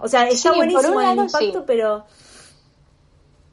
O 0.00 0.08
sea, 0.08 0.28
está 0.28 0.52
buenísimo 0.52 1.00
el 1.00 1.18
impacto, 1.18 1.64
pero... 1.66 2.04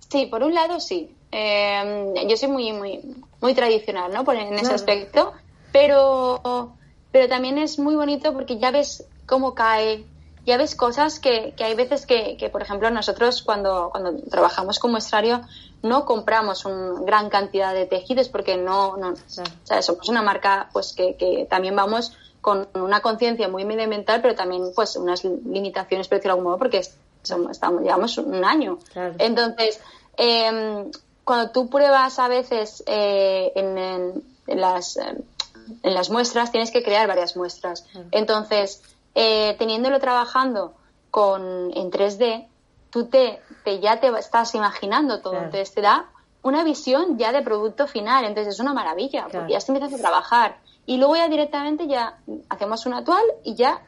Sí, 0.09 0.27
por 0.27 0.43
un 0.43 0.53
lado 0.53 0.79
sí. 0.79 1.13
Eh, 1.31 2.25
yo 2.27 2.37
soy 2.37 2.49
muy, 2.49 2.73
muy, 2.73 3.01
muy 3.41 3.53
tradicional, 3.53 4.11
¿no? 4.13 4.29
En 4.31 4.53
ese 4.53 4.73
aspecto. 4.73 5.33
Pero 5.71 6.73
pero 7.11 7.27
también 7.29 7.57
es 7.57 7.79
muy 7.79 7.95
bonito 7.95 8.33
porque 8.33 8.59
ya 8.59 8.69
ves 8.69 9.05
cómo 9.25 9.55
cae, 9.55 10.05
ya 10.45 10.57
ves 10.57 10.75
cosas 10.75 11.19
que, 11.19 11.53
que 11.57 11.63
hay 11.63 11.73
veces 11.73 12.05
que, 12.05 12.37
que, 12.37 12.49
por 12.49 12.61
ejemplo, 12.61 12.89
nosotros 12.91 13.41
cuando, 13.41 13.89
cuando 13.91 14.21
trabajamos 14.29 14.77
con 14.77 14.91
muestrario 14.91 15.41
no 15.83 16.05
compramos 16.05 16.65
una 16.65 17.01
gran 17.01 17.29
cantidad 17.29 17.73
de 17.73 17.87
tejidos 17.87 18.29
porque 18.29 18.57
no, 18.57 18.97
no 18.97 19.09
o 19.09 19.15
sea, 19.63 19.81
somos 19.81 20.09
una 20.09 20.21
marca 20.21 20.69
pues 20.73 20.93
que, 20.93 21.15
que 21.15 21.47
también 21.49 21.75
vamos 21.75 22.15
con 22.41 22.67
una 22.75 23.01
conciencia 23.01 23.47
muy 23.47 23.65
medioambiental, 23.65 24.21
pero 24.21 24.35
también 24.35 24.71
pues 24.75 24.95
unas 24.95 25.23
limitaciones, 25.23 26.07
por 26.07 26.17
decirlo 26.17 26.35
de 26.35 26.39
algún 26.39 26.51
modo, 26.51 26.57
porque 26.59 26.81
estamos, 27.23 27.59
llevamos 27.81 28.17
un 28.19 28.45
año. 28.45 28.79
Entonces, 29.17 29.81
eh, 30.17 30.89
cuando 31.27 31.51
tú 31.51 31.69
pruebas 31.69 32.19
a 32.19 32.29
veces 32.29 32.83
eh, 32.87 33.51
en, 33.53 33.77
en, 34.47 34.61
las... 34.61 34.95
Eh, 34.95 35.23
en 35.83 35.93
las 35.93 36.09
muestras 36.09 36.53
tienes 36.53 36.71
que 36.71 36.81
crear 36.81 37.05
varias 37.09 37.35
muestras. 37.35 37.85
Entonces, 38.11 38.81
eh, 39.13 39.53
teniéndolo 39.59 39.99
trabajando 39.99 40.75
con, 41.11 41.41
en 41.75 41.91
3D, 41.91 42.47
tú 42.89 43.07
te, 43.07 43.41
te, 43.65 43.81
ya 43.81 43.99
te 43.99 44.07
estás 44.17 44.55
imaginando 44.55 45.19
todo. 45.19 45.33
Entonces 45.33 45.73
te 45.73 45.81
da 45.81 46.05
una 46.43 46.63
visión 46.63 47.17
ya 47.17 47.33
de 47.33 47.41
producto 47.41 47.87
final. 47.87 48.23
Entonces 48.23 48.53
es 48.53 48.61
una 48.61 48.73
maravilla, 48.73 49.27
porque 49.29 49.51
ya 49.51 49.59
te 49.59 49.73
empiezas 49.73 49.99
a 49.99 50.01
trabajar. 50.01 50.59
Y 50.85 50.95
luego 50.95 51.17
ya 51.17 51.27
directamente 51.27 51.87
ya 51.87 52.17
hacemos 52.47 52.85
una 52.85 52.99
actual 52.99 53.25
y 53.43 53.55
ya 53.55 53.81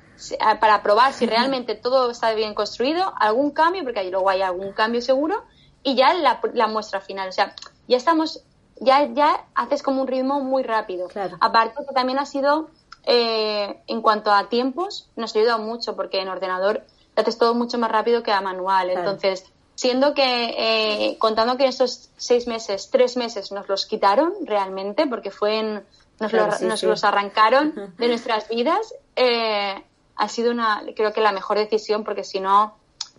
para 0.59 0.83
probar 0.83 1.13
si 1.13 1.25
realmente 1.35 1.75
todo 1.75 2.11
está 2.11 2.33
bien 2.33 2.53
construido, 2.53 3.13
algún 3.17 3.51
cambio, 3.51 3.85
porque 3.85 4.01
ahí 4.01 4.11
luego 4.11 4.29
hay 4.29 4.41
algún 4.41 4.73
cambio 4.73 5.01
seguro, 5.01 5.45
y 5.83 5.95
ya 5.95 6.13
la, 6.13 6.39
la 6.53 6.67
muestra 6.67 7.01
final. 7.01 7.29
O 7.29 7.31
sea, 7.31 7.55
ya 7.87 7.97
estamos 7.97 8.43
ya, 8.79 9.05
ya 9.13 9.45
haces 9.55 9.83
como 9.83 10.01
un 10.01 10.07
ritmo 10.07 10.39
muy 10.39 10.63
rápido. 10.63 11.07
Aparte 11.39 11.85
que 11.87 11.93
también 11.93 12.19
ha 12.19 12.25
sido, 12.25 12.69
eh, 13.05 13.81
en 13.87 14.01
cuanto 14.01 14.31
a 14.31 14.49
tiempos, 14.49 15.09
nos 15.15 15.35
ha 15.35 15.39
ayudado 15.39 15.59
mucho 15.59 15.95
porque 15.95 16.21
en 16.21 16.29
ordenador 16.29 16.83
haces 17.15 17.37
todo 17.37 17.53
mucho 17.53 17.77
más 17.77 17.91
rápido 17.91 18.23
que 18.23 18.31
a 18.31 18.41
manual. 18.41 18.89
Entonces, 18.89 19.45
siendo 19.75 20.13
que, 20.13 20.55
eh, 20.57 21.17
contando 21.19 21.57
que 21.57 21.63
en 21.63 21.69
estos 21.69 22.09
seis 22.17 22.47
meses, 22.47 22.89
tres 22.91 23.17
meses 23.17 23.51
nos 23.51 23.67
los 23.67 23.85
quitaron 23.85 24.33
realmente, 24.45 25.07
porque 25.07 25.31
fue 25.31 25.59
en, 25.59 25.83
nos, 26.19 26.83
los 26.83 27.03
arrancaron 27.03 27.93
de 27.97 28.07
nuestras 28.07 28.47
vidas, 28.47 28.93
eh, 29.15 29.83
ha 30.15 30.29
sido 30.29 30.51
una, 30.51 30.83
creo 30.95 31.13
que 31.13 31.21
la 31.21 31.31
mejor 31.31 31.57
decisión 31.57 32.03
porque 32.03 32.23
si 32.23 32.39
no, 32.39 32.75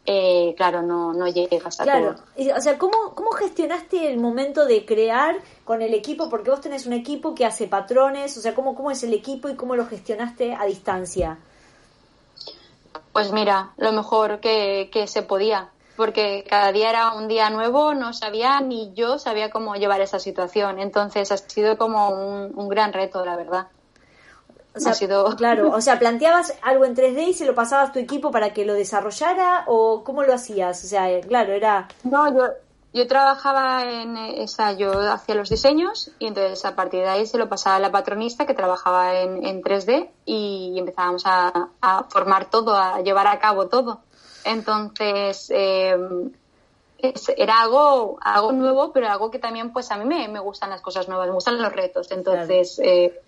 eh, 0.07 0.55
claro, 0.57 0.83
no, 0.83 1.13
no 1.13 1.29
llegas 1.29 1.81
a 1.81 1.85
claro. 1.85 2.17
O 2.57 2.61
sea, 2.61 2.79
¿cómo, 2.79 3.15
¿cómo 3.15 3.33
gestionaste 3.33 4.11
el 4.11 4.19
momento 4.19 4.65
de 4.65 4.85
crear 4.85 5.37
con 5.65 5.83
el 5.83 5.95
equipo? 5.95 6.31
Porque 6.31 6.51
vos 6.51 6.61
tenés 6.61 6.87
un 6.87 6.95
equipo 6.95 7.35
que 7.35 7.45
hace 7.45 7.67
patrones, 7.67 8.37
o 8.37 8.41
sea, 8.41 8.55
¿cómo, 8.55 8.75
cómo 8.75 8.91
es 8.91 9.03
el 9.03 9.13
equipo 9.13 9.49
y 9.49 9.57
cómo 9.57 9.77
lo 9.77 9.87
gestionaste 9.87 10.55
a 10.55 10.65
distancia? 10.65 11.39
Pues 13.13 13.33
mira, 13.33 13.73
lo 13.77 13.93
mejor 13.93 14.41
que, 14.41 14.89
que 14.93 15.07
se 15.07 15.23
podía, 15.23 15.69
porque 15.97 16.45
cada 16.49 16.73
día 16.73 16.91
era 16.91 17.13
un 17.13 17.29
día 17.29 17.51
nuevo, 17.51 17.93
no 17.93 18.13
sabía 18.13 18.61
ni 18.61 18.93
yo 18.95 19.19
sabía 19.19 19.51
cómo 19.51 19.75
llevar 19.75 20.01
esa 20.01 20.19
situación. 20.19 20.81
Entonces 20.81 21.31
ha 21.31 21.37
sido 21.37 21.77
como 21.77 22.09
un, 22.09 22.53
un 22.55 22.69
gran 22.69 22.93
reto, 22.93 23.25
la 23.25 23.37
verdad. 23.37 23.67
O 24.75 24.81
sea, 24.81 24.93
Claro, 25.37 25.71
o 25.71 25.81
sea, 25.81 25.99
¿planteabas 25.99 26.55
algo 26.63 26.85
en 26.85 26.95
3D 26.95 27.29
y 27.29 27.35
se 27.35 27.47
lo 27.47 27.55
pasabas 27.55 27.91
a 27.91 27.93
tu 27.93 27.99
equipo 27.99 28.31
para 28.31 28.53
que 28.53 28.65
lo 28.65 28.75
desarrollara 28.75 29.65
o 29.67 30.05
cómo 30.05 30.23
lo 30.23 30.35
hacías? 30.35 30.85
O 30.85 30.87
sea, 30.87 31.11
eh, 31.11 31.21
claro, 31.27 31.53
era... 31.53 31.89
No, 32.05 32.33
yo, 32.33 32.45
yo 32.93 33.07
trabajaba 33.07 33.85
en 33.85 34.17
esa, 34.17 34.73
yo 34.73 34.93
hacía 35.13 35.35
los 35.35 35.49
diseños 35.49 36.13
y 36.19 36.27
entonces 36.27 36.65
a 36.65 36.75
partir 36.75 37.01
de 37.01 37.09
ahí 37.09 37.27
se 37.27 37.39
lo 37.39 37.49
pasaba 37.49 37.77
a 37.77 37.81
la 37.81 37.93
patronista 37.93 38.47
que 38.47 38.55
trabajaba 38.55 39.21
en, 39.21 39.45
en 39.47 39.63
3D 39.63 40.11
y 40.25 40.75
empezábamos 40.77 41.23
a, 41.25 41.71
a, 41.81 42.05
formar 42.05 42.51
todo, 42.51 42.75
a 42.75 43.01
llevar 43.01 43.27
a 43.27 43.39
cabo 43.39 43.69
todo. 43.69 44.01
Entonces, 44.45 45.51
eh, 45.55 45.97
era 47.37 47.63
algo, 47.63 48.19
algo 48.21 48.53
nuevo, 48.53 48.93
pero 48.93 49.09
algo 49.09 49.31
que 49.31 49.39
también 49.39 49.73
pues 49.73 49.91
a 49.91 49.97
mí 49.97 50.05
me, 50.05 50.29
me 50.29 50.41
gustan 50.41 50.71
las 50.71 50.81
cosas 50.81 51.09
nuevas, 51.09 51.29
me 51.29 51.35
gustan 51.35 51.61
los 51.61 51.73
retos. 51.73 52.11
Entonces, 52.11 52.79
eh, 52.83 53.21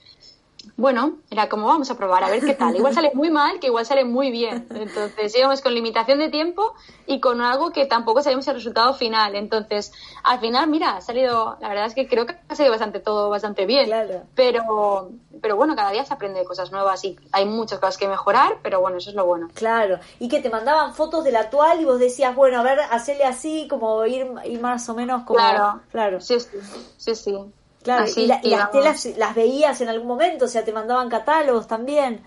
bueno, 0.76 1.18
era 1.30 1.48
como 1.48 1.66
vamos 1.66 1.90
a 1.90 1.96
probar 1.96 2.24
a 2.24 2.30
ver 2.30 2.40
qué 2.40 2.54
tal. 2.54 2.74
Igual 2.74 2.94
sale 2.94 3.10
muy 3.14 3.30
mal, 3.30 3.60
que 3.60 3.66
igual 3.66 3.84
sale 3.84 4.04
muy 4.04 4.30
bien. 4.30 4.66
Entonces 4.74 5.36
íbamos 5.36 5.60
con 5.60 5.74
limitación 5.74 6.18
de 6.18 6.28
tiempo 6.28 6.74
y 7.06 7.20
con 7.20 7.40
algo 7.40 7.70
que 7.70 7.86
tampoco 7.86 8.22
sabíamos 8.22 8.46
el 8.48 8.54
resultado 8.54 8.94
final. 8.94 9.34
Entonces, 9.34 9.92
al 10.24 10.40
final, 10.40 10.68
mira, 10.68 10.96
ha 10.96 11.00
salido, 11.00 11.56
la 11.60 11.68
verdad 11.68 11.86
es 11.86 11.94
que 11.94 12.08
creo 12.08 12.26
que 12.26 12.36
ha 12.48 12.54
salido 12.54 12.72
bastante 12.72 13.00
todo 13.00 13.30
bastante 13.30 13.66
bien. 13.66 13.90
Pero, 14.34 15.10
pero 15.40 15.56
bueno, 15.56 15.76
cada 15.76 15.90
día 15.90 16.04
se 16.04 16.14
aprende 16.14 16.44
cosas 16.44 16.72
nuevas 16.72 17.04
y 17.04 17.16
hay 17.32 17.44
muchas 17.44 17.78
cosas 17.78 17.98
que 17.98 18.08
mejorar, 18.08 18.58
pero 18.62 18.80
bueno, 18.80 18.98
eso 18.98 19.10
es 19.10 19.16
lo 19.16 19.26
bueno. 19.26 19.48
Claro. 19.54 19.98
Y 20.18 20.28
que 20.28 20.40
te 20.40 20.50
mandaban 20.50 20.94
fotos 20.94 21.24
del 21.24 21.36
actual 21.36 21.80
y 21.80 21.84
vos 21.84 21.98
decías, 21.98 22.34
bueno, 22.34 22.58
a 22.58 22.62
ver, 22.62 22.80
hacerle 22.80 23.24
así, 23.24 23.66
como 23.68 24.04
ir, 24.06 24.26
ir 24.44 24.60
más 24.60 24.88
o 24.88 24.94
menos 24.94 25.24
como. 25.24 25.38
Claro. 25.38 25.80
Claro. 25.90 26.20
Sí, 26.20 26.40
sí, 26.40 26.58
sí. 26.96 27.14
sí. 27.14 27.38
Claro, 27.82 28.04
Así 28.04 28.22
y, 28.22 28.26
la- 28.26 28.40
y 28.42 28.50
las 28.50 28.70
telas 28.70 29.04
las 29.16 29.34
veías 29.34 29.80
en 29.80 29.88
algún 29.88 30.06
momento, 30.08 30.44
o 30.44 30.48
sea, 30.48 30.64
te 30.64 30.72
mandaban 30.72 31.08
catálogos 31.08 31.66
también, 31.66 32.22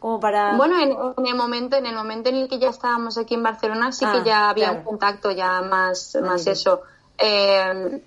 como 0.00 0.18
para... 0.20 0.56
Bueno, 0.56 0.78
en, 0.80 0.90
en 1.18 1.26
el 1.26 1.34
momento, 1.36 1.76
en 1.76 1.86
el 1.86 1.94
momento 1.94 2.28
en 2.28 2.36
el 2.36 2.48
que 2.48 2.58
ya 2.58 2.70
estábamos 2.70 3.16
aquí 3.16 3.34
en 3.34 3.42
Barcelona, 3.44 3.92
sí 3.92 4.04
Ah, 4.06 4.12
que 4.12 4.28
ya 4.28 4.50
había 4.50 4.66
claro. 4.66 4.78
un 4.80 4.84
contacto 4.84 5.30
ya 5.30 5.60
más, 5.62 6.16
más 6.20 6.44
Vale. 6.44 6.50
eso. 6.50 6.82
Eh, 7.18 8.02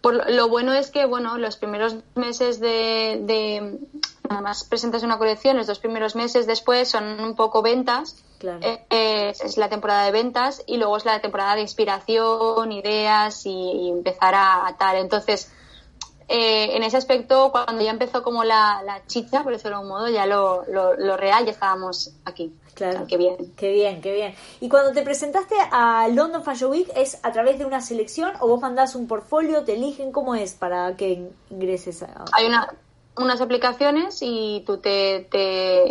por 0.00 0.30
lo, 0.30 0.48
bueno 0.48 0.72
es 0.72 0.90
que, 0.92 1.04
bueno, 1.04 1.36
los 1.36 1.56
primeros 1.56 1.96
meses 2.14 2.60
de, 2.60 3.18
de 3.24 3.78
además 4.28 4.62
presentas 4.64 5.02
una 5.02 5.18
colección, 5.18 5.56
los 5.56 5.66
dos 5.66 5.80
primeros 5.80 6.14
meses 6.14 6.46
después 6.46 6.88
son 6.88 7.18
un 7.20 7.34
poco 7.34 7.60
ventas. 7.60 8.22
Claro. 8.38 8.60
Eh, 8.62 8.84
eh, 8.90 9.34
es 9.42 9.56
la 9.56 9.68
temporada 9.68 10.04
de 10.04 10.12
ventas 10.12 10.62
y 10.66 10.76
luego 10.76 10.96
es 10.96 11.04
la 11.04 11.20
temporada 11.20 11.56
de 11.56 11.62
inspiración, 11.62 12.70
ideas 12.70 13.46
y, 13.46 13.50
y 13.50 13.90
empezar 13.90 14.34
a, 14.34 14.66
a 14.68 14.76
tal. 14.76 14.96
Entonces, 14.98 15.50
eh, 16.28 16.76
en 16.76 16.82
ese 16.82 16.96
aspecto, 16.96 17.50
cuando 17.52 17.82
ya 17.82 17.90
empezó 17.90 18.22
como 18.22 18.42
la, 18.44 18.82
la 18.84 19.06
chicha, 19.06 19.42
por 19.42 19.52
decirlo 19.52 19.76
de 19.78 19.82
algún 19.82 19.88
modo, 19.90 20.08
ya 20.08 20.26
lo, 20.26 20.64
lo, 20.66 20.94
lo 20.94 21.16
real, 21.16 21.44
ya 21.44 21.52
estábamos 21.52 22.10
aquí. 22.24 22.52
Claro. 22.74 22.94
O 22.94 22.98
sea, 22.98 23.06
qué 23.06 23.16
bien. 23.16 23.36
Qué 23.56 23.70
bien, 23.72 24.00
qué 24.02 24.12
bien. 24.12 24.34
Y 24.60 24.68
cuando 24.68 24.92
te 24.92 25.02
presentaste 25.02 25.54
a 25.70 26.08
London 26.08 26.42
Fashion 26.42 26.70
Week, 26.70 26.90
¿es 26.94 27.18
a 27.22 27.32
través 27.32 27.58
de 27.58 27.64
una 27.64 27.80
selección 27.80 28.32
o 28.40 28.48
vos 28.48 28.60
mandás 28.60 28.94
un 28.94 29.06
portfolio, 29.06 29.64
te 29.64 29.74
eligen? 29.74 30.12
¿Cómo 30.12 30.34
es 30.34 30.52
para 30.54 30.94
que 30.96 31.30
ingreses 31.50 32.02
a...? 32.02 32.24
Hay 32.32 32.46
una, 32.46 32.74
unas 33.16 33.40
aplicaciones 33.40 34.18
y 34.20 34.62
tú 34.66 34.76
te, 34.78 35.26
te, 35.30 35.88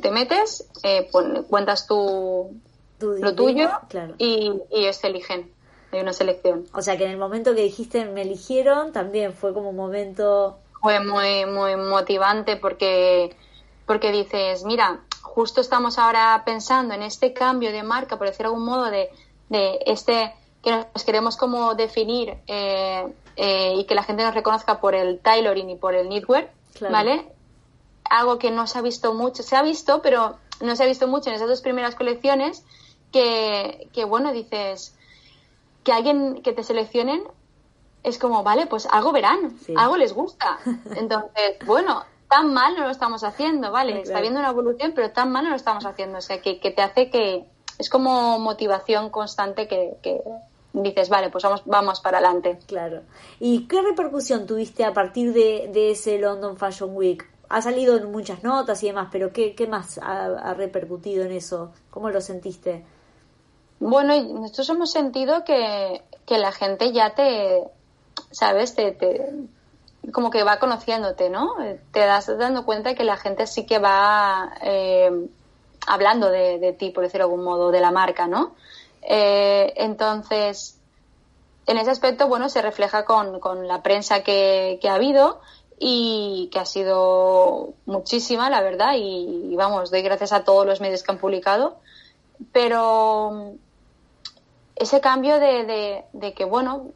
te 0.00 0.10
metes, 0.10 0.64
eh, 0.82 1.08
pon- 1.12 1.44
cuentas 1.50 1.86
tu, 1.86 2.54
tu 2.98 3.12
lo 3.18 3.34
tuyo 3.34 3.68
Claro. 3.88 4.14
y, 4.16 4.50
y 4.70 4.80
ellos 4.84 4.98
te 5.00 5.08
eligen. 5.08 5.52
Hay 5.92 6.00
una 6.00 6.12
selección. 6.12 6.66
O 6.74 6.82
sea 6.82 6.96
que 6.96 7.04
en 7.04 7.10
el 7.12 7.18
momento 7.18 7.54
que 7.54 7.62
dijiste 7.62 8.04
me 8.06 8.22
eligieron, 8.22 8.92
también 8.92 9.34
fue 9.34 9.52
como 9.52 9.70
un 9.70 9.76
momento... 9.76 10.58
fue 10.80 10.98
muy 11.00 11.46
muy 11.46 11.76
motivante 11.76 12.56
porque 12.56 13.36
porque 13.86 14.10
dices 14.10 14.64
mira 14.64 15.00
justo 15.22 15.60
estamos 15.60 15.98
ahora 15.98 16.42
pensando 16.44 16.94
en 16.94 17.02
este 17.02 17.32
cambio 17.32 17.70
de 17.72 17.82
marca 17.82 18.16
por 18.16 18.26
decir 18.26 18.40
de 18.40 18.46
algún 18.46 18.64
modo 18.64 18.90
de, 18.90 19.10
de 19.48 19.78
este 19.86 20.32
que 20.62 20.70
nos 20.72 21.04
queremos 21.04 21.36
como 21.36 21.74
definir 21.74 22.36
eh, 22.46 23.06
eh, 23.36 23.74
y 23.76 23.84
que 23.84 23.94
la 23.94 24.02
gente 24.02 24.24
nos 24.24 24.34
reconozca 24.34 24.80
por 24.80 24.94
el 24.94 25.18
tailoring 25.20 25.70
y 25.70 25.76
por 25.76 25.94
el 25.94 26.08
knitwear 26.08 26.50
Claro. 26.74 26.92
vale 26.94 27.26
algo 28.08 28.38
que 28.38 28.50
no 28.50 28.66
se 28.66 28.78
ha 28.78 28.82
visto 28.82 29.14
mucho 29.14 29.42
se 29.42 29.56
ha 29.56 29.62
visto 29.62 30.00
pero 30.02 30.36
no 30.60 30.74
se 30.74 30.82
ha 30.84 30.86
visto 30.86 31.06
mucho 31.06 31.28
en 31.30 31.36
esas 31.36 31.48
dos 31.48 31.60
primeras 31.60 31.94
colecciones 31.94 32.64
que, 33.12 33.88
que 33.92 34.04
bueno 34.04 34.32
dices 34.32 34.96
que 35.84 35.92
alguien 35.92 36.42
que 36.42 36.52
te 36.52 36.62
seleccionen 36.62 37.22
es 38.02 38.18
como, 38.18 38.42
vale, 38.42 38.66
pues 38.66 38.86
algo 38.90 39.12
verán, 39.12 39.58
Sí. 39.60 39.74
algo 39.76 39.96
les 39.96 40.12
gusta. 40.12 40.58
Entonces, 40.96 41.56
bueno, 41.66 42.02
tan 42.28 42.52
mal 42.52 42.74
no 42.76 42.84
lo 42.84 42.90
estamos 42.90 43.22
haciendo, 43.24 43.70
vale, 43.70 43.92
Claro. 43.92 44.04
está 44.04 44.18
habiendo 44.18 44.40
una 44.40 44.50
evolución, 44.50 44.92
pero 44.94 45.10
tan 45.10 45.30
mal 45.30 45.44
no 45.44 45.50
lo 45.50 45.56
estamos 45.56 45.84
haciendo. 45.86 46.18
O 46.18 46.22
sea, 46.22 46.40
que, 46.40 46.58
que 46.60 46.70
te 46.70 46.82
hace 46.82 47.10
que 47.10 47.44
es 47.78 47.88
como 47.90 48.38
motivación 48.38 49.10
constante 49.10 49.68
que, 49.68 49.96
que 50.02 50.20
dices, 50.72 51.08
vale, 51.10 51.30
pues 51.30 51.44
vamos, 51.44 51.62
vamos 51.66 52.00
para 52.00 52.18
adelante. 52.18 52.58
Claro. 52.66 53.02
¿Y 53.40 53.66
qué 53.66 53.82
repercusión 53.82 54.46
tuviste 54.46 54.84
a 54.84 54.92
partir 54.92 55.32
de, 55.32 55.68
de 55.72 55.90
ese 55.92 56.18
London 56.18 56.56
Fashion 56.56 56.90
Week? 56.96 57.28
Ha 57.50 57.60
salido 57.60 57.96
en 57.98 58.10
muchas 58.10 58.42
notas 58.42 58.82
y 58.82 58.86
demás, 58.86 59.08
pero 59.12 59.30
¿qué, 59.32 59.54
qué 59.54 59.66
más 59.66 59.98
ha, 59.98 60.24
ha 60.24 60.54
repercutido 60.54 61.22
en 61.24 61.32
eso? 61.32 61.70
¿Cómo 61.90 62.08
lo 62.08 62.20
sentiste? 62.22 62.84
Bueno, 63.84 64.14
nosotros 64.22 64.68
hemos 64.70 64.92
sentido 64.92 65.42
que, 65.42 66.02
que 66.24 66.38
la 66.38 66.52
gente 66.52 66.92
ya 66.92 67.14
te, 67.16 67.64
¿sabes? 68.30 68.76
Te, 68.76 68.92
te- 68.92 69.28
como 70.12 70.30
que 70.30 70.44
va 70.44 70.60
conociéndote, 70.60 71.30
¿no? 71.30 71.54
Te 71.90 71.98
das 72.00 72.28
dando 72.38 72.64
cuenta 72.64 72.94
que 72.94 73.02
la 73.02 73.16
gente 73.16 73.44
sí 73.48 73.66
que 73.66 73.80
va 73.80 74.52
eh, 74.62 75.10
hablando 75.88 76.30
de, 76.30 76.60
de 76.60 76.72
ti, 76.72 76.90
por 76.90 77.02
decirlo 77.02 77.26
de 77.26 77.32
algún 77.32 77.44
modo, 77.44 77.72
de 77.72 77.80
la 77.80 77.90
marca, 77.90 78.28
¿no? 78.28 78.54
Eh, 79.02 79.72
entonces, 79.76 80.78
en 81.66 81.76
ese 81.76 81.90
aspecto, 81.90 82.28
bueno, 82.28 82.48
se 82.50 82.62
refleja 82.62 83.04
con, 83.04 83.40
con 83.40 83.66
la 83.66 83.82
prensa 83.82 84.22
que, 84.22 84.78
que 84.80 84.88
ha 84.90 84.94
habido 84.94 85.40
y 85.80 86.50
que 86.52 86.60
ha 86.60 86.66
sido 86.66 87.70
muchísima, 87.86 88.48
la 88.48 88.60
verdad, 88.62 88.94
y, 88.96 89.50
y 89.52 89.56
vamos, 89.56 89.90
doy 89.90 90.02
gracias 90.02 90.32
a 90.32 90.44
todos 90.44 90.66
los 90.66 90.80
medios 90.80 91.02
que 91.02 91.10
han 91.10 91.18
publicado, 91.18 91.78
pero 92.52 93.54
ese 94.76 95.00
cambio 95.00 95.38
de, 95.38 95.64
de, 95.64 96.04
de 96.12 96.34
que, 96.34 96.44
bueno, 96.44 96.92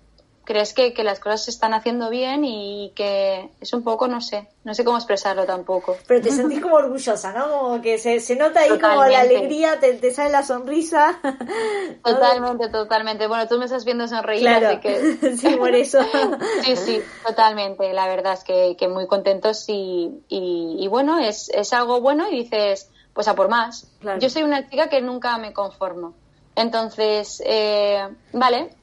crees 0.47 0.73
que, 0.73 0.95
que 0.95 1.05
las 1.05 1.19
cosas 1.19 1.45
se 1.45 1.51
están 1.51 1.75
haciendo 1.75 2.09
bien 2.09 2.45
y 2.45 2.93
que 2.95 3.51
es 3.61 3.73
un 3.73 3.83
poco, 3.83 4.07
no 4.07 4.21
sé, 4.21 4.49
no 4.65 4.75
sé 4.75 4.85
cómo 4.85 4.97
expresarlo 4.97 5.45
tampoco. 5.45 5.97
Pero 6.07 6.23
te 6.23 6.31
sentís 6.31 6.63
como 6.63 6.77
orgullosa, 6.77 7.33
¿no? 7.33 7.51
Como 7.51 7.83
que 7.83 7.99
se, 7.99 8.21
se 8.21 8.37
nota 8.37 8.61
ahí 8.61 8.79
como 8.79 9.05
la 9.05 9.21
alegría, 9.21 9.79
te, 9.81 9.95
te 9.95 10.15
sale 10.15 10.31
la 10.31 10.45
sonrisa. 10.45 11.19
Totalmente, 12.05 12.69
totalmente. 12.69 13.27
Bueno, 13.27 13.49
tú 13.49 13.59
me 13.59 13.65
estás 13.65 13.85
viendo 13.85 14.07
sonreír, 14.07 14.43
Claro, 14.43 14.69
así 14.69 14.79
que... 14.79 15.37
sí, 15.37 15.57
por 15.57 15.75
eso. 15.75 15.99
Sí, 16.63 16.77
sí, 16.77 17.03
totalmente. 17.27 17.93
La 17.93 18.07
verdad 18.07 18.35
es 18.35 18.45
que, 18.45 18.77
que 18.79 18.89
muy 18.89 19.07
contentos 19.07 19.65
y, 19.69 20.23
y, 20.29 20.77
y 20.79 20.89
bueno, 20.89 21.19
es, 21.19 21.51
es 21.51 21.73
algo 21.73 22.01
bueno 22.01 22.29
y 22.31 22.43
dices, 22.43 22.91
pues 23.13 23.27
a 23.27 23.35
por 23.35 23.49
más. 23.49 23.89
Claro. 24.01 24.21
Yo 24.21 24.31
soy 24.31 24.45
una 24.45 24.69
chica 24.69 24.89
que 24.89 25.03
nunca 25.03 25.37
me 25.39 25.53
conformo. 25.53 26.15
Entonces, 26.57 27.43
eh, 27.45 28.09
vale, 28.33 28.75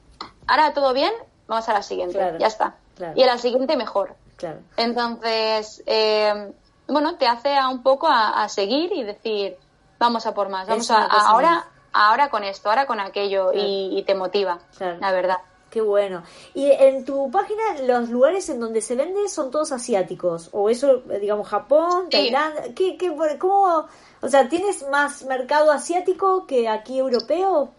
ahora 0.46 0.72
todo 0.72 0.92
bien, 0.94 1.12
vamos 1.46 1.68
a 1.68 1.72
la 1.74 1.82
siguiente, 1.82 2.16
Claro, 2.16 2.38
ya 2.38 2.46
está. 2.46 2.76
claro. 2.96 3.12
Y 3.16 3.22
a 3.22 3.26
la 3.26 3.38
siguiente 3.38 3.76
mejor. 3.76 4.14
Claro. 4.36 4.60
Entonces, 4.76 5.82
eh, 5.86 6.52
bueno, 6.88 7.16
te 7.16 7.26
hace 7.26 7.54
a 7.56 7.68
un 7.68 7.82
poco 7.82 8.06
a, 8.08 8.42
a 8.44 8.48
seguir 8.48 8.92
y 8.92 9.02
decir, 9.02 9.56
vamos 9.98 10.26
a 10.26 10.34
por 10.34 10.48
más, 10.48 10.66
vamos 10.68 10.90
a, 10.90 10.98
a- 10.98 11.04
a 11.04 11.08
mí. 11.08 11.22
ahora, 11.26 11.66
ahora 11.92 12.30
con 12.30 12.44
esto, 12.44 12.68
ahora 12.70 12.86
con 12.86 13.00
aquello 13.00 13.52
y, 13.52 13.98
y 13.98 14.02
te 14.04 14.14
motiva, 14.14 14.58
la 15.00 15.12
verdad. 15.12 15.38
Qué 15.70 15.80
bueno. 15.80 16.22
Y 16.54 16.70
en 16.70 17.04
tu 17.04 17.32
página, 17.32 17.60
los 17.82 18.08
lugares 18.08 18.48
en 18.48 18.60
donde 18.60 18.80
se 18.80 18.94
vende 18.94 19.28
son 19.28 19.50
todos 19.50 19.72
asiáticos. 19.72 20.48
O 20.52 20.70
eso, 20.70 20.98
digamos, 21.20 21.48
Japón, 21.48 22.04
Sí. 22.04 22.10
Tailandia. 22.12 22.72
¿Qué, 22.76 22.96
qué, 22.96 23.12
¿Cómo? 23.40 23.86
O 24.24 24.28
sea, 24.28 24.48
¿tienes 24.48 24.88
más 24.88 25.24
mercado 25.24 25.70
asiático 25.70 26.46
que 26.46 26.68
aquí 26.68 26.98
europeo? 26.98 27.70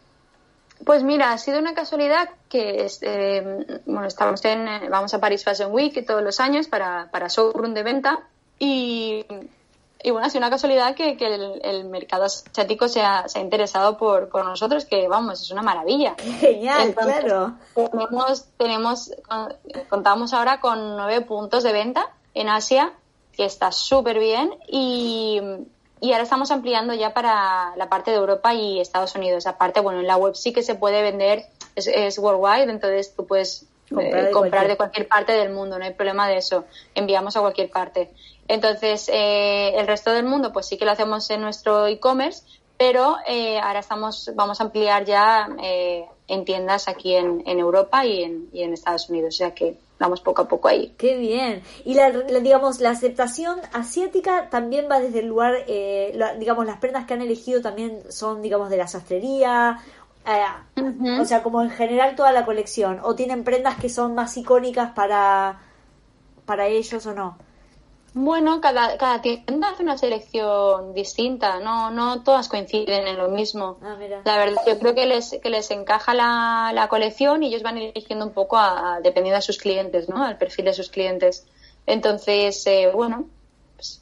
Pues 0.86 1.04
mira, 1.04 1.32
ha 1.32 1.38
sido 1.38 1.58
una 1.60 1.74
casualidad 1.74 2.30
que 2.50 2.84
este, 2.86 3.42
bueno, 3.86 4.06
estamos 4.06 4.44
en, 4.46 4.68
eh, 4.68 4.90
vamos 4.90 5.14
a 5.14 5.20
Paris 5.20 5.44
Fashion 5.44 5.72
Week 5.74 6.06
todos 6.06 6.22
los 6.22 6.40
años 6.40 6.68
para, 6.68 7.10
para 7.12 7.30
showroom 7.30 7.74
de 7.74 7.82
venta 7.82 8.20
y, 8.60 9.26
y 10.04 10.12
bueno, 10.12 10.28
ha 10.28 10.30
sido 10.30 10.42
una 10.42 10.50
casualidad 10.52 10.94
que, 10.94 11.18
que 11.18 11.34
el, 11.34 11.62
el 11.64 11.86
mercado 11.86 12.26
asiático 12.26 12.88
se 12.90 13.02
ha, 13.02 13.28
se 13.28 13.40
ha 13.40 13.42
interesado 13.42 13.98
por, 13.98 14.30
por 14.30 14.46
nosotros, 14.46 14.86
que 14.86 15.08
vamos, 15.08 15.42
es 15.42 15.50
una 15.50 15.64
maravilla. 15.64 16.16
Genial, 16.40 16.90
Entonces, 16.90 17.24
claro. 17.24 17.54
Tenemos, 17.74 18.46
tenemos, 18.58 19.12
con- 19.28 19.54
contamos 19.90 20.34
ahora 20.34 20.60
con 20.60 20.96
nueve 20.98 21.22
puntos 21.22 21.64
de 21.64 21.74
venta 21.74 22.10
en 22.36 22.50
Asia, 22.50 22.92
que 23.34 23.46
está 23.46 23.72
súper 23.72 24.20
bien, 24.20 24.52
y, 24.68 25.42
y 26.02 26.12
ahora 26.12 26.24
estamos 26.24 26.52
ampliando 26.52 26.94
ya 26.94 27.14
para 27.14 27.76
la 27.78 27.90
parte 27.90 28.12
de 28.12 28.18
Europa 28.18 28.54
y 28.54 28.80
Estados 28.80 29.16
Unidos. 29.16 29.48
Aparte, 29.48 29.80
bueno, 29.80 30.00
en 30.00 30.08
la 30.08 30.18
web 30.18 30.36
sí 30.36 30.54
que 30.54 30.62
se 30.64 30.76
puede 30.76 31.02
vender, 31.02 31.46
es, 31.76 31.88
es 31.88 32.20
worldwide, 32.20 32.70
entonces 32.72 33.14
tú 33.16 33.26
puedes 33.26 33.66
Comprar 33.88 34.08
eh, 34.18 34.26
de 34.26 34.32
comprar 34.32 34.52
cualquier- 34.52 34.68
de 34.68 34.78
cualquier 34.78 35.08
parte 35.08 35.32
del 35.34 35.52
mundo, 35.54 35.78
no 35.78 35.86
hay 35.86 35.94
problema 35.94 36.28
de 36.28 36.38
eso. 36.38 36.66
Enviamos 36.96 37.38
a 37.38 37.42
cualquier 37.42 37.70
parte. 37.70 38.10
Entonces, 38.48 39.08
eh, 39.14 39.74
el 39.78 39.86
resto 39.86 40.12
del 40.12 40.26
mundo, 40.26 40.52
pues 40.52 40.66
sí 40.66 40.76
que 40.78 40.86
lo 40.86 40.92
hacemos 40.92 41.30
en 41.30 41.42
nuestro 41.42 41.86
e-commerce, 41.86 42.44
pero 42.78 43.18
eh, 43.28 43.60
ahora 43.60 43.80
estamos, 43.80 44.32
vamos 44.34 44.60
a 44.60 44.64
ampliar 44.64 45.06
ya 45.06 45.48
eh, 45.62 46.04
en 46.28 46.46
tiendas 46.46 46.88
aquí 46.88 47.16
en, 47.16 47.44
en 47.46 47.60
Europa 47.60 48.06
y 48.08 48.24
en, 48.24 48.50
y 48.52 48.64
en 48.64 48.74
Estados 48.74 49.08
Unidos. 49.10 49.36
O 49.36 49.38
sea 49.38 49.54
que 49.54 49.78
vamos 50.00 50.22
poco 50.22 50.42
a 50.44 50.48
poco 50.48 50.68
ahí. 50.68 50.94
Qué 50.98 51.18
bien. 51.18 51.62
Y 51.86 51.94
la, 51.94 52.10
la- 52.10 52.40
digamos, 52.40 52.80
la 52.82 52.90
aceptación 52.92 53.60
asiática 53.74 54.50
también 54.50 54.88
va 54.92 55.00
desde 55.00 55.20
el 55.20 55.28
lugar, 55.28 55.54
eh, 55.68 56.12
la- 56.16 56.36
digamos, 56.36 56.66
las 56.66 56.78
prendas 56.80 57.06
que 57.06 57.14
han 57.14 57.22
elegido 57.22 57.62
también 57.62 58.02
son, 58.10 58.42
digamos, 58.42 58.70
de 58.70 58.78
la 58.78 58.88
sastrería. 58.88 59.80
eh. 60.26 60.42
O 61.22 61.26
sea, 61.26 61.44
como 61.44 61.62
en 61.62 61.70
general 61.70 62.16
toda 62.16 62.32
la 62.32 62.46
colección. 62.46 63.00
O 63.04 63.16
tienen 63.16 63.44
prendas 63.44 63.76
que 63.78 63.90
son 63.90 64.16
más 64.16 64.36
icónicas 64.38 64.92
para, 64.92 65.60
para 66.46 66.68
ellos 66.68 67.06
o 67.06 67.14
no. 67.14 67.38
Bueno, 68.18 68.62
cada, 68.62 68.98
cada 68.98 69.22
tienda 69.22 69.72
hace 69.72 69.84
una 69.84 69.98
selección 69.98 70.94
distinta, 70.94 71.60
no, 71.60 71.92
no 71.92 72.24
todas 72.24 72.48
coinciden 72.48 73.08
en 73.08 73.18
lo 73.18 73.28
mismo. 73.28 73.78
Ah. 73.82 73.98
La 74.24 74.38
verdad, 74.38 74.62
yo 74.66 74.80
creo 74.80 74.96
que 74.96 75.06
les, 75.06 75.38
que 75.44 75.50
les 75.50 75.70
encaja 75.70 76.14
la, 76.14 76.72
la 76.74 76.88
colección 76.88 77.44
y 77.44 77.48
ellos 77.48 77.62
van 77.62 77.78
eligiendo 77.78 78.26
un 78.26 78.32
poco 78.32 78.56
a, 78.58 78.96
a- 78.96 79.02
dependiendo 79.02 79.36
de 79.36 79.42
sus 79.42 79.58
clientes, 79.58 80.08
¿no? 80.08 80.24
Al 80.24 80.38
perfil 80.38 80.64
de 80.64 80.74
sus 80.74 80.90
clientes. 80.90 81.46
Entonces, 81.86 82.66
eh, 82.68 82.90
bueno, 82.94 83.28
pues, 83.76 84.02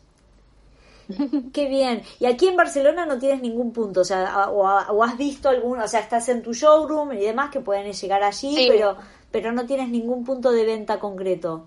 Qué 1.51 1.65
bien. 1.67 2.03
Y 2.19 2.27
aquí 2.27 2.47
en 2.47 2.55
Barcelona 2.55 3.07
no 3.07 3.17
tienes 3.17 3.41
ningún 3.41 3.73
punto, 3.73 4.01
o 4.01 4.05
sea, 4.05 4.47
o, 4.51 5.03
has 5.03 5.17
visto 5.17 5.49
algún, 5.49 5.79
o 5.79 5.87
sea, 5.87 6.01
estás 6.01 6.29
en 6.29 6.43
tu 6.43 6.53
showroom 6.53 7.13
y 7.13 7.17
demás 7.17 7.49
que 7.49 7.61
pueden 7.61 7.91
llegar 7.91 8.21
allí, 8.23 8.55
Sí. 8.55 8.67
pero 8.69 8.95
pero 9.31 9.51
no 9.51 9.65
tienes 9.65 9.89
ningún 9.89 10.23
punto 10.23 10.51
de 10.51 10.63
venta 10.65 10.99
concreto. 10.99 11.65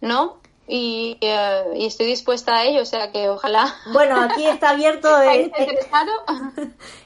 ¿no? 0.00 0.39
Y, 0.72 1.18
eh, 1.20 1.64
y 1.74 1.86
estoy 1.86 2.06
dispuesta 2.06 2.54
a 2.54 2.64
ello, 2.64 2.82
o 2.82 2.84
sea 2.84 3.10
que 3.10 3.28
ojalá. 3.28 3.74
Bueno, 3.92 4.20
aquí 4.20 4.46
está 4.46 4.70
abierto. 4.70 5.08
De, 5.18 5.42
interesado 5.42 6.12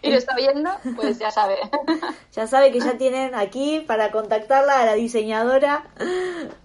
y 0.03 0.11
lo 0.11 0.19
está 0.19 0.37
viendo, 0.37 0.71
pues 0.97 1.19
ya 1.19 1.31
sabe. 1.31 1.57
Ya 2.35 2.47
sabe 2.47 2.73
que 2.73 2.81
ya 2.81 2.99
tienen 2.99 3.35
aquí 3.35 3.81
para 3.87 4.11
contactarla 4.11 4.81
a 4.81 4.85
la 4.85 4.95
diseñadora. 4.95 5.87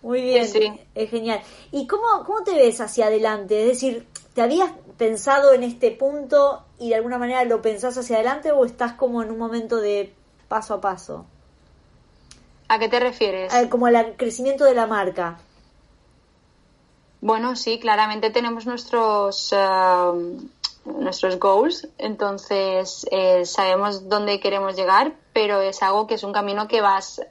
Muy 0.01 0.21
bien, 0.21 0.45
Sí. 0.47 0.73
es 0.95 1.09
genial. 1.09 1.41
¿Y 1.71 1.87
cómo, 1.87 2.03
cómo 2.25 2.43
te 2.43 2.55
ves 2.55 2.81
hacia 2.81 3.05
adelante? 3.05 3.61
Es 3.61 3.67
decir, 3.67 4.05
¿te 4.33 4.41
habías 4.41 4.71
pensado 4.97 5.53
en 5.53 5.63
este 5.63 5.91
punto 5.91 6.65
y 6.79 6.89
de 6.89 6.95
alguna 6.95 7.17
manera 7.19 7.45
lo 7.45 7.61
pensás 7.61 7.97
hacia 7.97 8.15
adelante 8.17 8.51
o 8.51 8.65
estás 8.65 8.93
como 8.93 9.21
en 9.23 9.29
un 9.31 9.37
momento 9.37 9.77
de 9.77 10.11
paso 10.49 10.73
a 10.73 10.81
paso? 10.81 11.25
¿A 12.67 12.77
qué 12.79 12.89
te 12.89 12.99
refieres? 12.99 13.53
Ah, 13.53 13.69
Como 13.69 13.87
el 13.87 14.15
crecimiento 14.17 14.65
de 14.65 14.73
la 14.73 14.85
marca. 14.85 15.39
Bueno, 17.21 17.55
sí, 17.55 17.79
claramente 17.79 18.29
tenemos 18.29 18.65
nuestros 18.65 19.53
eh, 19.53 20.11
nuestros 20.85 21.37
goals, 21.39 21.87
entonces 21.97 23.05
eh, 23.11 23.45
sabemos 23.45 24.07
dónde 24.09 24.39
queremos 24.39 24.75
llegar, 24.75 25.13
pero 25.33 25.61
es 25.61 25.81
algo 25.83 26.07
que 26.07 26.15
es 26.15 26.23
un 26.23 26.33
camino 26.33 26.67
que 26.67 26.81
vas 26.81 27.21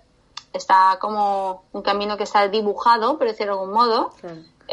está 0.52 0.98
como 1.00 1.64
un 1.72 1.82
camino 1.82 2.16
que 2.16 2.24
está 2.24 2.48
dibujado, 2.48 3.18
por 3.18 3.26
decirlo 3.26 3.54
de 3.54 3.60
algún 3.60 3.74
modo, 3.74 4.12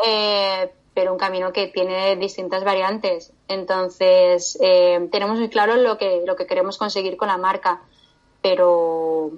eh, 0.05 0.71
pero 0.93 1.11
un 1.11 1.19
camino 1.19 1.51
que 1.51 1.67
tiene 1.67 2.15
distintas 2.15 2.63
variantes. 2.63 3.33
Entonces 3.47 4.57
eh, 4.61 5.07
tenemos 5.11 5.37
muy 5.37 5.49
claro 5.49 5.75
lo 5.75 5.97
que 5.97 6.23
lo 6.25 6.35
que 6.35 6.47
queremos 6.47 6.77
conseguir 6.77 7.17
con 7.17 7.27
la 7.27 7.37
marca, 7.37 7.81
pero 8.41 9.31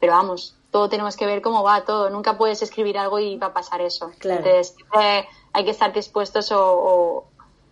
pero 0.00 0.12
vamos, 0.12 0.56
todo 0.72 0.88
tenemos 0.88 1.16
que 1.16 1.26
ver 1.26 1.40
cómo 1.42 1.62
va 1.62 1.84
todo. 1.84 2.10
Nunca 2.10 2.36
puedes 2.36 2.60
escribir 2.62 2.98
algo 2.98 3.20
y 3.20 3.36
va 3.36 3.48
a 3.48 3.52
pasar 3.52 3.80
eso. 3.80 4.10
Claro. 4.18 4.38
Entonces, 4.44 4.74
siempre 4.74 5.28
hay 5.52 5.64
que 5.64 5.70
estar 5.70 5.92
dispuestos 5.92 6.50
o, 6.50 6.58
o- 6.66 7.24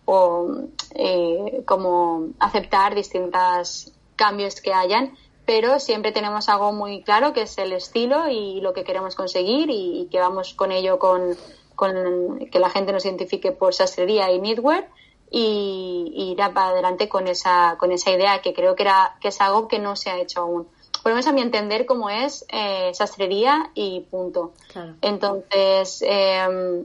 o, 0.05 0.47
eh, 0.95 1.63
como 1.65 2.29
aceptar 2.39 2.95
distintos 2.95 3.91
cambios 4.15 4.61
que 4.61 4.73
hayan, 4.73 5.15
pero 5.45 5.79
siempre 5.79 6.11
tenemos 6.11 6.47
algo 6.49 6.71
muy 6.73 7.03
claro 7.03 7.33
que 7.33 7.41
es 7.43 7.57
el 7.57 7.73
estilo 7.73 8.29
y 8.29 8.61
lo 8.61 8.73
que 8.73 8.83
queremos 8.83 9.15
conseguir 9.15 9.69
y, 9.69 10.01
y 10.01 10.05
que 10.07 10.19
vamos 10.19 10.53
con 10.53 10.71
ello 10.71 10.97
con, 10.99 11.35
con 11.75 12.39
que 12.51 12.59
la 12.59 12.69
gente 12.69 12.91
nos 12.93 13.05
identifique 13.05 13.51
por 13.51 13.73
sastrería 13.73 14.31
y 14.31 14.39
knitwear 14.39 14.89
y, 15.29 16.11
y 16.15 16.31
ir 16.31 16.37
para 16.37 16.67
adelante 16.69 17.07
con 17.09 17.27
esa 17.27 17.77
con 17.79 17.91
esa 17.91 18.11
idea 18.11 18.41
que 18.41 18.53
creo 18.53 18.75
que 18.75 18.83
era 18.83 19.15
que 19.21 19.29
es 19.29 19.39
algo 19.41 19.67
que 19.67 19.79
no 19.79 19.95
se 19.95 20.09
ha 20.09 20.19
hecho 20.19 20.41
aún 20.41 20.67
por 21.01 21.11
lo 21.11 21.15
menos 21.15 21.27
a 21.27 21.33
mi 21.33 21.41
entender 21.41 21.85
cómo 21.85 22.09
es 22.09 22.45
eh, 22.51 22.91
sastrería 22.93 23.69
y 23.75 24.01
punto 24.11 24.53
Claro. 24.71 24.95
entonces 25.01 26.03
eh, 26.07 26.83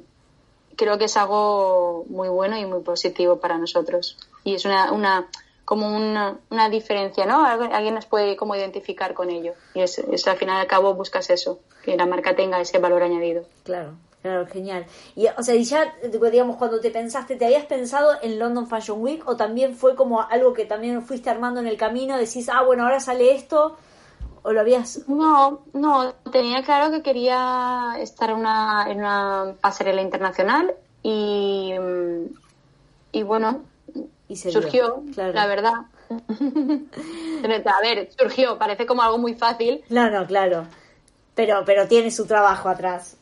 creo 0.77 0.99
que 0.99 1.05
es 1.07 1.17
algo 1.17 2.05
muy 2.09 2.29
bueno 2.29 2.57
y 2.57 2.67
muy 2.67 2.81
positivo 2.83 3.37
para 3.39 3.59
nosotros 3.59 4.19
y 4.45 4.55
es 4.55 4.65
una, 4.65 4.93
una 4.93 5.29
como 5.65 5.95
una, 5.97 6.39
una 6.51 6.69
diferencia 6.69 7.27
no 7.27 7.45
Algu- 7.47 7.73
alguien 7.73 7.95
nos 7.95 8.07
puede 8.07 8.37
como 8.37 8.55
identificar 8.55 9.15
con 9.15 9.31
ello 9.31 9.55
y 9.75 9.81
es, 9.81 9.99
es 9.99 10.27
al 10.29 10.37
final 10.37 10.57
y 10.59 10.61
al 10.61 10.67
cabo 10.67 10.95
buscas 10.95 11.29
eso 11.31 11.59
que 11.83 11.97
la 11.97 12.07
marca 12.07 12.35
tenga 12.37 12.61
ese 12.61 12.79
valor 12.79 13.03
añadido 13.03 13.45
Claro, 13.65 13.95
claro, 14.23 14.47
genial. 14.47 14.87
Y, 15.17 15.27
o 15.27 15.43
sea, 15.43 15.55
y 15.57 15.65
ya, 15.65 15.93
digamos, 16.31 16.57
cuando 16.57 16.81
te 16.81 16.91
pensaste, 16.93 17.35
¿te 17.37 17.47
habías 17.47 17.65
pensado 17.65 18.13
en 18.23 18.39
London 18.39 18.69
Fashion 18.69 19.01
Week 19.03 19.27
o 19.29 19.37
también 19.37 19.75
fue 19.75 19.97
como 19.97 20.21
algo 20.23 20.53
que 20.53 20.65
también 20.65 21.03
fuiste 21.03 21.31
armando 21.31 21.59
en 21.61 21.67
el 21.67 21.77
camino? 21.77 22.17
Decís, 22.17 22.49
ah, 22.49 22.63
bueno, 22.63 22.85
ahora 22.85 23.01
sale 23.01 23.35
esto, 23.35 23.77
o 24.47 24.53
lo 24.53 24.61
habías... 24.61 25.09
No, 25.09 25.61
no, 25.73 26.13
tenía 26.31 26.63
claro 26.63 26.93
que 26.93 27.03
quería 27.03 27.95
estar 27.99 28.31
en 28.31 28.37
una, 28.37 28.87
en 28.89 28.99
una 28.99 29.55
pasarela 29.61 30.01
internacional 30.03 30.73
y, 31.03 31.73
y 33.11 33.23
bueno, 33.25 33.63
Y 34.29 34.37
se 34.37 34.51
dio, 34.51 34.63
surgió, 34.63 35.03
claro. 35.15 35.33
la 35.33 35.47
verdad. 35.49 35.73
A 36.09 37.81
ver, 37.83 38.09
surgió, 38.17 38.57
parece 38.57 38.87
como 38.87 39.03
algo 39.03 39.19
muy 39.19 39.35
fácil. 39.35 39.83
No, 39.89 40.09
no, 40.11 40.25
claro. 40.27 40.67
Pero, 41.35 41.65
pero 41.67 41.89
tiene 41.89 42.11
su 42.13 42.25
trabajo 42.27 42.69
atrás. 42.69 43.17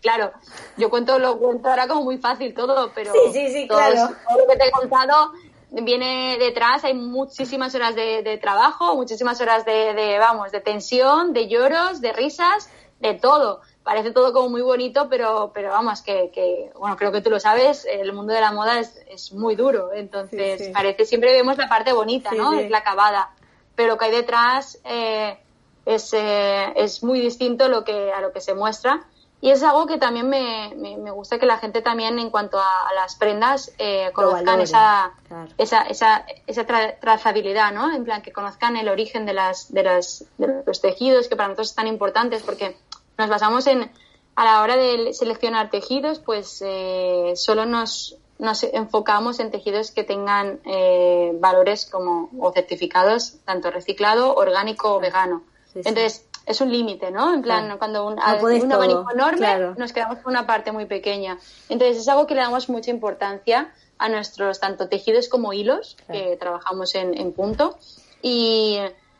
Claro, 0.00 0.32
yo 0.76 0.90
cuento 0.90 1.18
lo 1.18 1.38
cuento 1.38 1.68
ahora 1.68 1.86
como 1.86 2.02
muy 2.04 2.18
fácil 2.18 2.54
todo, 2.54 2.90
pero 2.94 3.12
Sí, 3.12 3.18
sí, 3.32 3.48
sí, 3.52 3.68
todo 3.68 3.78
claro. 3.78 4.08
todo 4.28 4.38
lo 4.38 4.46
que 4.46 4.56
te 4.56 4.66
he 4.66 4.70
contado 4.72 5.32
viene 5.72 6.36
detrás, 6.38 6.84
hay 6.84 6.94
muchísimas 6.94 7.74
horas 7.74 7.94
de, 7.94 8.22
de 8.22 8.38
trabajo, 8.38 8.94
muchísimas 8.94 9.40
horas 9.40 9.64
de, 9.64 9.94
de, 9.94 10.18
vamos, 10.18 10.52
de 10.52 10.60
tensión, 10.60 11.32
de 11.32 11.48
lloros, 11.48 12.00
de 12.00 12.12
risas, 12.12 12.68
de 13.00 13.14
todo. 13.14 13.60
Parece 13.82 14.12
todo 14.12 14.32
como 14.32 14.48
muy 14.50 14.60
bonito, 14.62 15.08
pero, 15.08 15.50
pero 15.52 15.70
vamos, 15.70 16.02
que, 16.02 16.30
que, 16.32 16.70
bueno, 16.78 16.96
creo 16.96 17.10
que 17.10 17.20
tú 17.20 17.30
lo 17.30 17.40
sabes, 17.40 17.84
el 17.84 18.12
mundo 18.12 18.32
de 18.32 18.40
la 18.40 18.52
moda 18.52 18.78
es, 18.78 18.96
es 19.08 19.32
muy 19.32 19.56
duro, 19.56 19.92
entonces 19.92 20.58
Sí, 20.60 20.66
sí. 20.66 20.72
parece, 20.72 21.04
siempre 21.04 21.32
vemos 21.32 21.56
la 21.58 21.68
parte 21.68 21.92
bonita, 21.92 22.30
Sí, 22.30 22.36
¿no? 22.36 22.52
Es 22.52 22.70
la 22.70 22.78
acabada, 22.78 23.34
pero 23.74 23.88
lo 23.94 23.98
que 23.98 24.04
hay 24.04 24.12
detrás 24.12 24.78
eh, 24.84 25.36
es, 25.84 26.12
eh, 26.12 26.72
es 26.76 27.02
muy 27.02 27.18
distinto 27.20 27.68
lo 27.68 27.82
que, 27.82 28.12
a 28.12 28.20
lo 28.20 28.32
que 28.32 28.40
se 28.40 28.54
muestra. 28.54 29.04
Y 29.42 29.50
es 29.50 29.62
algo 29.64 29.86
que 29.86 29.98
también 29.98 30.28
me, 30.28 30.72
me, 30.76 30.96
me 30.96 31.10
gusta 31.10 31.38
que 31.40 31.46
la 31.46 31.58
gente 31.58 31.82
también 31.82 32.20
en 32.20 32.30
cuanto 32.30 32.60
a, 32.60 32.88
a 32.88 32.94
las 32.94 33.16
prendas 33.16 33.72
eh, 33.76 34.10
conozcan 34.14 34.44
valore, 34.44 34.62
esa, 34.62 35.12
claro. 35.26 35.48
esa, 35.58 35.82
esa, 35.82 36.24
esa 36.46 36.64
tra- 36.64 36.96
trazabilidad, 37.00 37.72
¿no? 37.72 37.92
En 37.92 38.04
plan, 38.04 38.22
que 38.22 38.32
conozcan 38.32 38.76
el 38.76 38.88
origen 38.88 39.26
de, 39.26 39.32
las, 39.34 39.72
de, 39.74 39.82
las, 39.82 40.24
de 40.38 40.62
los 40.64 40.80
tejidos, 40.80 41.26
que 41.26 41.34
para 41.34 41.48
nosotros 41.48 41.70
es 41.70 41.74
tan 41.74 41.88
importantes 41.88 42.44
porque 42.44 42.76
nos 43.18 43.28
basamos 43.28 43.66
en, 43.66 43.90
a 44.36 44.44
la 44.44 44.62
hora 44.62 44.76
de 44.76 45.12
seleccionar 45.12 45.70
tejidos, 45.70 46.20
pues 46.20 46.62
eh, 46.64 47.32
solo 47.34 47.66
nos, 47.66 48.16
nos 48.38 48.62
enfocamos 48.62 49.40
en 49.40 49.50
tejidos 49.50 49.90
que 49.90 50.04
tengan 50.04 50.60
eh, 50.64 51.32
valores 51.34 51.86
como 51.90 52.30
o 52.38 52.52
certificados, 52.52 53.38
tanto 53.44 53.72
reciclado, 53.72 54.36
orgánico 54.36 54.94
o 54.94 55.00
vegano. 55.00 55.42
Sí, 55.72 55.82
sí. 55.82 55.88
Entonces, 55.88 56.28
es 56.46 56.60
un 56.60 56.72
límite, 56.72 57.10
¿no? 57.10 57.32
En 57.34 57.42
plan, 57.42 57.64
Claro. 57.64 57.78
cuando 57.78 58.06
un, 58.06 58.16
No 58.16 58.22
un 58.42 58.68
todo, 58.68 58.74
abanico 58.74 59.06
enorme, 59.12 59.38
claro. 59.38 59.74
nos 59.76 59.92
quedamos 59.92 60.18
con 60.18 60.32
una 60.32 60.46
parte 60.46 60.72
muy 60.72 60.86
pequeña. 60.86 61.38
Entonces, 61.68 61.98
es 61.98 62.08
algo 62.08 62.26
que 62.26 62.34
le 62.34 62.40
damos 62.40 62.68
mucha 62.68 62.90
importancia 62.90 63.72
a 63.98 64.08
nuestros 64.08 64.58
tanto 64.60 64.88
tejidos 64.88 65.28
como 65.28 65.52
hilos, 65.52 65.96
Claro. 66.06 66.12
que 66.30 66.36
trabajamos 66.36 66.94
en, 66.96 67.16
en 67.16 67.32
punto. 67.32 67.78
Y, 68.20 68.78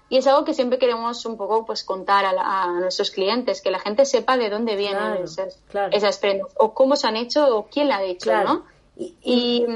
y 0.08 0.16
es 0.18 0.26
algo 0.26 0.44
que 0.44 0.52
siempre 0.54 0.78
queremos 0.78 1.24
un 1.24 1.36
poco 1.36 1.64
pues 1.64 1.84
contar 1.84 2.24
a, 2.24 2.32
la- 2.32 2.62
a 2.64 2.66
nuestros 2.80 3.10
clientes, 3.10 3.62
que 3.62 3.70
la 3.70 3.78
gente 3.78 4.04
sepa 4.04 4.36
de 4.36 4.50
dónde 4.50 4.76
vienen 4.76 5.22
esas, 5.22 5.58
esas 5.92 6.18
prendas, 6.18 6.48
o 6.58 6.74
cómo 6.74 6.96
se 6.96 7.06
han 7.06 7.16
hecho, 7.16 7.56
o 7.56 7.66
quién 7.66 7.88
la 7.88 7.98
ha 7.98 8.02
hecho. 8.02 8.32
¿no? 8.42 8.64
Y, 8.96 9.14
Y, 9.22 9.66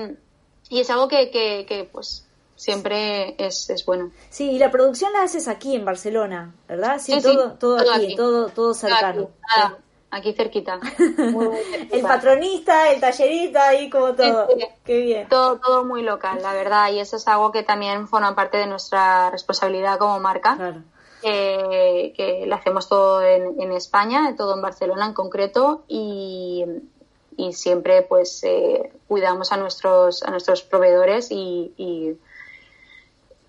y 0.68 0.80
es 0.80 0.90
algo 0.90 1.06
que, 1.08 1.30
que, 1.30 1.64
que, 1.68 1.84
pues 1.84 2.25
siempre 2.56 3.34
es, 3.38 3.70
es 3.70 3.84
bueno. 3.86 4.10
sí, 4.30 4.50
y 4.50 4.58
la 4.58 4.70
producción 4.70 5.12
la 5.12 5.22
haces 5.22 5.46
aquí 5.46 5.76
en 5.76 5.84
Barcelona, 5.84 6.54
¿verdad? 6.68 6.98
Sí, 6.98 7.12
Sí, 7.12 7.20
sí, 7.20 7.22
todo, 7.22 7.52
todo, 7.52 7.76
aquí, 7.78 8.06
aquí. 8.06 8.16
todo, 8.16 8.48
todo 8.48 8.74
cercano. 8.74 9.22
Aquí, 9.22 9.32
nada, 9.56 9.78
aquí 10.10 10.32
cerquita. 10.32 10.80
Muy, 11.18 11.48
muy 11.48 11.56
cerquita. 11.58 11.96
El 11.96 12.02
patronista, 12.02 12.90
el 12.92 13.00
tallerito, 13.00 13.58
ahí 13.60 13.88
como 13.90 14.14
todo. 14.14 14.48
Sí. 14.48 14.66
Qué 14.84 14.98
bien. 15.00 15.28
Todo, 15.28 15.58
todo 15.60 15.84
muy 15.84 16.02
local, 16.02 16.38
la 16.42 16.52
verdad, 16.54 16.90
y 16.92 16.98
eso 16.98 17.16
es 17.16 17.28
algo 17.28 17.52
que 17.52 17.62
también 17.62 18.08
forma 18.08 18.34
parte 18.34 18.56
de 18.58 18.66
nuestra 18.66 19.30
responsabilidad 19.30 19.98
como 19.98 20.18
marca, 20.20 20.56
Claro. 20.56 20.82
que, 21.22 22.12
que 22.16 22.46
lo 22.46 22.54
hacemos 22.54 22.88
todo 22.88 23.22
en, 23.22 23.60
en 23.60 23.72
España, 23.72 24.34
todo 24.36 24.54
en 24.54 24.62
Barcelona 24.62 25.06
en 25.06 25.12
concreto, 25.12 25.84
y, 25.88 26.64
y 27.36 27.52
siempre 27.52 28.02
pues 28.02 28.42
eh, 28.44 28.92
cuidamos 29.08 29.52
a 29.52 29.56
nuestros, 29.56 30.22
a 30.22 30.30
nuestros 30.30 30.62
proveedores 30.62 31.30
y, 31.30 31.74
y, 31.76 32.16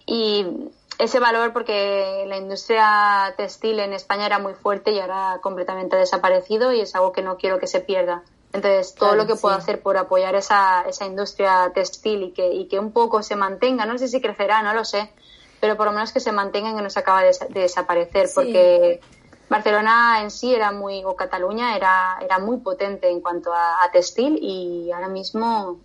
y 0.08 0.72
ese 0.98 1.20
valor 1.20 1.54
porque 1.54 2.24
la 2.28 2.38
industria 2.38 3.36
textil 3.38 3.80
en 3.80 3.94
España 3.94 4.26
era 4.26 4.40
muy 4.40 4.56
fuerte 4.56 4.92
y 4.92 5.00
ahora 5.00 5.34
ha 5.34 5.42
completamente 5.42 5.96
desaparecido 5.96 6.74
y 6.74 6.82
es 6.82 6.96
algo 6.96 7.12
que 7.12 7.22
no 7.22 7.38
quiero 7.38 7.60
que 7.60 7.68
se 7.68 7.82
pierda. 7.82 8.24
Entonces, 8.54 8.96
todo 8.96 9.10
Claro, 9.10 9.24
lo 9.24 9.28
que 9.28 9.36
puedo 9.40 9.54
sí. 9.56 9.62
hacer 9.62 9.82
por 9.84 9.98
apoyar 9.98 10.34
esa, 10.34 10.82
esa 10.88 11.06
industria 11.06 11.72
textil 11.76 12.24
y 12.24 12.32
que, 12.32 12.52
y 12.52 12.68
que 12.68 12.80
un 12.80 12.94
poco 12.94 13.22
se 13.22 13.36
mantenga, 13.36 13.86
no 13.86 13.98
sé 14.00 14.08
si 14.08 14.20
crecerá, 14.22 14.64
no 14.64 14.74
lo 14.74 14.86
sé, 14.86 15.12
pero 15.60 15.76
por 15.76 15.86
lo 15.86 15.92
menos 15.92 16.12
que 16.14 16.20
se 16.22 16.32
mantenga 16.32 16.72
y 16.72 16.76
que 16.76 16.82
no 16.82 16.90
se 16.90 17.00
acaba 17.00 17.22
de, 17.22 17.36
de 17.50 17.60
desaparecer, 17.60 18.28
Sí. 18.28 18.34
porque 18.36 19.02
Barcelona 19.50 20.22
en 20.24 20.32
sí 20.32 20.56
era 20.56 20.72
muy, 20.72 21.04
o 21.06 21.16
Cataluña 21.16 21.76
era, 21.76 22.18
era 22.22 22.40
muy 22.40 22.58
potente 22.58 23.10
en 23.10 23.22
cuanto 23.22 23.54
a, 23.54 23.84
a 23.84 23.92
textil 23.92 24.40
y 24.42 24.92
ahora 24.92 25.10
mismo 25.10 25.82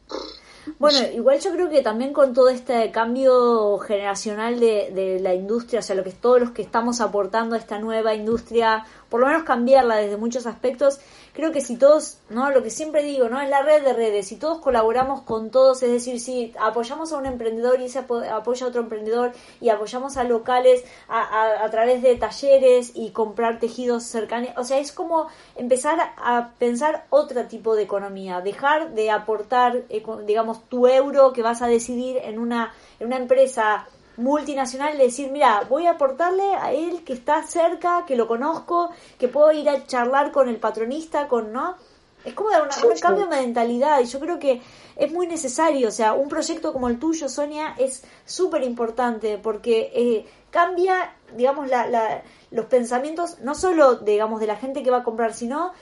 Bueno, 0.78 0.98
igual 1.12 1.40
yo 1.40 1.50
creo 1.52 1.68
que 1.68 1.82
también 1.82 2.12
con 2.12 2.32
todo 2.34 2.48
este 2.48 2.90
cambio 2.90 3.78
generacional 3.78 4.60
de, 4.60 4.90
de 4.94 5.20
la 5.20 5.34
industria, 5.34 5.80
o 5.80 5.82
sea, 5.82 5.96
lo 5.96 6.04
que 6.04 6.12
todos 6.12 6.40
los 6.40 6.50
que 6.52 6.62
estamos 6.62 7.00
aportando 7.00 7.56
a 7.56 7.58
esta 7.58 7.78
nueva 7.78 8.14
industria, 8.14 8.84
por 9.08 9.20
lo 9.20 9.26
menos 9.26 9.42
cambiarla 9.42 9.96
desde 9.96 10.16
muchos 10.16 10.46
aspectos, 10.46 11.00
creo 11.32 11.52
que 11.52 11.60
si 11.60 11.76
todos, 11.76 12.18
¿no? 12.28 12.50
Lo 12.50 12.62
que 12.62 12.70
siempre 12.70 13.02
digo, 13.02 13.28
¿no? 13.28 13.40
Es 13.40 13.48
la 13.48 13.62
red 13.62 13.82
de 13.82 13.92
redes, 13.92 14.28
si 14.28 14.36
todos 14.36 14.58
colaboramos 14.58 15.22
con 15.22 15.50
todos, 15.50 15.82
es 15.82 15.90
decir, 15.90 16.20
si 16.20 16.52
apoyamos 16.60 17.12
a 17.12 17.16
un 17.16 17.26
emprendedor 17.26 17.80
y 17.80 17.88
se 17.88 18.00
apoya 18.00 18.66
a 18.66 18.68
otro 18.68 18.82
emprendedor 18.82 19.32
y 19.60 19.70
apoyamos 19.70 20.16
a 20.16 20.24
locales 20.24 20.84
a, 21.08 21.64
a, 21.64 21.70
través 21.70 22.02
de 22.02 22.16
talleres 22.16 22.92
y 22.94 23.10
comprar 23.10 23.58
tejidos 23.60 24.04
cercanos, 24.04 24.50
o 24.56 24.64
sea, 24.64 24.78
es 24.78 24.92
como 24.92 25.28
empezar 25.56 25.98
a 26.16 26.50
pensar 26.58 27.06
otro 27.10 27.46
tipo 27.46 27.74
de 27.76 27.82
economía, 27.82 28.40
dejar 28.40 28.92
de 28.92 29.10
aportar, 29.10 29.84
eh, 29.88 30.04
digamos, 30.26 30.68
tu 30.68 30.86
euro 30.86 31.32
que 31.32 31.42
vas 31.42 31.62
a 31.62 31.66
decidir 31.66 32.18
en 32.18 32.38
una, 32.38 32.74
en 33.00 33.06
una 33.06 33.16
empresa 33.16 33.86
multinacional 34.16 34.98
decir, 34.98 35.30
mira, 35.30 35.62
voy 35.68 35.86
a 35.86 35.92
aportarle 35.92 36.54
a 36.54 36.72
él 36.72 37.02
que 37.04 37.12
está 37.12 37.42
cerca, 37.42 38.04
que 38.06 38.16
lo 38.16 38.28
conozco, 38.28 38.90
que 39.18 39.28
puedo 39.28 39.52
ir 39.52 39.68
a 39.68 39.86
charlar 39.86 40.32
con 40.32 40.48
el 40.48 40.56
patronista, 40.56 41.28
con, 41.28 41.52
¿no? 41.52 41.76
Es 42.24 42.34
como 42.34 42.50
dar 42.50 42.62
un 42.62 42.98
cambio 43.00 43.26
de 43.26 43.36
mentalidad 43.36 44.00
y 44.00 44.04
yo 44.04 44.20
creo 44.20 44.38
que 44.38 44.62
es 44.94 45.12
muy 45.12 45.26
necesario, 45.26 45.88
o 45.88 45.90
sea, 45.90 46.12
un 46.12 46.28
proyecto 46.28 46.72
como 46.72 46.88
el 46.88 46.98
tuyo, 46.98 47.28
Sonia, 47.28 47.74
es 47.78 48.04
súper 48.24 48.62
importante 48.62 49.38
porque 49.38 49.90
eh, 49.94 50.26
cambia, 50.50 51.16
digamos, 51.34 51.68
la, 51.68 51.88
la, 51.88 52.22
los 52.50 52.66
pensamientos, 52.66 53.40
no 53.40 53.54
solo, 53.54 53.96
digamos, 53.96 54.40
de 54.40 54.46
la 54.46 54.56
gente 54.56 54.82
que 54.84 54.90
va 54.90 54.98
a 54.98 55.04
comprar, 55.04 55.34
sino 55.34 55.72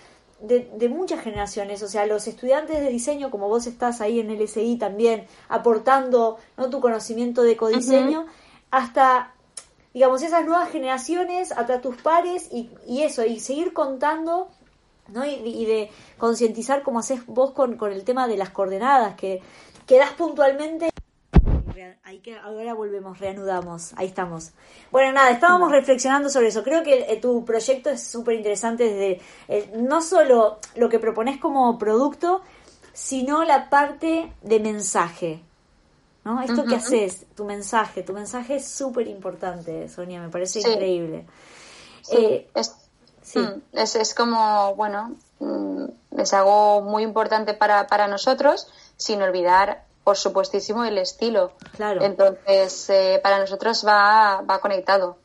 de, 0.43 0.89
muchas 0.89 1.21
generaciones, 1.21 1.83
o 1.83 1.89
sea, 1.89 2.07
los 2.07 2.27
estudiantes 2.27 2.81
de 2.81 2.89
diseño, 2.89 3.31
como 3.31 3.49
vos 3.49 3.67
estás 3.67 4.01
ahí 4.01 4.21
en 4.21 4.31
el 4.31 4.47
SI 4.49 4.77
también, 4.77 5.27
aportando 5.49 6.39
¿no? 6.57 6.71
tu 6.71 6.81
conocimiento 6.81 7.43
de 7.43 7.57
codiseño, 7.57 8.27
hasta, 8.71 9.35
digamos, 9.93 10.23
esas 10.23 10.45
nuevas 10.45 10.71
generaciones, 10.71 11.53
hasta 11.53 11.81
tus 11.81 11.97
pares 11.97 12.49
y, 12.53 12.71
y 12.87 13.03
eso, 13.03 13.25
y 13.25 13.41
seguir 13.41 13.73
contando 13.73 14.49
¿no? 15.09 15.25
Y, 15.27 15.65
de 15.67 15.91
concientizar 16.19 16.83
como 16.83 17.01
haces 17.01 17.27
vos 17.27 17.51
con, 17.51 17.77
con 17.77 17.93
el 17.93 18.05
tema 18.05 18.29
de 18.29 18.37
las 18.37 18.51
coordenadas, 18.51 19.17
que, 19.17 19.43
que 19.87 19.99
das 19.99 20.13
puntualmente 20.13 20.91
ahí 22.05 22.19
que 22.19 22.37
ahora 22.37 22.75
volvemos, 22.75 23.19
reanudamos, 23.19 23.93
ahí 23.97 24.07
estamos. 24.07 24.51
Bueno, 24.91 25.13
nada, 25.13 25.31
estábamos 25.31 25.71
reflexionando 25.71 26.29
sobre 26.29 26.49
eso. 26.49 26.63
Creo 26.63 26.83
que 26.83 27.07
eh, 27.09 27.17
tu 27.17 27.45
proyecto 27.45 27.91
es 27.91 28.03
súper 28.03 28.35
interesante 28.35 28.85
desde 28.85 29.21
eh, 29.49 29.73
no 29.77 30.03
solo 30.03 30.59
lo 30.77 30.89
que 30.89 30.99
propones 30.99 31.39
como 31.39 31.79
producto, 31.79 32.43
sino 32.93 33.45
la 33.45 33.69
parte 33.71 34.33
de 34.43 34.61
mensaje. 34.61 35.43
¿No? 36.23 36.43
Esto 36.43 36.65
que 36.65 36.75
haces, 36.75 37.25
tu 37.35 37.47
mensaje, 37.47 38.03
tu 38.03 38.13
mensaje 38.13 38.57
es 38.57 38.69
súper 38.69 39.09
importante, 39.09 39.89
Sonia, 39.89 40.21
me 40.21 40.29
parece 40.29 40.61
increíble. 40.61 41.25
Eh, 42.13 42.47
es, 42.55 42.77
mm, 43.35 43.63
es, 43.73 43.97
es, 43.97 44.15
como, 44.15 44.75
bueno, 44.75 45.17
mm, 45.39 45.85
es 46.19 46.35
algo 46.35 46.83
muy 46.83 47.05
importante 47.05 47.55
para, 47.55 47.87
para 47.87 48.07
nosotros, 48.07 48.69
sin 48.99 49.23
olvidar 49.23 49.85
por 50.11 50.17
supuestísimo, 50.17 50.85
el 50.85 50.99
estilo. 50.99 51.53
Claro. 51.77 52.03
Entonces, 52.03 52.91
eh, 52.91 53.21
para 53.23 53.39
nosotros 53.39 53.87
va, 53.87 54.41
va 54.41 54.61
conectado. 54.61 55.17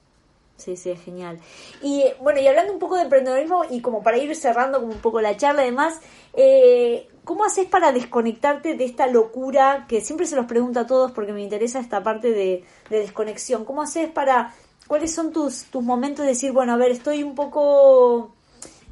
Sí, 0.57 0.77
sí, 0.77 0.91
es 0.91 1.01
genial. 1.01 1.39
Y 1.81 2.03
bueno, 2.21 2.39
y 2.39 2.45
hablando 2.45 2.71
un 2.71 2.77
poco 2.77 2.95
de 2.95 3.01
emprendedorismo 3.01 3.65
y 3.67 3.81
como 3.81 4.03
para 4.03 4.19
ir 4.19 4.35
cerrando 4.35 4.79
como 4.79 4.93
un 4.93 4.99
poco 4.99 5.21
la 5.21 5.35
charla, 5.37 5.63
además, 5.63 5.99
eh, 6.35 7.09
¿cómo 7.23 7.45
haces 7.45 7.65
para 7.65 7.91
desconectarte 7.91 8.75
de 8.75 8.85
esta 8.85 9.07
locura 9.07 9.87
que 9.89 10.01
siempre 10.01 10.27
se 10.27 10.35
los 10.35 10.45
pregunto 10.45 10.81
a 10.81 10.85
todos 10.85 11.11
porque 11.13 11.33
me 11.33 11.41
interesa 11.41 11.79
esta 11.79 12.03
parte 12.03 12.29
de, 12.29 12.63
de 12.91 12.99
desconexión? 12.99 13.65
¿Cómo 13.65 13.81
haces 13.81 14.07
para, 14.11 14.53
cuáles 14.85 15.11
son 15.11 15.33
tus, 15.33 15.63
tus 15.63 15.81
momentos 15.81 16.25
de 16.25 16.33
decir, 16.33 16.51
bueno, 16.51 16.73
a 16.73 16.77
ver, 16.77 16.91
estoy 16.91 17.23
un 17.23 17.33
poco... 17.33 18.35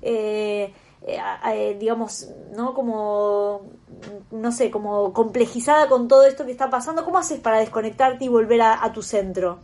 Eh, 0.02 0.74
eh, 1.06 1.20
eh, 1.48 1.76
digamos, 1.78 2.28
¿no? 2.56 2.74
Como, 2.74 3.62
no 4.32 4.52
sé, 4.52 4.72
como 4.72 5.12
complejizada 5.12 5.90
con 5.90 6.08
todo 6.08 6.26
esto 6.26 6.46
que 6.46 6.52
está 6.52 6.70
pasando. 6.70 7.04
¿Cómo 7.04 7.18
haces 7.18 7.40
para 7.40 7.60
desconectarte 7.60 8.24
y 8.26 8.30
volver 8.30 8.62
a, 8.62 8.92
tu 8.94 9.02
centro? 9.02 9.60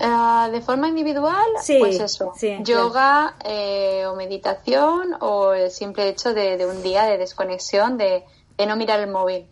Ah, 0.00 0.48
de 0.52 0.60
forma 0.60 0.88
individual, 0.88 1.46
pues 1.78 2.00
eso, 2.00 2.32
yoga 2.62 3.36
eh, 3.44 4.06
o 4.06 4.14
meditación 4.16 5.14
o 5.20 5.52
el 5.52 5.70
simple 5.70 6.08
hecho 6.08 6.32
de, 6.32 6.66
un 6.66 6.82
día 6.82 7.04
de 7.04 7.18
desconexión, 7.18 7.98
de, 7.98 8.24
no 8.66 8.76
mirar 8.76 9.00
el 9.00 9.10
móvil 9.10 9.46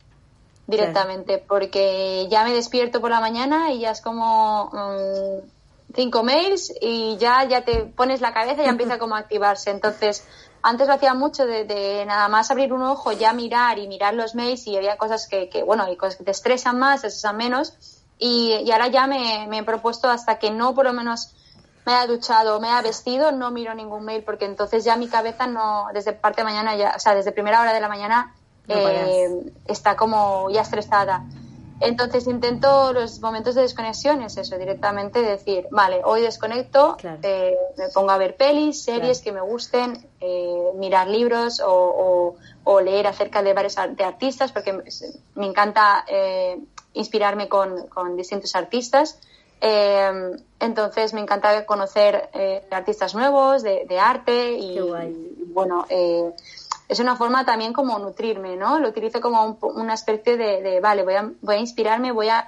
directamente, 0.66 1.38
porque 1.38 2.28
ya 2.30 2.44
me 2.44 2.52
despierto 2.52 3.00
por 3.00 3.10
la 3.10 3.20
mañana 3.20 3.72
y 3.72 3.80
ya 3.80 3.92
es 3.92 4.02
como... 4.02 4.70
Mm, 4.72 5.57
cinco 5.94 6.22
mails 6.22 6.72
y 6.80 7.16
ya, 7.18 7.44
ya 7.44 7.62
te 7.62 7.84
pones 7.84 8.20
la 8.20 8.32
cabeza 8.32 8.62
y 8.62 8.64
ya 8.64 8.70
empieza 8.70 8.98
como 8.98 9.14
a 9.14 9.18
activarse. 9.18 9.70
Entonces, 9.70 10.24
antes 10.62 10.88
lo 10.88 10.94
hacía 10.94 11.14
mucho 11.14 11.46
de, 11.46 12.04
nada 12.06 12.28
más 12.28 12.50
abrir 12.50 12.72
un 12.72 12.82
ojo, 12.82 13.12
ya 13.12 13.32
mirar 13.32 13.78
y 13.78 13.88
mirar 13.88 14.14
los 14.14 14.34
mails 14.34 14.66
y 14.66 14.76
había 14.76 14.96
cosas 14.96 15.26
que, 15.28 15.48
que 15.48 15.62
bueno, 15.62 15.90
y 15.90 15.96
cosas 15.96 16.16
que 16.16 16.24
te 16.24 16.30
estresan 16.30 16.78
más, 16.78 17.02
te 17.02 17.08
estresan 17.08 17.36
menos. 17.36 17.74
Y, 18.18 18.54
y 18.64 18.70
ahora 18.72 18.88
ya 18.88 19.06
me, 19.06 19.46
me, 19.48 19.58
he 19.58 19.62
propuesto 19.62 20.08
hasta 20.08 20.38
que 20.38 20.50
no 20.50 20.74
por 20.74 20.86
lo 20.86 20.92
menos 20.92 21.34
me 21.86 21.94
haya 21.94 22.06
duchado, 22.06 22.60
me 22.60 22.68
haya 22.68 22.82
vestido, 22.82 23.30
no 23.30 23.50
miro 23.50 23.72
ningún 23.74 24.04
mail 24.04 24.24
porque 24.24 24.44
entonces 24.44 24.84
ya 24.84 24.96
mi 24.96 25.08
cabeza 25.08 25.46
no, 25.46 25.86
desde 25.94 26.12
parte 26.12 26.40
de 26.40 26.44
mañana 26.44 26.76
ya, 26.76 26.94
o 26.96 27.00
sea, 27.00 27.14
desde 27.14 27.32
primera 27.32 27.60
hora 27.60 27.72
de 27.72 27.80
la 27.80 27.88
mañana 27.88 28.34
eh, 28.66 29.52
está 29.66 29.96
como 29.96 30.50
ya 30.50 30.62
estresada. 30.62 31.24
Entonces 31.80 32.26
intento 32.26 32.92
los 32.92 33.20
momentos 33.20 33.54
de 33.54 33.62
desconexión, 33.62 34.22
es 34.22 34.36
eso, 34.36 34.58
directamente 34.58 35.22
decir, 35.22 35.68
vale, 35.70 36.00
hoy 36.04 36.22
desconecto, 36.22 36.96
eh, 37.22 37.56
me 37.76 37.88
pongo 37.88 38.10
a 38.10 38.18
ver 38.18 38.36
pelis, 38.36 38.82
series 38.82 39.20
que 39.22 39.30
me 39.30 39.40
gusten, 39.40 40.06
eh, 40.20 40.72
mirar 40.74 41.08
libros 41.08 41.62
o, 41.64 42.36
leer 42.82 43.06
acerca 43.06 43.42
de 43.42 43.54
varios 43.54 43.76
de 43.76 44.04
artistas, 44.04 44.52
porque 44.52 44.72
me 45.34 45.46
encanta 45.46 46.04
eh, 46.06 46.58
inspirarme 46.94 47.48
con, 47.48 47.88
distintos 48.16 48.54
artistas. 48.56 49.18
entonces 49.60 51.14
me 51.14 51.20
encanta 51.20 51.64
conocer 51.64 52.28
artistas 52.70 53.14
nuevos 53.14 53.62
de, 53.62 53.98
arte 54.00 54.52
y, 54.52 54.78
y 54.78 55.44
bueno, 55.52 55.86
es 56.88 57.00
una 57.00 57.16
forma 57.16 57.44
también 57.44 57.72
como 57.72 57.98
nutrirme, 57.98 58.56
¿no? 58.56 58.78
Lo 58.78 58.88
utilizo 58.88 59.20
como 59.20 59.58
una 59.60 59.94
especie 59.94 60.36
de, 60.36 60.80
vale, 60.80 61.02
voy 61.02 61.14
a, 61.14 61.30
voy 61.42 61.56
a 61.56 61.58
inspirarme, 61.58 62.12
voy 62.12 62.30
a, 62.30 62.46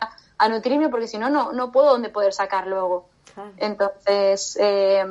nutrirme 0.48 0.88
porque 0.88 1.06
si 1.06 1.18
no, 1.18 1.28
no 1.52 1.70
puedo 1.70 1.90
dónde 1.90 2.08
poder 2.08 2.32
sacar 2.32 2.66
luego. 2.66 3.06
Entonces, 3.58 4.56
eh, 4.60 5.04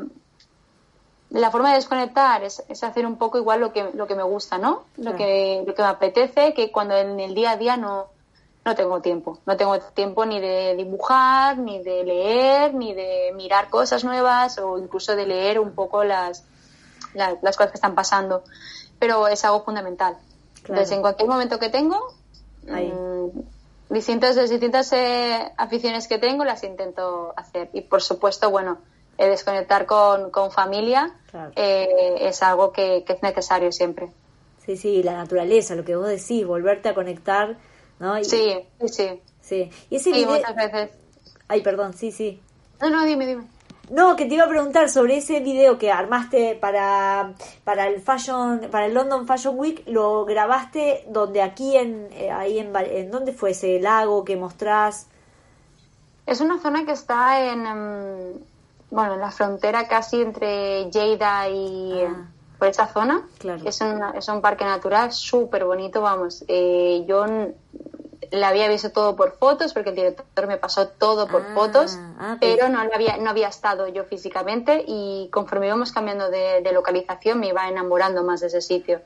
la 1.30 1.52
forma 1.52 1.70
de 1.70 1.76
desconectar 1.76 2.44
es, 2.44 2.64
hacer 2.84 3.06
un 3.06 3.18
poco 3.18 3.38
igual 3.38 3.60
lo 3.60 3.72
que, 3.72 3.92
lo 3.94 4.08
que 4.08 4.16
me 4.16 4.24
gusta, 4.24 4.58
¿no? 4.58 4.86
Lo, 4.98 5.16
que, 5.16 5.64
lo 5.66 5.76
que 5.76 5.82
me 5.84 5.88
apetece, 5.88 6.54
que 6.56 6.72
cuando 6.72 6.98
en 6.98 7.20
el 7.20 7.36
día 7.36 7.52
a 7.52 7.58
día 7.58 7.78
no, 7.78 8.08
no 8.66 8.76
tengo 8.76 9.00
tiempo. 9.00 9.38
No 9.46 9.56
tengo 9.56 9.80
tiempo 9.80 10.26
ni 10.26 10.40
de 10.40 10.76
dibujar, 10.76 11.60
ni 11.60 11.84
de 11.84 12.04
leer, 12.04 12.74
ni 12.74 12.96
de 12.96 13.32
mirar 13.36 13.70
cosas 13.70 14.04
nuevas 14.04 14.58
o 14.58 14.80
incluso 14.80 15.16
de 15.16 15.28
leer 15.28 15.60
un 15.60 15.74
poco 15.76 16.04
las, 16.04 16.44
las, 17.14 17.36
las 17.44 17.56
cosas 17.56 17.72
que 17.72 17.78
están 17.78 17.94
pasando 17.94 18.44
pero 19.00 19.28
es 19.28 19.44
algo 19.46 19.64
fundamental. 19.64 20.18
Entonces, 20.60 20.92
en 20.92 21.02
cualquier 21.02 21.30
momento 21.30 21.58
que 21.58 21.70
tengo, 21.70 22.14
mm, 22.68 23.40
distintas, 23.90 24.36
distintas 24.50 24.92
eh, 24.94 25.52
aficiones 25.58 26.08
que 26.08 26.20
tengo 26.20 26.44
las 26.44 26.64
intento 26.64 27.34
hacer. 27.36 27.70
Y 27.74 27.82
por 27.82 28.02
supuesto, 28.02 28.50
bueno, 28.52 28.78
desconectar 29.18 29.86
con, 29.86 30.30
con 30.32 30.52
familia 30.52 31.12
eh, 31.56 32.18
es 32.20 32.42
algo 32.44 32.72
que, 32.72 33.04
es 33.08 33.24
necesario 33.24 33.72
siempre. 33.72 34.10
Sí, 34.66 34.78
sí, 34.78 35.04
la 35.04 35.14
naturaleza, 35.14 35.76
lo 35.76 35.84
que 35.84 35.96
vos 35.96 36.08
decís, 36.08 36.46
volverte 36.46 36.90
a 36.90 36.94
conectar, 36.94 37.58
¿no? 38.00 38.24
sí, 38.24 38.60
sí, 38.86 39.22
sí. 39.42 39.70
Y 39.90 39.96
ese 39.96 40.12
muchas 40.26 40.56
veces. 40.56 40.92
Ay, 41.48 41.62
perdón, 41.62 41.94
sí, 41.94 42.12
sí. 42.12 42.40
No, 42.80 42.90
no, 42.90 43.04
dime, 43.06 43.26
dime. 43.26 43.44
No, 43.90 44.16
que 44.16 44.26
te 44.26 44.36
iba 44.36 44.46
a 44.46 44.50
preguntar 44.50 44.90
sobre 44.90 45.18
ese 45.18 45.40
video 45.40 45.80
que 45.80 45.92
armaste 45.92 46.56
para, 46.56 47.34
para 47.64 47.88
el 47.88 48.02
Fashion, 48.02 48.68
para 48.72 48.86
el 48.86 48.94
London 48.94 49.26
Fashion 49.26 49.58
Week, 49.58 49.84
lo 49.88 50.26
grabaste 50.26 51.06
donde 51.08 51.42
aquí 51.42 51.76
en, 51.76 52.08
eh, 52.12 52.30
ahí 52.32 52.60
en, 52.60 52.76
en 52.76 53.10
¿dónde 53.10 53.34
fue 53.34 53.52
ese 53.52 53.80
lago 53.80 54.24
que 54.24 54.36
mostrás? 54.36 55.08
Es 56.28 56.40
una 56.40 56.60
zona 56.60 56.86
que 56.86 56.92
está 56.92 57.52
en, 57.52 57.66
em, 57.66 58.34
bueno, 58.92 59.16
en 59.16 59.22
la 59.22 59.32
frontera 59.32 59.88
casi 59.88 60.22
entre 60.22 60.92
Lleida 60.92 61.50
y 61.50 62.04
ah. 62.04 62.28
por 62.60 62.68
esa 62.68 62.86
zona. 62.88 63.28
Claro. 63.40 63.64
Es, 63.66 63.82
es 64.14 64.28
un 64.28 64.42
parque 64.42 64.66
natural 64.66 65.12
súper 65.12 65.66
bonito, 65.66 66.02
vamos. 66.02 66.46
Eh, 66.48 67.04
yo 67.08 67.26
la 68.32 68.50
había 68.50 68.68
visto 68.68 68.92
todo 68.92 69.16
por 69.16 69.38
fotos, 69.38 69.74
porque 69.74 69.90
el 69.90 69.96
director 69.96 70.48
me 70.48 70.58
pasó 70.58 70.88
todo 70.88 71.28
por 71.28 71.42
ah, 71.42 71.52
fotos, 71.54 71.98
ah, 72.20 72.38
pero 72.40 72.70
no 72.70 72.80
había, 72.80 73.18
no 73.18 73.30
había 73.30 73.48
estado 73.48 73.88
yo 73.88 74.04
físicamente 74.04 74.84
y 74.88 75.30
conforme 75.32 75.68
íbamos 75.68 75.92
cambiando 75.92 76.30
de, 76.30 76.68
localización 76.72 77.40
me 77.40 77.48
iba 77.48 77.68
enamorando 77.68 78.24
más 78.24 78.42
de 78.42 78.48
ese 78.48 78.62
sitio. 78.62 79.02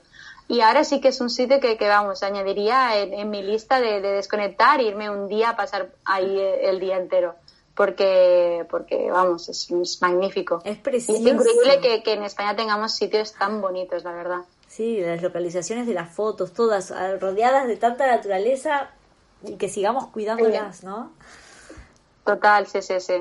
Y 0.48 0.60
ahora 0.62 0.84
sí 0.84 1.00
que 1.00 1.08
es 1.08 1.22
un 1.22 1.30
sitio 1.30 1.60
que, 1.60 1.78
que 1.78 1.88
vamos, 1.88 2.22
añadiría 2.22 2.98
en, 2.98 3.30
mi 3.30 3.42
lista 3.42 3.80
de, 3.80 4.02
desconectar 4.02 4.80
e 4.80 4.84
irme 4.84 5.10
un 5.10 5.28
día 5.28 5.52
a 5.52 5.56
pasar 5.56 5.90
ahí 6.04 6.38
el 6.40 6.80
día 6.80 6.98
entero. 6.98 7.36
porque, 7.76 8.66
porque 8.70 9.10
vamos, 9.10 9.50
es, 9.50 10.02
magnífico. 10.02 10.62
Es 10.66 10.78
precioso. 10.78 11.22
es 11.22 11.34
increíble 11.34 11.80
que, 11.82 12.04
que 12.04 12.14
en 12.14 12.24
España 12.24 12.56
tengamos 12.56 12.96
sitios 12.96 13.34
tan 13.34 13.62
bonitos, 13.62 14.04
la 14.04 14.12
verdad. 14.12 14.42
Sí, 14.74 15.00
las 15.02 15.22
localizaciones 15.22 15.86
de 15.86 15.94
las 15.94 16.12
fotos, 16.12 16.52
todas 16.52 16.90
ah, 16.90 17.16
rodeadas 17.20 17.68
de 17.68 17.78
tanta 17.78 18.08
naturaleza 18.08 18.90
y 19.44 19.56
que 19.58 19.70
sigamos 19.70 20.08
cuidándolas, 20.08 20.84
¿no? 20.84 21.12
Total, 22.26 22.68
sí, 22.68 22.82
sí, 22.82 23.00
sí. 23.00 23.14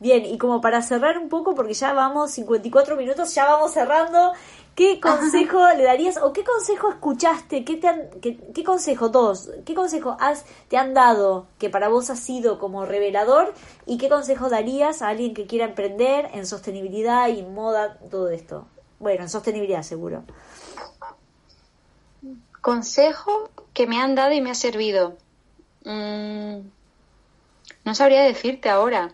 Bien, 0.00 0.24
y 0.24 0.38
como 0.38 0.60
para 0.60 0.82
cerrar 0.82 1.18
un 1.18 1.28
poco, 1.28 1.54
porque 1.54 1.74
ya 1.74 1.92
vamos 1.92 2.32
54 2.32 2.96
minutos, 2.96 3.34
ya 3.34 3.46
vamos 3.46 3.72
cerrando, 3.72 4.32
¿qué 4.74 5.00
consejo 5.00 5.66
le 5.76 5.84
darías 5.84 6.16
o 6.16 6.32
qué 6.32 6.42
consejo 6.42 6.90
escuchaste? 6.90 7.64
¿Qué, 7.64 7.76
te 7.76 7.88
han, 7.88 8.10
qué, 8.20 8.64
consejo, 8.64 9.08
dos, 9.08 9.50
qué 9.64 9.74
consejo 9.74 10.16
has, 10.18 10.44
te 10.68 10.76
han 10.76 10.94
dado 10.94 11.46
que 11.58 11.70
para 11.70 11.88
vos 11.88 12.10
ha 12.10 12.16
sido 12.16 12.58
como 12.58 12.84
revelador 12.84 13.54
y 13.86 13.98
qué 13.98 14.08
consejo 14.08 14.48
darías 14.48 15.00
a 15.00 15.08
alguien 15.08 15.32
que 15.32 15.46
quiera 15.46 15.66
emprender 15.66 16.28
en 16.34 16.44
sostenibilidad 16.46 17.28
y 17.28 17.42
moda, 17.42 17.98
todo 18.10 18.30
esto? 18.30 18.66
Bueno, 18.98 19.22
en 19.22 19.28
sostenibilidad 19.28 19.82
seguro. 19.82 20.24
Consejo 22.60 23.50
que 23.72 23.86
me 23.86 24.00
han 24.00 24.14
dado 24.14 24.32
y 24.32 24.40
me 24.40 24.50
ha 24.50 24.54
servido. 24.54 25.16
Mm, 25.84 26.60
no 27.84 27.94
sabría 27.94 28.22
decirte 28.22 28.68
ahora. 28.68 29.12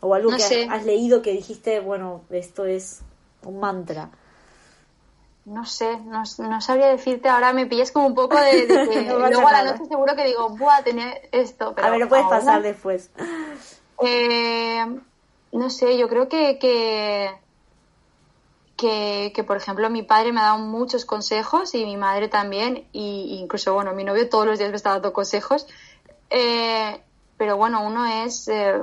O 0.00 0.14
algo 0.14 0.30
que 0.36 0.68
has 0.70 0.84
leído 0.84 1.22
que 1.22 1.32
dijiste, 1.32 1.80
bueno, 1.80 2.22
esto 2.30 2.66
es 2.66 3.00
un 3.42 3.60
mantra. 3.60 4.10
No 5.46 5.64
sé, 5.66 5.98
no, 6.00 6.24
sabría 6.60 6.88
decirte. 6.88 7.28
Ahora 7.28 7.52
me 7.52 7.66
pillas 7.66 7.90
como 7.90 8.06
un 8.06 8.14
poco 8.14 8.38
de, 8.38 8.66
luego 9.08 9.48
a 9.48 9.52
la 9.52 9.64
noche 9.64 9.86
seguro 9.86 10.14
que 10.16 10.24
digo, 10.24 10.50
buah, 10.50 10.82
tenía 10.82 11.14
esto. 11.32 11.74
a 11.76 11.90
ver, 11.90 12.00
lo 12.00 12.08
puedes 12.08 12.26
pasar 12.26 12.62
después. 12.62 13.10
Eh, 14.02 14.84
no 15.52 15.70
sé, 15.70 15.96
yo 15.96 16.08
creo 16.08 16.28
que, 16.28 16.58
que 16.58 17.30
que, 18.76 19.44
por 19.46 19.56
ejemplo, 19.56 19.88
mi 19.90 20.02
padre 20.02 20.32
me 20.32 20.40
ha 20.40 20.44
dado 20.44 20.58
muchos 20.58 21.04
consejos 21.04 21.74
y 21.74 21.84
mi 21.84 21.96
madre 21.96 22.28
también, 22.28 22.86
y 22.92 23.38
incluso, 23.40 23.74
bueno, 23.74 23.92
mi 23.94 24.04
novio 24.04 24.28
todos 24.28 24.46
los 24.46 24.58
días 24.58 24.70
me 24.70 24.76
está 24.76 24.90
dando 24.90 25.12
consejos. 25.12 25.66
Eh, 26.30 27.00
pero 27.36 27.56
bueno, 27.56 27.84
uno 27.84 28.06
es 28.06 28.48
eh, 28.48 28.74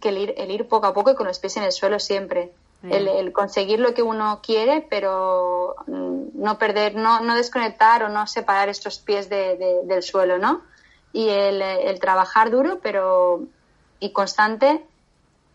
que 0.00 0.10
el 0.10 0.18
ir, 0.18 0.34
el 0.36 0.50
ir 0.50 0.68
poco 0.68 0.86
a 0.86 0.94
poco 0.94 1.10
y 1.10 1.14
con 1.14 1.26
los 1.26 1.38
pies 1.38 1.56
en 1.56 1.64
el 1.64 1.72
suelo 1.72 1.98
siempre. 1.98 2.52
El, 2.82 3.34
conseguir 3.34 3.78
lo 3.78 3.92
que 3.92 4.02
uno 4.02 4.40
quiere, 4.42 4.86
pero 4.88 5.76
mm, 5.86 6.28
no 6.32 6.58
perder, 6.58 6.94
no, 6.94 7.20
no 7.20 7.36
desconectar 7.36 8.02
o 8.04 8.08
no 8.08 8.26
separar 8.26 8.70
estos 8.70 8.98
pies 8.98 9.28
del 9.28 10.02
suelo, 10.02 10.38
¿no? 10.38 10.62
Y 11.12 11.28
el, 11.28 11.60
el, 11.60 12.00
trabajar 12.00 12.50
duro, 12.50 12.78
pero 12.82 13.42
y 13.98 14.12
constante, 14.12 14.82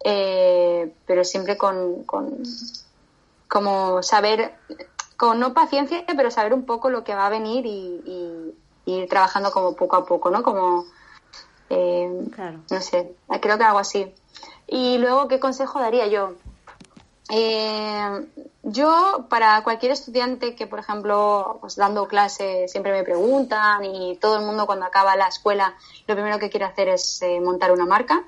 eh, 0.03 0.93
pero 1.07 1.23
siempre 1.23 1.57
con, 1.57 2.03
con, 2.03 2.43
como 3.55 4.03
saber, 4.03 4.53
con 5.15 5.39
no 5.39 5.53
paciencia, 5.53 6.03
pero 6.05 6.29
saber 6.29 6.53
un 6.53 6.65
poco 6.65 6.89
lo 6.89 7.05
que 7.05 7.15
va 7.15 7.27
a 7.27 7.29
venir 7.29 7.65
y, 7.65 8.53
ir 8.85 9.07
trabajando 9.07 9.49
como 9.49 9.77
poco 9.77 9.95
a 9.95 10.05
poco, 10.05 10.29
¿no? 10.29 10.43
Como, 10.43 10.83
eh, 11.69 12.27
no 12.69 12.81
sé, 12.81 13.15
creo 13.39 13.57
que 13.57 13.63
algo 13.63 13.79
así. 13.79 14.13
Y 14.67 14.97
luego, 14.97 15.29
¿qué 15.29 15.39
consejo 15.39 15.79
daría 15.79 16.05
yo? 16.07 16.33
Eh, 17.29 18.27
yo, 18.63 19.27
para 19.29 19.63
cualquier 19.63 19.93
estudiante 19.93 20.53
que, 20.53 20.67
por 20.67 20.79
ejemplo, 20.79 21.59
pues 21.61 21.77
dando 21.77 22.09
clase 22.09 22.67
siempre 22.67 22.91
me 22.91 23.05
preguntan 23.05 23.85
y 23.85 24.17
todo 24.17 24.35
el 24.35 24.45
mundo 24.45 24.65
cuando 24.65 24.85
acaba 24.85 25.15
la 25.15 25.29
escuela 25.29 25.75
lo 26.07 26.15
primero 26.15 26.39
que 26.39 26.49
quiere 26.49 26.65
hacer 26.65 26.89
es 26.89 27.21
eh, 27.21 27.39
montar 27.39 27.71
una 27.71 27.85
marca, 27.85 28.25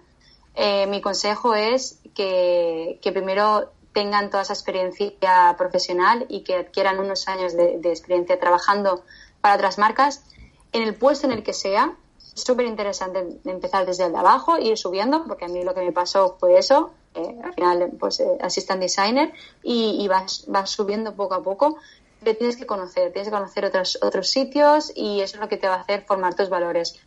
mi 0.88 1.01
consejo 1.01 1.53
es 1.53 1.99
que, 2.15 2.97
que 3.03 3.11
primero 3.11 3.71
tengan 3.97 4.29
toda 4.29 4.43
esa 4.43 4.53
experiencia 4.53 5.55
profesional 5.57 6.27
y 6.29 6.41
que 6.41 6.57
adquieran 6.57 6.99
unos 6.99 7.27
años 7.27 7.57
de, 7.57 7.79
experiencia 7.85 8.39
trabajando 8.39 9.03
para 9.41 9.55
otras 9.55 9.79
marcas 9.79 10.23
en 10.71 10.83
el 10.83 10.93
puesto 10.93 11.25
en 11.25 11.33
el 11.33 11.41
que 11.41 11.53
sea. 11.53 11.95
Es 12.35 12.43
súper 12.43 12.67
interesante 12.67 13.39
empezar 13.45 13.87
desde 13.87 14.05
el 14.05 14.11
de 14.11 14.19
abajo, 14.19 14.59
ir 14.59 14.77
subiendo, 14.77 15.25
porque 15.25 15.45
a 15.45 15.47
mí 15.47 15.63
lo 15.63 15.73
que 15.73 15.81
me 15.81 15.91
pasó 15.91 16.37
fue 16.39 16.59
eso. 16.59 16.91
Al 17.15 17.55
final, 17.55 17.89
pues, 17.99 18.19
eh, 18.19 18.37
designer 18.79 19.33
y, 19.63 20.07
vas, 20.07 20.45
vas 20.47 20.69
subiendo 20.69 21.15
poco 21.15 21.33
a 21.33 21.41
poco. 21.41 21.77
Te 22.23 22.35
tienes 22.35 22.55
que 22.55 22.67
conocer, 22.67 23.11
tienes 23.13 23.29
que 23.29 23.35
conocer 23.35 23.65
otros, 23.65 23.97
otros 24.03 24.29
sitios 24.29 24.91
y 24.93 25.21
eso 25.21 25.37
es 25.37 25.41
lo 25.41 25.49
que 25.49 25.57
te 25.57 25.67
va 25.67 25.73
a 25.73 25.79
hacer 25.79 26.05
formar 26.05 26.35
tus 26.35 26.49
valores. 26.49 26.99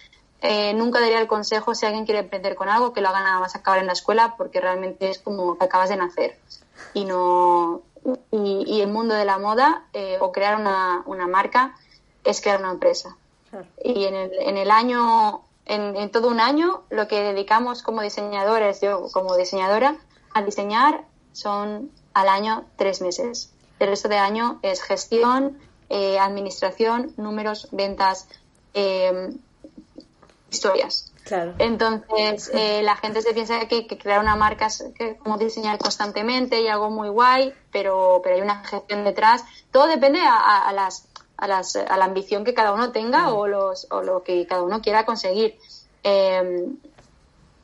Eh, 0.43 0.75
nunca 0.75 0.99
daría 0.99 1.21
el 1.21 1.29
consejo 1.29 1.73
si 1.73 1.87
alguien 1.87 2.05
quiere 2.05 2.21
emprender 2.23 2.57
con 2.57 2.69
algo 2.69 2.93
que 2.93 3.01
lo 3.01 3.11
haga 3.11 3.23
nada 3.23 3.39
más 3.39 3.55
acabar 3.55 3.79
en 3.79 3.87
la 3.87 3.93
escuela 3.93 4.35
porque 4.37 4.61
realmente 4.61 5.09
es 5.09 5.21
como 5.21 5.57
que 5.57 5.65
acabas 5.67 5.91
de 5.91 5.97
nacer 5.97 6.37
y 6.95 7.05
no 7.05 7.83
y, 8.33 8.81
el 8.81 8.89
mundo 8.89 9.15
de 9.15 9.25
la 9.25 9.39
moda 9.39 9.85
eh, 9.93 10.19
o 10.21 10.33
crear 10.33 10.59
una, 10.59 11.03
una, 11.07 11.27
marca 11.27 11.77
es 12.25 12.41
crear 12.41 12.61
una 12.61 12.73
empresa. 12.73 13.17
Y 13.83 14.05
en 14.05 14.15
el, 14.15 14.33
en 14.41 14.57
el 14.57 14.71
año 14.71 15.43
en, 15.67 16.11
todo 16.11 16.29
un 16.29 16.41
año 16.41 16.83
lo 16.91 17.09
que 17.09 17.21
dedicamos 17.23 17.83
como 17.83 18.03
diseñadores 18.03 18.81
yo 18.81 19.09
como 19.13 19.37
diseñadora 19.37 19.97
a 20.35 20.43
diseñar 20.43 21.05
son 21.33 21.91
al 22.15 22.29
año 22.29 22.65
tres 22.77 23.01
meses. 23.01 23.53
El 23.79 23.89
resto 23.89 24.09
de 24.09 24.19
año 24.19 24.59
es 24.63 24.83
gestión 24.83 25.59
eh, 25.89 26.19
administración 26.19 27.13
números 27.17 27.69
ventas 27.73 28.29
eh, 28.75 29.31
historias 30.51 31.10
entonces, 31.59 32.51
eh, 32.55 32.83
la 32.83 32.97
gente 32.97 33.23
se 33.23 33.33
piensa 33.33 33.67
que, 33.67 33.87
crear 33.87 34.21
una 34.21 34.37
marca 34.37 34.67
es 34.67 34.85
como 35.23 35.39
diseñar 35.39 35.79
constantemente 35.79 36.61
y 36.61 36.69
algo 36.69 36.91
muy 36.91 37.09
guay, 37.09 37.53
pero, 37.71 38.21
pero 38.23 38.37
hay 38.37 38.43
una 38.43 38.65
gestión 38.65 39.05
detrás. 39.05 39.45
Todo 39.71 39.87
depende 39.87 40.21
a, 40.23 40.73
las, 40.73 41.09
a, 41.37 41.47
las, 41.47 41.77
a 41.77 41.97
la 41.97 42.05
ambición 42.05 42.45
que 42.45 42.55
cada 42.55 42.73
uno 42.73 42.93
tenga 42.93 43.33
o, 43.33 43.47
los, 43.47 43.87
o 43.91 44.03
lo 44.03 44.23
que 44.23 44.47
cada 44.47 44.63
uno 44.63 44.81
quiera 44.81 45.05
conseguir. 45.05 45.59
Em, 46.03 46.77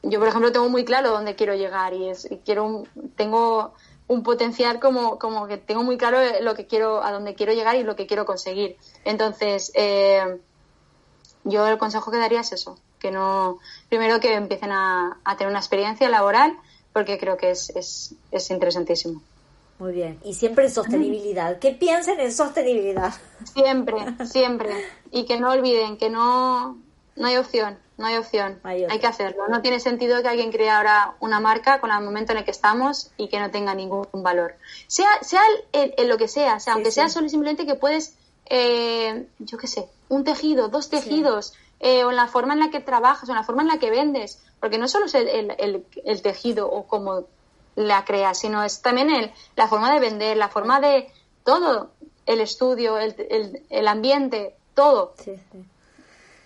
yo, 0.02 0.18
por 0.18 0.28
ejemplo, 0.28 0.52
tengo 0.52 0.68
muy 0.68 0.84
claro 0.84 1.10
dónde 1.10 1.34
quiero 1.34 1.54
llegar 1.54 1.94
y, 1.94 2.08
es, 2.08 2.28
quiero 2.44 2.84
tengo 3.16 3.74
un 4.08 4.22
potencial 4.22 4.78
como, 4.78 5.18
como 5.18 5.46
que 5.48 5.56
tengo 5.56 5.82
muy 5.82 5.98
claro 5.98 6.18
lo 6.40 6.54
que 6.54 6.66
quiero, 6.66 7.02
a 7.02 7.10
dónde 7.10 7.34
quiero 7.34 7.52
llegar 7.52 7.76
y 7.76 7.82
lo 7.82 7.96
que 7.96 8.06
quiero 8.06 8.24
conseguir. 8.24 8.76
Entonces, 9.04 9.72
eh, 9.74 10.40
yo 11.44 11.66
el 11.66 11.78
consejo 11.78 12.10
que 12.10 12.18
daría 12.18 12.40
es 12.40 12.52
eso, 12.52 12.78
que 12.98 13.10
no, 13.10 13.58
primero 13.88 14.20
que 14.20 14.34
empiecen 14.34 14.72
a, 14.72 15.18
tener 15.36 15.50
una 15.50 15.60
experiencia 15.60 16.08
laboral, 16.08 16.56
porque 16.92 17.18
creo 17.18 17.36
que 17.36 17.50
es, 17.50 17.70
es, 17.70 18.14
es 18.30 18.50
interesantísimo. 18.50 19.22
Muy 19.78 19.92
bien. 19.92 20.18
Y 20.24 20.34
siempre 20.34 20.64
en 20.64 20.70
sostenibilidad. 20.70 21.58
¿Qué 21.58 21.72
piensen 21.72 22.18
en 22.20 22.32
sostenibilidad? 22.32 23.12
Siempre, 23.52 23.96
siempre. 24.26 24.70
Y 25.10 25.26
que 25.26 25.38
no 25.38 25.50
olviden 25.50 25.98
que 25.98 26.08
no, 26.08 26.78
no 27.16 27.26
hay 27.26 27.36
opción, 27.36 27.78
no 27.98 28.06
hay 28.06 28.16
opción. 28.16 28.58
Hay, 28.62 28.86
que 28.98 29.06
hacerlo. 29.06 29.48
No 29.48 29.60
tiene 29.60 29.80
sentido 29.80 30.22
que 30.22 30.28
alguien 30.28 30.50
cree 30.50 30.70
ahora 30.70 31.14
una 31.20 31.40
marca 31.40 31.80
con 31.80 31.90
el 31.90 32.02
momento 32.02 32.32
en 32.32 32.38
el 32.38 32.44
que 32.44 32.50
estamos 32.50 33.10
y 33.18 33.28
que 33.28 33.38
no 33.38 33.50
tenga 33.50 33.74
ningún 33.74 34.06
valor. 34.14 34.54
Sea, 34.86 35.08
sea 35.22 35.42
en, 35.72 36.08
lo 36.08 36.16
que 36.16 36.28
sea, 36.28 36.58
sea 36.58 36.74
aunque 36.74 36.90
sea 36.90 37.08
solo 37.08 37.28
simplemente 37.28 37.66
que 37.66 37.74
puedes, 37.74 38.14
eh, 38.46 39.26
yo 39.38 39.58
qué 39.58 39.66
sé, 39.66 39.88
un 40.08 40.24
tejido, 40.24 40.68
dos 40.68 40.88
tejidos, 40.88 41.52
eh, 41.80 42.04
o 42.04 42.10
en 42.10 42.16
la 42.16 42.26
forma 42.26 42.54
en 42.54 42.60
la 42.60 42.70
que 42.70 42.80
trabajas, 42.80 43.28
o 43.28 43.32
en 43.32 43.36
la 43.36 43.44
forma 43.44 43.62
en 43.62 43.68
la 43.68 43.78
que 43.78 43.90
vendes, 43.90 44.42
porque 44.60 44.78
no 44.78 44.88
solo 44.88 45.06
es 45.06 45.14
el, 45.14 45.54
el, 45.58 46.22
tejido 46.22 46.68
o 46.70 46.86
cómo 46.86 47.24
la 47.74 48.04
creas, 48.04 48.38
sino 48.38 48.62
es 48.62 48.80
también 48.80 49.10
el, 49.10 49.32
la 49.54 49.68
forma 49.68 49.92
de 49.92 50.00
vender, 50.00 50.36
la 50.36 50.48
forma 50.48 50.80
de 50.80 51.10
todo, 51.44 51.90
el 52.24 52.40
estudio, 52.40 52.98
el, 52.98 53.62
el 53.68 53.88
ambiente, 53.88 54.56
todo. 54.74 55.14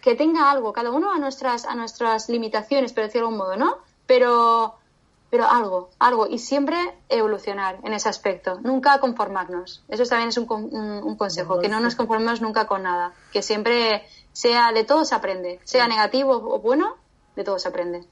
Que 0.03 0.15
tenga 0.15 0.51
algo, 0.51 0.73
cada 0.73 0.91
uno 0.91 1.13
a 1.13 1.19
nuestras, 1.19 1.65
a 1.65 1.75
nuestras 1.75 2.29
limitaciones, 2.29 2.93
pero 2.93 3.09
de 3.09 3.19
algún 3.19 3.37
modo, 3.37 3.57
¿no? 3.57 3.79
Pero, 4.07 4.75
pero 5.31 5.47
algo, 5.47 5.91
algo, 5.99 6.27
y 6.27 6.39
siempre 6.39 6.79
evolucionar 7.09 7.79
en 7.85 7.93
ese 7.93 8.09
aspecto, 8.09 8.59
nunca 8.63 8.99
conformarnos. 8.99 9.85
Eso 9.89 10.05
también 10.05 10.31
es 10.31 10.39
un, 10.39 10.51
un 10.51 11.17
consejo, 11.17 11.61
que 11.61 11.69
no 11.69 11.81
nos 11.81 11.95
conformemos 11.95 12.41
nunca 12.41 12.67
con 12.67 12.83
nada, 12.83 13.13
que 13.33 13.43
siempre 13.43 14.05
sea 14.41 14.73
de 14.73 14.85
todo 14.85 15.05
se 15.05 15.15
aprende, 15.15 15.61
sea 15.65 15.87
negativo 15.87 16.33
o 16.33 16.61
bueno, 16.61 16.97
de 17.37 17.45
todo 17.45 17.59
se 17.59 17.69
aprende. 17.69 18.05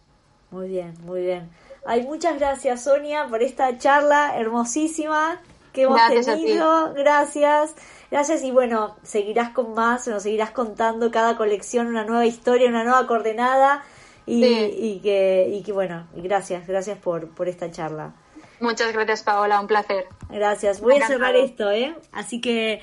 Muy 0.51 0.69
bien, 0.69 0.95
muy 1.03 1.23
bien. 1.23 1.51
Ay, 1.87 2.03
muchas 2.03 2.39
gracias 2.39 2.85
Sonia 2.85 3.27
por 3.29 3.43
esta 3.43 3.79
charla 3.79 4.39
hermosísima 4.39 5.41
que 5.73 5.83
hemos 5.85 6.01
tenido. 6.27 6.93
Gracias. 6.93 7.75
Gracias 8.11 8.43
y 8.43 8.51
bueno, 8.51 8.97
seguirás 9.03 9.51
con 9.51 9.73
más, 9.73 10.07
nos 10.07 10.23
seguirás 10.23 10.51
contando 10.51 11.11
cada 11.11 11.37
colección 11.39 11.87
una 11.87 12.05
nueva 12.05 12.27
historia, 12.27 12.69
una 12.69 12.85
nueva 12.85 13.07
coordenada 13.07 13.83
y, 14.27 14.45
y 14.45 15.01
que, 15.01 15.49
y 15.51 15.63
que 15.63 15.73
bueno, 15.73 16.09
gracias, 16.15 16.67
gracias 16.67 16.99
por, 16.99 17.29
por 17.31 17.49
esta 17.49 17.71
charla. 17.71 18.13
Muchas 18.61 18.93
gracias, 18.93 19.23
Paola, 19.23 19.61
un 19.61 19.67
placer. 19.67 20.07
Gracias. 20.29 20.81
Voy 20.81 20.97
a 20.97 21.07
cerrar 21.07 21.37
esto, 21.37 21.71
¿eh? 21.71 21.95
Así 22.13 22.41
que, 22.41 22.81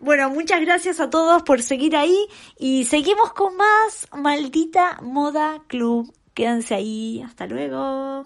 bueno, 0.00 0.28
muchas 0.30 0.60
gracias 0.60 1.00
a 1.00 1.10
todos 1.10 1.42
por 1.42 1.62
seguir 1.62 1.96
ahí 1.96 2.26
y 2.58 2.84
seguimos 2.84 3.32
con 3.32 3.56
más 3.56 4.06
Maldita 4.12 4.98
Moda 5.02 5.62
Club. 5.66 6.12
Quédense 6.34 6.74
ahí. 6.74 7.22
Hasta 7.22 7.46
luego. 7.46 8.24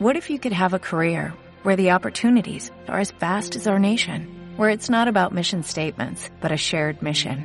What 0.00 0.16
if 0.16 0.28
you 0.28 0.38
could 0.38 0.52
have 0.52 0.74
a 0.74 0.78
career 0.78 1.32
where 1.62 1.76
the 1.76 1.92
opportunities 1.92 2.70
are 2.88 3.00
as 3.00 3.12
vast 3.12 3.56
as 3.56 3.66
our 3.66 3.78
nation, 3.78 4.26
where 4.56 4.70
it's 4.70 4.90
not 4.90 5.08
about 5.08 5.32
mission 5.32 5.62
statements, 5.62 6.30
but 6.40 6.52
a 6.52 6.56
shared 6.56 7.00
mission? 7.00 7.44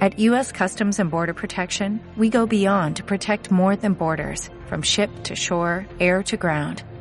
At 0.00 0.18
U.S. 0.18 0.50
Customs 0.52 0.98
and 0.98 1.08
Border 1.08 1.34
Protection, 1.34 2.00
we 2.16 2.28
go 2.28 2.46
beyond 2.46 2.96
to 2.96 3.04
protect 3.04 3.50
more 3.50 3.76
than 3.76 3.94
borders, 3.94 4.50
from 4.66 4.82
ship 4.82 5.08
to 5.22 5.36
shore, 5.36 5.86
air 6.00 6.22
to 6.24 6.36
ground, 6.36 6.82